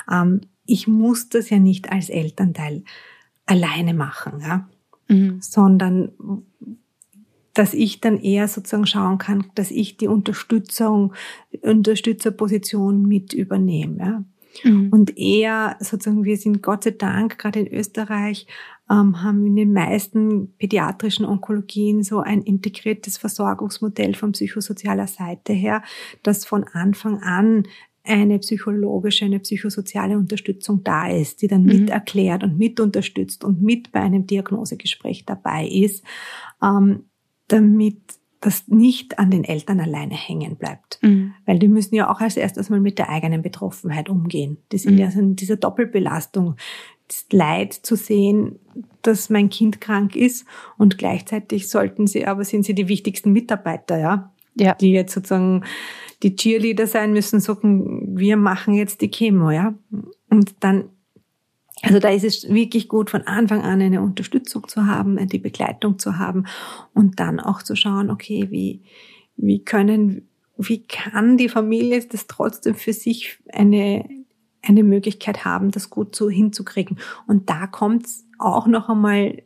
ja? 0.08 0.22
Ähm, 0.24 0.42
ich 0.66 0.88
muss 0.88 1.30
das 1.30 1.50
ja 1.50 1.60
nicht 1.60 1.92
als 1.92 2.10
Elternteil 2.10 2.84
alleine 3.46 3.94
machen, 3.94 4.42
ja. 4.42 4.68
Mhm. 5.08 5.42
Sondern 5.42 6.12
dass 7.54 7.74
ich 7.74 8.00
dann 8.00 8.18
eher 8.18 8.48
sozusagen 8.48 8.86
schauen 8.86 9.18
kann, 9.18 9.48
dass 9.56 9.72
ich 9.72 9.98
die 9.98 10.08
Unterstützung, 10.08 11.14
Unterstützerposition 11.62 13.06
mit 13.06 13.34
übernehme. 13.34 13.98
Ja? 14.00 14.24
Mhm. 14.64 14.90
Und 14.92 15.18
eher 15.18 15.78
sozusagen, 15.80 16.24
wir 16.24 16.38
sind 16.38 16.62
Gott 16.62 16.84
sei 16.84 16.92
Dank, 16.92 17.38
gerade 17.38 17.62
in 17.62 17.74
Österreich, 17.74 18.48
ähm, 18.90 19.24
haben 19.24 19.46
in 19.46 19.56
den 19.56 19.74
meisten 19.74 20.54
pädiatrischen 20.58 21.26
Onkologien 21.26 22.04
so 22.04 22.20
ein 22.20 22.42
integriertes 22.42 23.18
Versorgungsmodell 23.18 24.16
von 24.16 24.34
psychosozialer 24.34 25.08
Seite 25.08 25.54
her, 25.54 25.84
das 26.24 26.46
von 26.46 26.66
Anfang 26.66 27.20
an 27.20 27.64
eine 28.04 28.40
psychologische, 28.40 29.26
eine 29.26 29.40
psychosoziale 29.40 30.18
Unterstützung 30.18 30.84
da 30.84 31.08
ist, 31.08 31.42
die 31.42 31.48
dann 31.48 31.64
mhm. 31.64 31.68
mit 31.68 31.90
erklärt 31.90 32.44
und 32.44 32.58
mit 32.58 32.80
unterstützt 32.80 33.44
und 33.44 33.62
mit 33.62 33.92
bei 33.92 34.02
einem 34.02 34.26
Diagnosegespräch 34.26 35.26
dabei 35.26 35.68
ist, 35.68 36.04
ähm, 36.64 37.06
damit 37.48 38.02
das 38.42 38.68
nicht 38.68 39.20
an 39.20 39.30
den 39.30 39.44
Eltern 39.44 39.80
alleine 39.80 40.16
hängen 40.16 40.56
bleibt. 40.56 41.00
Mhm. 41.02 41.34
Weil 41.46 41.60
die 41.60 41.68
müssen 41.68 41.96
ja 41.96 42.12
auch 42.12 42.20
als 42.20 42.38
erstes 42.38 42.70
mal 42.70 42.80
mit 42.80 42.98
der 42.98 43.10
eigenen 43.10 43.44
Betroffenheit 43.44 44.10
umgehen. 44.10 44.58
Die 44.72 44.80
sind 44.80 44.94
mhm. 44.94 45.00
ja 45.00 45.10
in 45.10 45.36
dieser 45.36 45.56
Doppelbelastung, 45.56 46.56
das 47.08 47.26
Leid 47.32 47.74
zu 47.74 47.96
sehen, 47.96 48.60
dass 49.04 49.30
mein 49.30 49.50
Kind 49.50 49.80
krank 49.80 50.16
ist 50.16 50.46
und 50.78 50.98
gleichzeitig 50.98 51.70
sollten 51.70 52.08
sie, 52.08 52.26
aber 52.26 52.44
sind 52.44 52.66
sie 52.66 52.74
die 52.74 52.88
wichtigsten 52.88 53.32
Mitarbeiter, 53.32 54.00
ja? 54.00 54.32
Ja. 54.56 54.76
Die 54.76 54.92
jetzt 54.92 55.14
sozusagen 55.14 55.64
die 56.24 56.36
Cheerleader 56.36 56.88
sein 56.88 57.14
müssen, 57.14 57.40
sagen, 57.40 58.18
wir 58.18 58.38
machen 58.38 58.74
jetzt 58.74 59.02
die 59.02 59.12
Chemo, 59.12 59.52
ja? 59.52 59.76
Und 60.30 60.56
dann 60.62 60.90
also 61.84 62.00
da 62.00 62.10
ist 62.10 62.24
es 62.24 62.50
wirklich 62.50 62.88
gut, 62.88 63.10
von 63.10 63.24
Anfang 63.24 63.62
an 63.62 63.82
eine 63.82 64.02
Unterstützung 64.02 64.68
zu 64.68 64.86
haben, 64.86 65.28
die 65.28 65.40
Begleitung 65.40 65.98
zu 65.98 66.18
haben 66.18 66.46
und 66.94 67.20
dann 67.20 67.40
auch 67.40 67.64
zu 67.64 67.76
schauen, 67.76 68.10
okay, 68.10 68.48
wie, 68.50 68.82
wie 69.36 69.64
können, 69.64 70.28
wie 70.58 70.84
kann 70.84 71.38
die 71.38 71.50
Familie 71.50 72.06
das 72.06 72.28
trotzdem 72.28 72.76
für 72.76 72.94
sich 72.94 73.40
eine, 73.52 74.08
eine 74.62 74.84
Möglichkeit 74.84 75.44
haben, 75.44 75.72
das 75.72 75.90
gut 75.90 76.16
so 76.16 76.30
hinzukriegen. 76.30 77.00
Und 77.26 77.50
da 77.50 77.66
kommt 77.68 78.06
auch 78.38 78.68
noch 78.68 78.90
einmal 78.90 79.42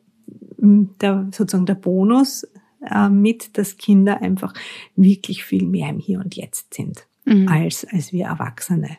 hm, 0.59 0.89
der, 0.99 1.29
sozusagen 1.31 1.65
der 1.65 1.75
Bonus 1.75 2.45
äh, 2.81 3.09
mit, 3.09 3.57
dass 3.57 3.77
Kinder 3.77 4.21
einfach 4.21 4.53
wirklich 4.95 5.45
viel 5.45 5.65
mehr 5.65 5.89
im 5.89 5.99
Hier 5.99 6.19
und 6.19 6.35
Jetzt 6.35 6.73
sind 6.73 7.07
mhm. 7.25 7.47
als, 7.47 7.85
als 7.85 8.11
wir 8.11 8.25
Erwachsene. 8.25 8.97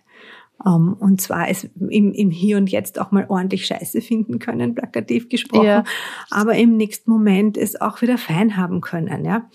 Um, 0.65 0.73
ähm, 0.73 0.97
und 0.99 1.21
zwar 1.21 1.51
es 1.51 1.65
im, 1.65 2.13
im 2.13 2.31
Hier 2.31 2.57
und 2.57 2.71
Jetzt 2.71 2.99
auch 2.99 3.11
mal 3.11 3.27
ordentlich 3.29 3.67
Scheiße 3.67 4.01
finden 4.01 4.39
können, 4.39 4.75
plakativ 4.75 5.29
gesprochen, 5.29 5.67
ja. 5.67 5.85
aber 6.31 6.55
im 6.55 6.79
nächsten 6.79 7.11
Moment 7.11 7.59
es 7.59 7.79
auch 7.79 8.01
wieder 8.01 8.17
fein 8.17 8.57
haben 8.57 8.81
können, 8.81 9.25
ja. 9.25 9.51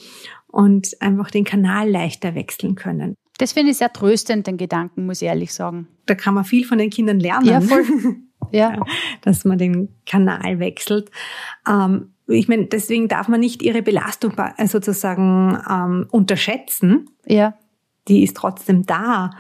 Und 0.48 1.02
einfach 1.02 1.32
den 1.32 1.44
Kanal 1.44 1.90
leichter 1.90 2.36
wechseln 2.36 2.76
können. 2.76 3.16
Das 3.38 3.54
finde 3.54 3.72
ich 3.72 3.78
sehr 3.78 3.92
tröstend, 3.92 4.46
den 4.46 4.58
Gedanken, 4.58 5.08
muss 5.08 5.22
ich 5.22 5.28
ehrlich 5.28 5.54
sagen. 5.54 5.88
Da 6.06 6.14
kann 6.14 6.36
man 6.36 6.44
viel 6.44 6.66
von 6.66 6.78
den 6.78 6.92
Kindern 6.92 7.20
lernen. 7.20 7.48
Ja, 7.48 7.62
voll. 7.62 7.84
Ja. 8.52 8.76
Dass 9.22 9.46
man 9.46 9.58
den 9.58 9.90
Kanal 10.06 10.60
wechselt. 10.60 11.10
Ähm, 11.68 12.14
ich 12.28 12.48
meine, 12.48 12.66
deswegen 12.66 13.08
darf 13.08 13.28
man 13.28 13.40
nicht 13.40 13.62
ihre 13.62 13.82
Belastung 13.82 14.34
sozusagen 14.66 15.58
ähm, 15.70 16.08
unterschätzen. 16.12 17.10
Ja. 17.26 17.54
Die 18.08 18.24
ist 18.24 18.36
trotzdem 18.36 18.86
da. 18.86 19.32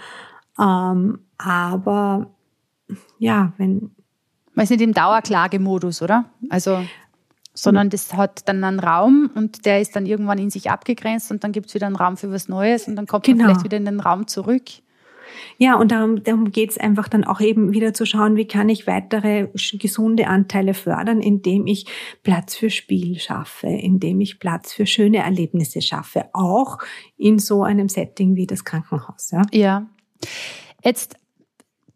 Ähm, 0.60 1.20
aber 1.44 2.32
ja, 3.20 3.54
wenn. 3.58 3.92
Man 4.54 4.66
ist 4.66 4.70
nicht 4.70 4.82
im 4.82 4.94
Dauerklagemodus, 4.94 6.02
oder? 6.02 6.26
Also, 6.50 6.84
sondern 7.54 7.90
das 7.90 8.14
hat 8.14 8.48
dann 8.48 8.64
einen 8.64 8.80
Raum 8.80 9.30
und 9.34 9.66
der 9.66 9.82
ist 9.82 9.96
dann 9.96 10.06
irgendwann 10.06 10.40
in 10.40 10.50
sich 10.50 10.70
abgegrenzt 10.70 11.32
und 11.32 11.44
dann 11.44 11.52
gibt 11.52 11.68
es 11.68 11.74
wieder 11.74 11.88
einen 11.88 11.96
Raum 11.96 12.18
für 12.18 12.32
was 12.32 12.48
Neues 12.48 12.88
und 12.88 12.96
dann 12.96 13.08
kommt 13.08 13.26
genau. 13.26 13.44
man 13.44 13.48
vielleicht 13.48 13.64
wieder 13.64 13.78
in 13.78 13.86
den 13.86 14.00
Raum 14.00 14.28
zurück. 14.28 14.64
Ja, 15.58 15.76
und 15.76 15.92
darum, 15.92 16.24
darum 16.24 16.52
geht 16.52 16.72
es 16.72 16.78
einfach 16.78 17.08
dann 17.08 17.24
auch 17.24 17.40
eben 17.40 17.74
wieder 17.74 17.94
zu 17.94 18.06
schauen, 18.06 18.36
wie 18.36 18.48
kann 18.48 18.70
ich 18.70 18.88
weitere 18.88 19.48
gesunde 19.74 20.28
Anteile 20.28 20.74
fördern, 20.74 21.22
indem 21.22 21.68
ich 21.68 21.86
Platz 22.24 22.56
für 22.56 22.70
Spiel 22.70 23.20
schaffe, 23.20 23.68
indem 23.68 24.20
ich 24.22 24.40
Platz 24.40 24.74
für 24.74 24.86
schöne 24.86 25.20
Erlebnisse 25.20 25.82
schaffe, 25.82 26.26
auch 26.34 26.80
in 27.18 27.40
so 27.40 27.64
einem 27.64 27.88
Setting 27.88 28.36
wie 28.36 28.48
das 28.48 28.66
Krankenhaus. 28.66 29.32
Ja. 29.32 29.44
ja. 29.52 29.88
Jetzt 30.84 31.16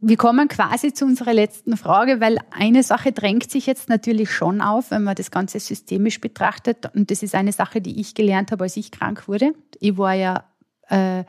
wir 0.07 0.17
kommen 0.17 0.47
quasi 0.47 0.93
zu 0.93 1.03
unserer 1.03 1.33
letzten 1.33 1.77
Frage, 1.77 2.21
weil 2.21 2.37
eine 2.51 2.83
Sache 2.83 3.11
drängt 3.11 3.49
sich 3.49 3.65
jetzt 3.65 3.89
natürlich 3.89 4.29
schon 4.29 4.61
auf, 4.61 4.91
wenn 4.91 5.03
man 5.03 5.15
das 5.15 5.31
Ganze 5.31 5.59
systemisch 5.59 6.21
betrachtet. 6.21 6.91
Und 6.93 7.09
das 7.09 7.23
ist 7.23 7.33
eine 7.33 7.51
Sache, 7.51 7.81
die 7.81 7.99
ich 7.99 8.13
gelernt 8.13 8.51
habe, 8.51 8.65
als 8.65 8.77
ich 8.77 8.91
krank 8.91 9.27
wurde. 9.27 9.53
Ich 9.79 9.97
war 9.97 10.13
ja 10.13 10.43
äh, 10.89 11.23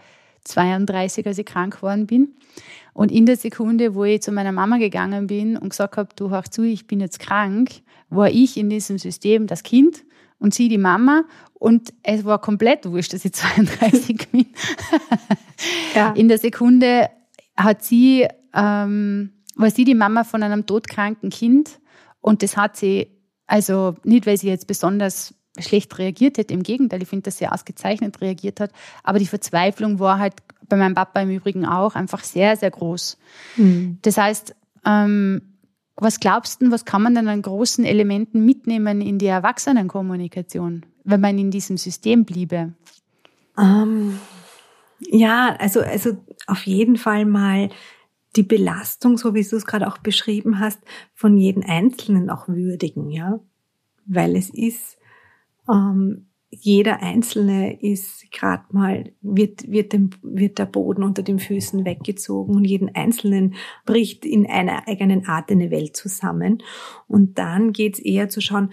32, 0.45 1.27
als 1.27 1.39
ich 1.39 1.47
krank 1.47 1.77
geworden 1.77 2.07
bin. 2.07 2.35
Und 2.93 3.11
in 3.11 3.25
der 3.25 3.39
Sekunde, 3.39 3.95
wo 3.95 4.05
ich 4.05 4.21
zu 4.21 4.31
meiner 4.31 4.53
Mama 4.53 4.77
gegangen 4.77 5.27
bin 5.27 5.57
und 5.57 5.71
gesagt 5.71 5.97
habe, 5.97 6.11
du 6.15 6.29
hör 6.29 6.45
zu, 6.45 6.63
ich 6.63 6.87
bin 6.87 7.01
jetzt 7.01 7.19
krank, 7.19 7.71
war 8.11 8.29
ich 8.29 8.59
in 8.59 8.69
diesem 8.69 8.99
System 8.99 9.47
das 9.47 9.63
Kind 9.63 10.05
und 10.39 10.53
sie 10.53 10.69
die 10.69 10.77
Mama. 10.77 11.25
Und 11.55 11.95
es 12.03 12.27
war 12.27 12.43
komplett 12.43 12.85
wurscht, 12.85 13.15
dass 13.15 13.25
ich 13.25 13.33
32 13.33 14.29
bin. 14.31 14.47
ja. 15.95 16.13
In 16.13 16.29
der 16.29 16.37
Sekunde 16.37 17.09
hat 17.57 17.83
sie, 17.83 18.27
ähm, 18.55 19.33
war 19.55 19.71
sie 19.71 19.85
die 19.85 19.95
Mama 19.95 20.25
von 20.25 20.43
einem 20.43 20.67
todkranken 20.67 21.31
Kind 21.31 21.81
und 22.21 22.43
das 22.43 22.57
hat 22.57 22.77
sie, 22.77 23.09
also 23.47 23.95
nicht, 24.05 24.27
weil 24.27 24.37
sie 24.37 24.49
jetzt 24.49 24.67
besonders 24.67 25.35
schlecht 25.59 25.97
reagiert 25.99 26.37
hätte, 26.37 26.53
im 26.53 26.63
Gegenteil, 26.63 27.03
ich 27.03 27.09
finde, 27.09 27.25
dass 27.25 27.39
sie 27.39 27.49
ausgezeichnet 27.49 28.21
reagiert 28.21 28.61
hat, 28.61 28.71
aber 29.03 29.19
die 29.19 29.27
Verzweiflung 29.27 29.99
war 29.99 30.19
halt 30.19 30.35
bei 30.69 30.77
meinem 30.77 30.95
Papa 30.95 31.21
im 31.21 31.31
Übrigen 31.31 31.65
auch 31.65 31.95
einfach 31.95 32.23
sehr, 32.25 32.57
sehr 32.57 32.71
groß. 32.71 33.19
Mhm. 33.57 33.99
Das 34.03 34.19
heißt, 34.19 34.55
ähm, 34.85 35.55
was 35.97 36.21
glaubst 36.21 36.61
du, 36.61 36.71
was 36.71 36.85
kann 36.85 37.03
man 37.03 37.15
denn 37.15 37.29
an 37.29 37.41
großen 37.41 37.85
Elementen 37.85 38.45
mitnehmen 38.45 39.01
in 39.01 39.19
die 39.19 39.27
Erwachsenenkommunikation? 39.27 40.85
wenn 41.07 41.21
man 41.21 41.39
in 41.39 41.51
diesem 41.51 41.79
System 41.79 42.25
bliebe? 42.25 42.75
Ähm, 43.57 44.19
ja, 44.99 45.57
also, 45.59 45.81
also 45.81 46.19
auf 46.47 46.67
jeden 46.67 46.97
Fall 46.97 47.25
mal 47.25 47.71
die 48.37 48.43
Belastung, 48.43 49.17
so 49.19 49.35
wie 49.35 49.43
du 49.43 49.57
es 49.57 49.67
gerade 49.67 49.89
auch 49.89 49.99
beschrieben 49.99 50.61
hast, 50.61 50.81
von 51.15 51.37
jedem 51.37 51.63
Einzelnen 51.63 52.31
auch 52.31 52.49
würdigen, 52.49 53.11
ja. 53.11 53.41
Weil 54.07 54.37
es 54.37 54.51
ist, 54.51 54.99
ähm, 55.69 56.27
jeder 56.51 57.03
Einzelne 57.03 57.81
ist 57.83 58.31
gerade 58.31 58.65
mal, 58.71 59.13
wird, 59.21 59.71
wird, 59.71 59.93
dem, 59.93 60.11
wird 60.23 60.59
der 60.59 60.67
Boden 60.67 61.03
unter 61.03 61.23
den 61.23 61.39
Füßen 61.39 61.85
weggezogen 61.85 62.55
und 62.55 62.65
jeden 62.65 62.95
Einzelnen 62.95 63.55
bricht 63.85 64.25
in 64.25 64.47
einer 64.47 64.87
eigenen 64.87 65.27
Art 65.27 65.51
eine 65.51 65.71
Welt 65.71 65.97
zusammen. 65.97 66.63
Und 67.09 67.39
dann 67.39 67.73
geht's 67.73 67.99
eher 67.99 68.29
zu 68.29 68.41
schauen, 68.41 68.73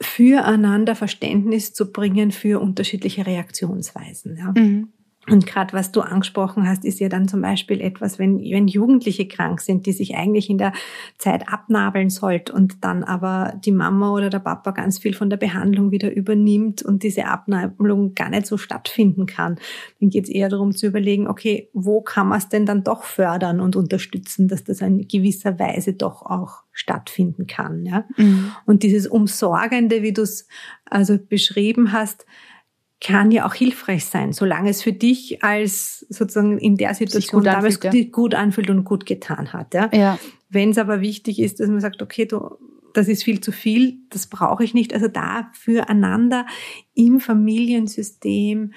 füreinander 0.00 0.94
Verständnis 0.94 1.74
zu 1.74 1.92
bringen 1.92 2.30
für 2.30 2.60
unterschiedliche 2.60 3.26
Reaktionsweisen. 3.26 4.36
Ja. 4.36 4.54
Mhm. 4.56 4.92
Und 5.28 5.46
gerade 5.46 5.74
was 5.74 5.92
du 5.92 6.00
angesprochen 6.00 6.66
hast, 6.66 6.84
ist 6.84 6.98
ja 6.98 7.10
dann 7.10 7.28
zum 7.28 7.42
Beispiel 7.42 7.82
etwas, 7.82 8.18
wenn, 8.18 8.38
wenn 8.38 8.68
Jugendliche 8.68 9.28
krank 9.28 9.60
sind, 9.60 9.84
die 9.84 9.92
sich 9.92 10.16
eigentlich 10.16 10.48
in 10.48 10.56
der 10.56 10.72
Zeit 11.18 11.46
abnabeln 11.52 12.08
sollt 12.08 12.48
und 12.48 12.82
dann 12.82 13.04
aber 13.04 13.52
die 13.62 13.70
Mama 13.70 14.12
oder 14.12 14.30
der 14.30 14.38
Papa 14.38 14.70
ganz 14.70 14.98
viel 14.98 15.12
von 15.12 15.28
der 15.28 15.36
Behandlung 15.36 15.90
wieder 15.90 16.10
übernimmt 16.10 16.82
und 16.82 17.02
diese 17.02 17.26
Abnabelung 17.26 18.14
gar 18.14 18.30
nicht 18.30 18.46
so 18.46 18.56
stattfinden 18.56 19.26
kann. 19.26 19.58
Dann 20.00 20.08
geht 20.08 20.24
es 20.24 20.30
eher 20.30 20.48
darum 20.48 20.74
zu 20.74 20.86
überlegen, 20.86 21.28
okay, 21.28 21.68
wo 21.74 22.00
kann 22.00 22.28
man 22.28 22.38
es 22.38 22.48
denn 22.48 22.64
dann 22.64 22.82
doch 22.82 23.04
fördern 23.04 23.60
und 23.60 23.76
unterstützen, 23.76 24.48
dass 24.48 24.64
das 24.64 24.80
in 24.80 25.06
gewisser 25.06 25.58
Weise 25.58 25.92
doch 25.92 26.22
auch 26.22 26.62
stattfinden 26.72 27.46
kann. 27.46 27.84
Ja? 27.84 28.06
Mhm. 28.16 28.52
Und 28.64 28.82
dieses 28.82 29.06
Umsorgende, 29.06 30.02
wie 30.02 30.14
du 30.14 30.22
es 30.22 30.48
also 30.86 31.18
beschrieben 31.18 31.92
hast, 31.92 32.24
kann 33.00 33.30
ja 33.30 33.46
auch 33.46 33.54
hilfreich 33.54 34.04
sein, 34.04 34.32
solange 34.32 34.70
es 34.70 34.82
für 34.82 34.92
dich 34.92 35.42
als 35.42 36.00
sozusagen 36.10 36.58
in 36.58 36.76
der 36.76 36.94
Situation 36.94 37.40
gut 37.40 37.46
damals 37.46 37.76
anfühlt, 37.76 38.04
ja. 38.04 38.10
gut 38.10 38.34
anfühlt 38.34 38.70
und 38.70 38.84
gut 38.84 39.06
getan 39.06 39.52
hat. 39.52 39.72
Ja? 39.72 39.88
ja. 39.92 40.18
Wenn 40.50 40.70
es 40.70 40.78
aber 40.78 41.00
wichtig 41.00 41.38
ist, 41.40 41.60
dass 41.60 41.68
man 41.68 41.80
sagt, 41.80 42.02
okay, 42.02 42.26
du, 42.26 42.58
das 42.92 43.08
ist 43.08 43.24
viel 43.24 43.40
zu 43.40 43.52
viel, 43.52 43.98
das 44.10 44.26
brauche 44.26 44.64
ich 44.64 44.74
nicht. 44.74 44.92
Also 44.92 45.08
da 45.08 45.50
füreinander 45.54 46.46
im 46.94 47.20
Familiensystem 47.20 48.74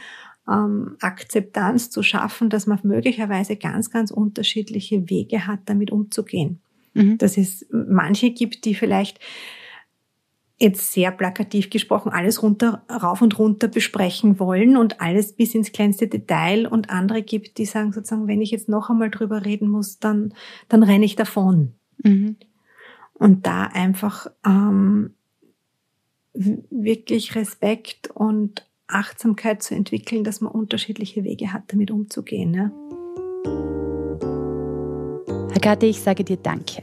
ähm, 0.48 0.96
Akzeptanz 1.02 1.90
zu 1.90 2.02
schaffen, 2.04 2.50
dass 2.50 2.68
man 2.68 2.80
möglicherweise 2.84 3.58
ganz, 3.58 3.90
ganz 3.90 4.12
unterschiedliche 4.12 5.10
Wege 5.10 5.48
hat, 5.48 5.60
damit 5.66 5.92
umzugehen. 5.92 6.60
Mhm. 6.94 7.18
Dass 7.18 7.38
es 7.38 7.66
manche 7.72 8.32
gibt, 8.32 8.66
die 8.66 8.76
vielleicht 8.76 9.20
jetzt 10.64 10.94
sehr 10.94 11.12
plakativ 11.12 11.70
gesprochen, 11.70 12.12
alles 12.12 12.42
runter, 12.42 12.84
rauf 12.90 13.22
und 13.22 13.38
runter 13.38 13.68
besprechen 13.68 14.40
wollen 14.40 14.78
und 14.78 15.02
alles 15.02 15.34
bis 15.34 15.54
ins 15.54 15.72
kleinste 15.72 16.08
Detail 16.08 16.66
und 16.66 16.90
andere 16.90 17.22
gibt, 17.22 17.58
die 17.58 17.66
sagen 17.66 17.92
sozusagen, 17.92 18.28
wenn 18.28 18.42
ich 18.42 18.52
jetzt 18.52 18.70
noch 18.70 18.90
einmal 18.90 19.12
drüber 19.12 19.46
reden 19.46 19.68
muss, 19.68 20.00
dann, 20.00 20.34
dann 20.70 20.82
renne 20.82 21.06
ich 21.06 21.16
davon. 21.16 21.74
Mhm. 22.02 22.38
Und 23.14 23.46
da 23.46 23.66
einfach 23.66 24.28
ähm, 24.46 25.14
wirklich 26.34 27.36
Respekt 27.36 28.10
und 28.12 28.68
Achtsamkeit 28.88 29.62
zu 29.62 29.76
entwickeln, 29.76 30.24
dass 30.24 30.42
man 30.42 30.52
unterschiedliche 30.52 31.24
Wege 31.24 31.54
hat, 31.54 31.64
damit 31.68 31.92
umzugehen. 31.92 32.52
Ne? 32.52 32.72
Agathe, 35.56 35.86
ich 35.86 36.00
sage 36.00 36.24
dir 36.24 36.38
Danke. 36.38 36.82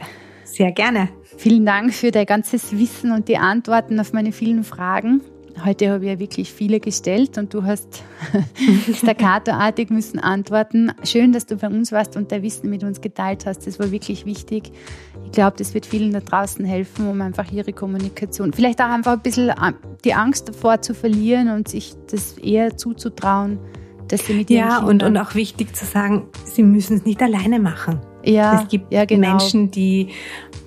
Sehr 0.50 0.72
gerne. 0.72 1.08
Vielen 1.36 1.64
Dank 1.64 1.94
für 1.94 2.10
dein 2.10 2.26
ganzes 2.26 2.76
Wissen 2.76 3.12
und 3.12 3.28
die 3.28 3.38
Antworten 3.38 4.00
auf 4.00 4.12
meine 4.12 4.32
vielen 4.32 4.64
Fragen. 4.64 5.20
Heute 5.64 5.90
habe 5.90 6.04
ich 6.04 6.10
ja 6.10 6.18
wirklich 6.18 6.52
viele 6.52 6.80
gestellt 6.80 7.38
und 7.38 7.52
du 7.54 7.64
hast 7.64 8.02
staccatoartig 8.94 9.90
müssen 9.90 10.18
antworten. 10.18 10.92
Schön, 11.04 11.32
dass 11.32 11.46
du 11.46 11.56
bei 11.56 11.68
uns 11.68 11.92
warst 11.92 12.16
und 12.16 12.32
dein 12.32 12.42
Wissen 12.42 12.68
mit 12.70 12.82
uns 12.82 13.00
geteilt 13.00 13.46
hast. 13.46 13.66
Das 13.66 13.78
war 13.78 13.90
wirklich 13.90 14.26
wichtig. 14.26 14.72
Ich 15.26 15.32
glaube, 15.32 15.56
das 15.56 15.74
wird 15.74 15.86
vielen 15.86 16.12
da 16.12 16.20
draußen 16.20 16.64
helfen, 16.64 17.08
um 17.08 17.20
einfach 17.20 17.52
ihre 17.52 17.72
Kommunikation, 17.72 18.52
vielleicht 18.52 18.80
auch 18.80 18.90
einfach 18.90 19.12
ein 19.12 19.20
bisschen 19.20 19.50
äh, 19.50 19.72
die 20.04 20.14
Angst 20.14 20.48
davor 20.48 20.80
zu 20.82 20.94
verlieren 20.94 21.50
und 21.50 21.68
sich 21.68 21.94
das 22.10 22.38
eher 22.38 22.76
zuzutrauen, 22.76 23.58
dass 24.08 24.26
sie 24.26 24.34
mit 24.34 24.50
ihren 24.50 24.68
Ja, 24.68 24.78
und, 24.78 25.02
und 25.02 25.16
auch 25.16 25.34
wichtig 25.34 25.76
zu 25.76 25.84
sagen, 25.84 26.26
sie 26.44 26.62
müssen 26.62 26.96
es 26.96 27.04
nicht 27.04 27.22
alleine 27.22 27.60
machen. 27.60 28.00
Ja, 28.24 28.62
es 28.62 28.68
gibt 28.68 28.92
ja, 28.92 29.04
genau. 29.04 29.30
Menschen, 29.30 29.70
die 29.70 30.08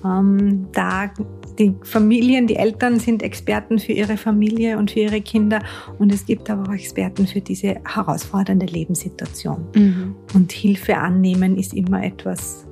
ähm, 0.04 0.66
da 0.72 1.10
die 1.58 1.74
Familien, 1.82 2.46
die 2.46 2.56
Eltern 2.56 2.98
sind 2.98 3.22
Experten 3.22 3.78
für 3.78 3.92
ihre 3.92 4.16
Familie 4.16 4.76
und 4.76 4.90
für 4.90 5.00
ihre 5.00 5.20
Kinder 5.20 5.62
und 5.98 6.12
es 6.12 6.26
gibt 6.26 6.50
aber 6.50 6.68
auch 6.68 6.74
Experten 6.74 7.26
für 7.26 7.40
diese 7.40 7.76
herausfordernde 7.86 8.66
Lebenssituation. 8.66 9.64
Mhm. 9.74 10.16
Und 10.34 10.52
Hilfe 10.52 10.96
annehmen 10.96 11.56
ist 11.56 11.72
immer 11.74 12.02
etwas, 12.02 12.66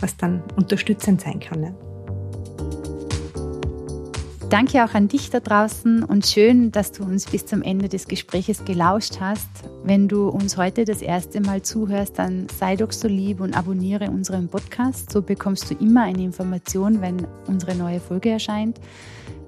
was 0.00 0.16
dann 0.16 0.42
unterstützend 0.56 1.20
sein 1.20 1.38
kann. 1.40 1.62
Ja. 1.62 1.87
Danke 4.50 4.82
auch 4.82 4.94
an 4.94 5.08
dich 5.08 5.28
da 5.28 5.40
draußen 5.40 6.02
und 6.02 6.24
schön, 6.24 6.72
dass 6.72 6.90
du 6.90 7.04
uns 7.04 7.26
bis 7.26 7.44
zum 7.44 7.60
Ende 7.60 7.90
des 7.90 8.08
Gespräches 8.08 8.64
gelauscht 8.64 9.20
hast. 9.20 9.46
Wenn 9.84 10.08
du 10.08 10.28
uns 10.28 10.56
heute 10.56 10.86
das 10.86 11.02
erste 11.02 11.42
Mal 11.42 11.60
zuhörst, 11.60 12.18
dann 12.18 12.46
sei 12.58 12.76
doch 12.76 12.92
so 12.92 13.08
lieb 13.08 13.42
und 13.42 13.54
abonniere 13.54 14.10
unseren 14.10 14.48
Podcast. 14.48 15.12
So 15.12 15.20
bekommst 15.20 15.70
du 15.70 15.74
immer 15.74 16.04
eine 16.04 16.22
Information, 16.22 17.02
wenn 17.02 17.26
unsere 17.46 17.74
neue 17.74 18.00
Folge 18.00 18.30
erscheint. 18.30 18.80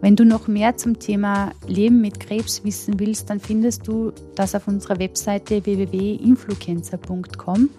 Wenn 0.03 0.17
du 0.17 0.27
noch 0.27 0.49
mehr 0.49 0.77
zum 0.77 0.99
Thema 0.99 1.53
Leben 1.67 2.03
mit 2.03 2.21
Krebs 2.21 2.63
wissen 2.65 3.01
willst, 3.01 3.31
dann 3.31 3.41
findest 3.41 3.89
du 3.89 4.13
das 4.35 4.55
auf 4.55 4.69
unserer 4.69 4.99
Webseite 4.99 5.65
www.influencer.com. 5.65 7.71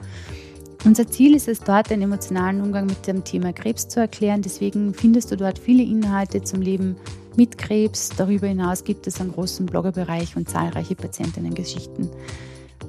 Unser 0.83 1.07
Ziel 1.07 1.35
ist 1.35 1.47
es 1.47 1.59
dort, 1.59 1.91
den 1.91 2.01
emotionalen 2.01 2.59
Umgang 2.59 2.87
mit 2.87 3.05
dem 3.05 3.23
Thema 3.23 3.53
Krebs 3.53 3.87
zu 3.87 3.99
erklären. 3.99 4.41
Deswegen 4.41 4.93
findest 4.95 5.31
du 5.31 5.37
dort 5.37 5.59
viele 5.59 5.83
Inhalte 5.83 6.41
zum 6.41 6.61
Leben 6.61 6.95
mit 7.35 7.57
Krebs. 7.59 8.09
Darüber 8.17 8.47
hinaus 8.47 8.83
gibt 8.83 9.05
es 9.05 9.21
einen 9.21 9.31
großen 9.31 9.67
Bloggerbereich 9.67 10.35
und 10.35 10.49
zahlreiche 10.49 10.95
Patientinnengeschichten. 10.95 12.09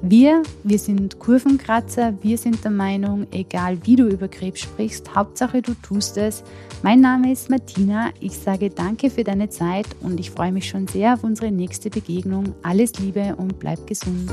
Wir, 0.01 0.41
wir 0.63 0.79
sind 0.79 1.19
Kurvenkratzer, 1.19 2.15
wir 2.21 2.37
sind 2.37 2.63
der 2.63 2.71
Meinung, 2.71 3.25
egal 3.31 3.77
wie 3.85 3.95
du 3.95 4.07
über 4.07 4.27
Krebs 4.27 4.59
sprichst, 4.59 5.15
Hauptsache 5.15 5.61
du 5.61 5.75
tust 5.75 6.17
es. 6.17 6.43
Mein 6.81 6.99
Name 6.99 7.31
ist 7.31 7.49
Martina, 7.49 8.09
ich 8.19 8.37
sage 8.37 8.69
danke 8.69 9.09
für 9.09 9.23
deine 9.23 9.49
Zeit 9.49 9.85
und 10.01 10.19
ich 10.19 10.31
freue 10.31 10.51
mich 10.51 10.67
schon 10.67 10.87
sehr 10.87 11.13
auf 11.13 11.23
unsere 11.23 11.51
nächste 11.51 11.89
Begegnung. 11.89 12.53
Alles 12.63 12.99
Liebe 12.99 13.35
und 13.37 13.59
bleib 13.59 13.87
gesund. 13.87 14.29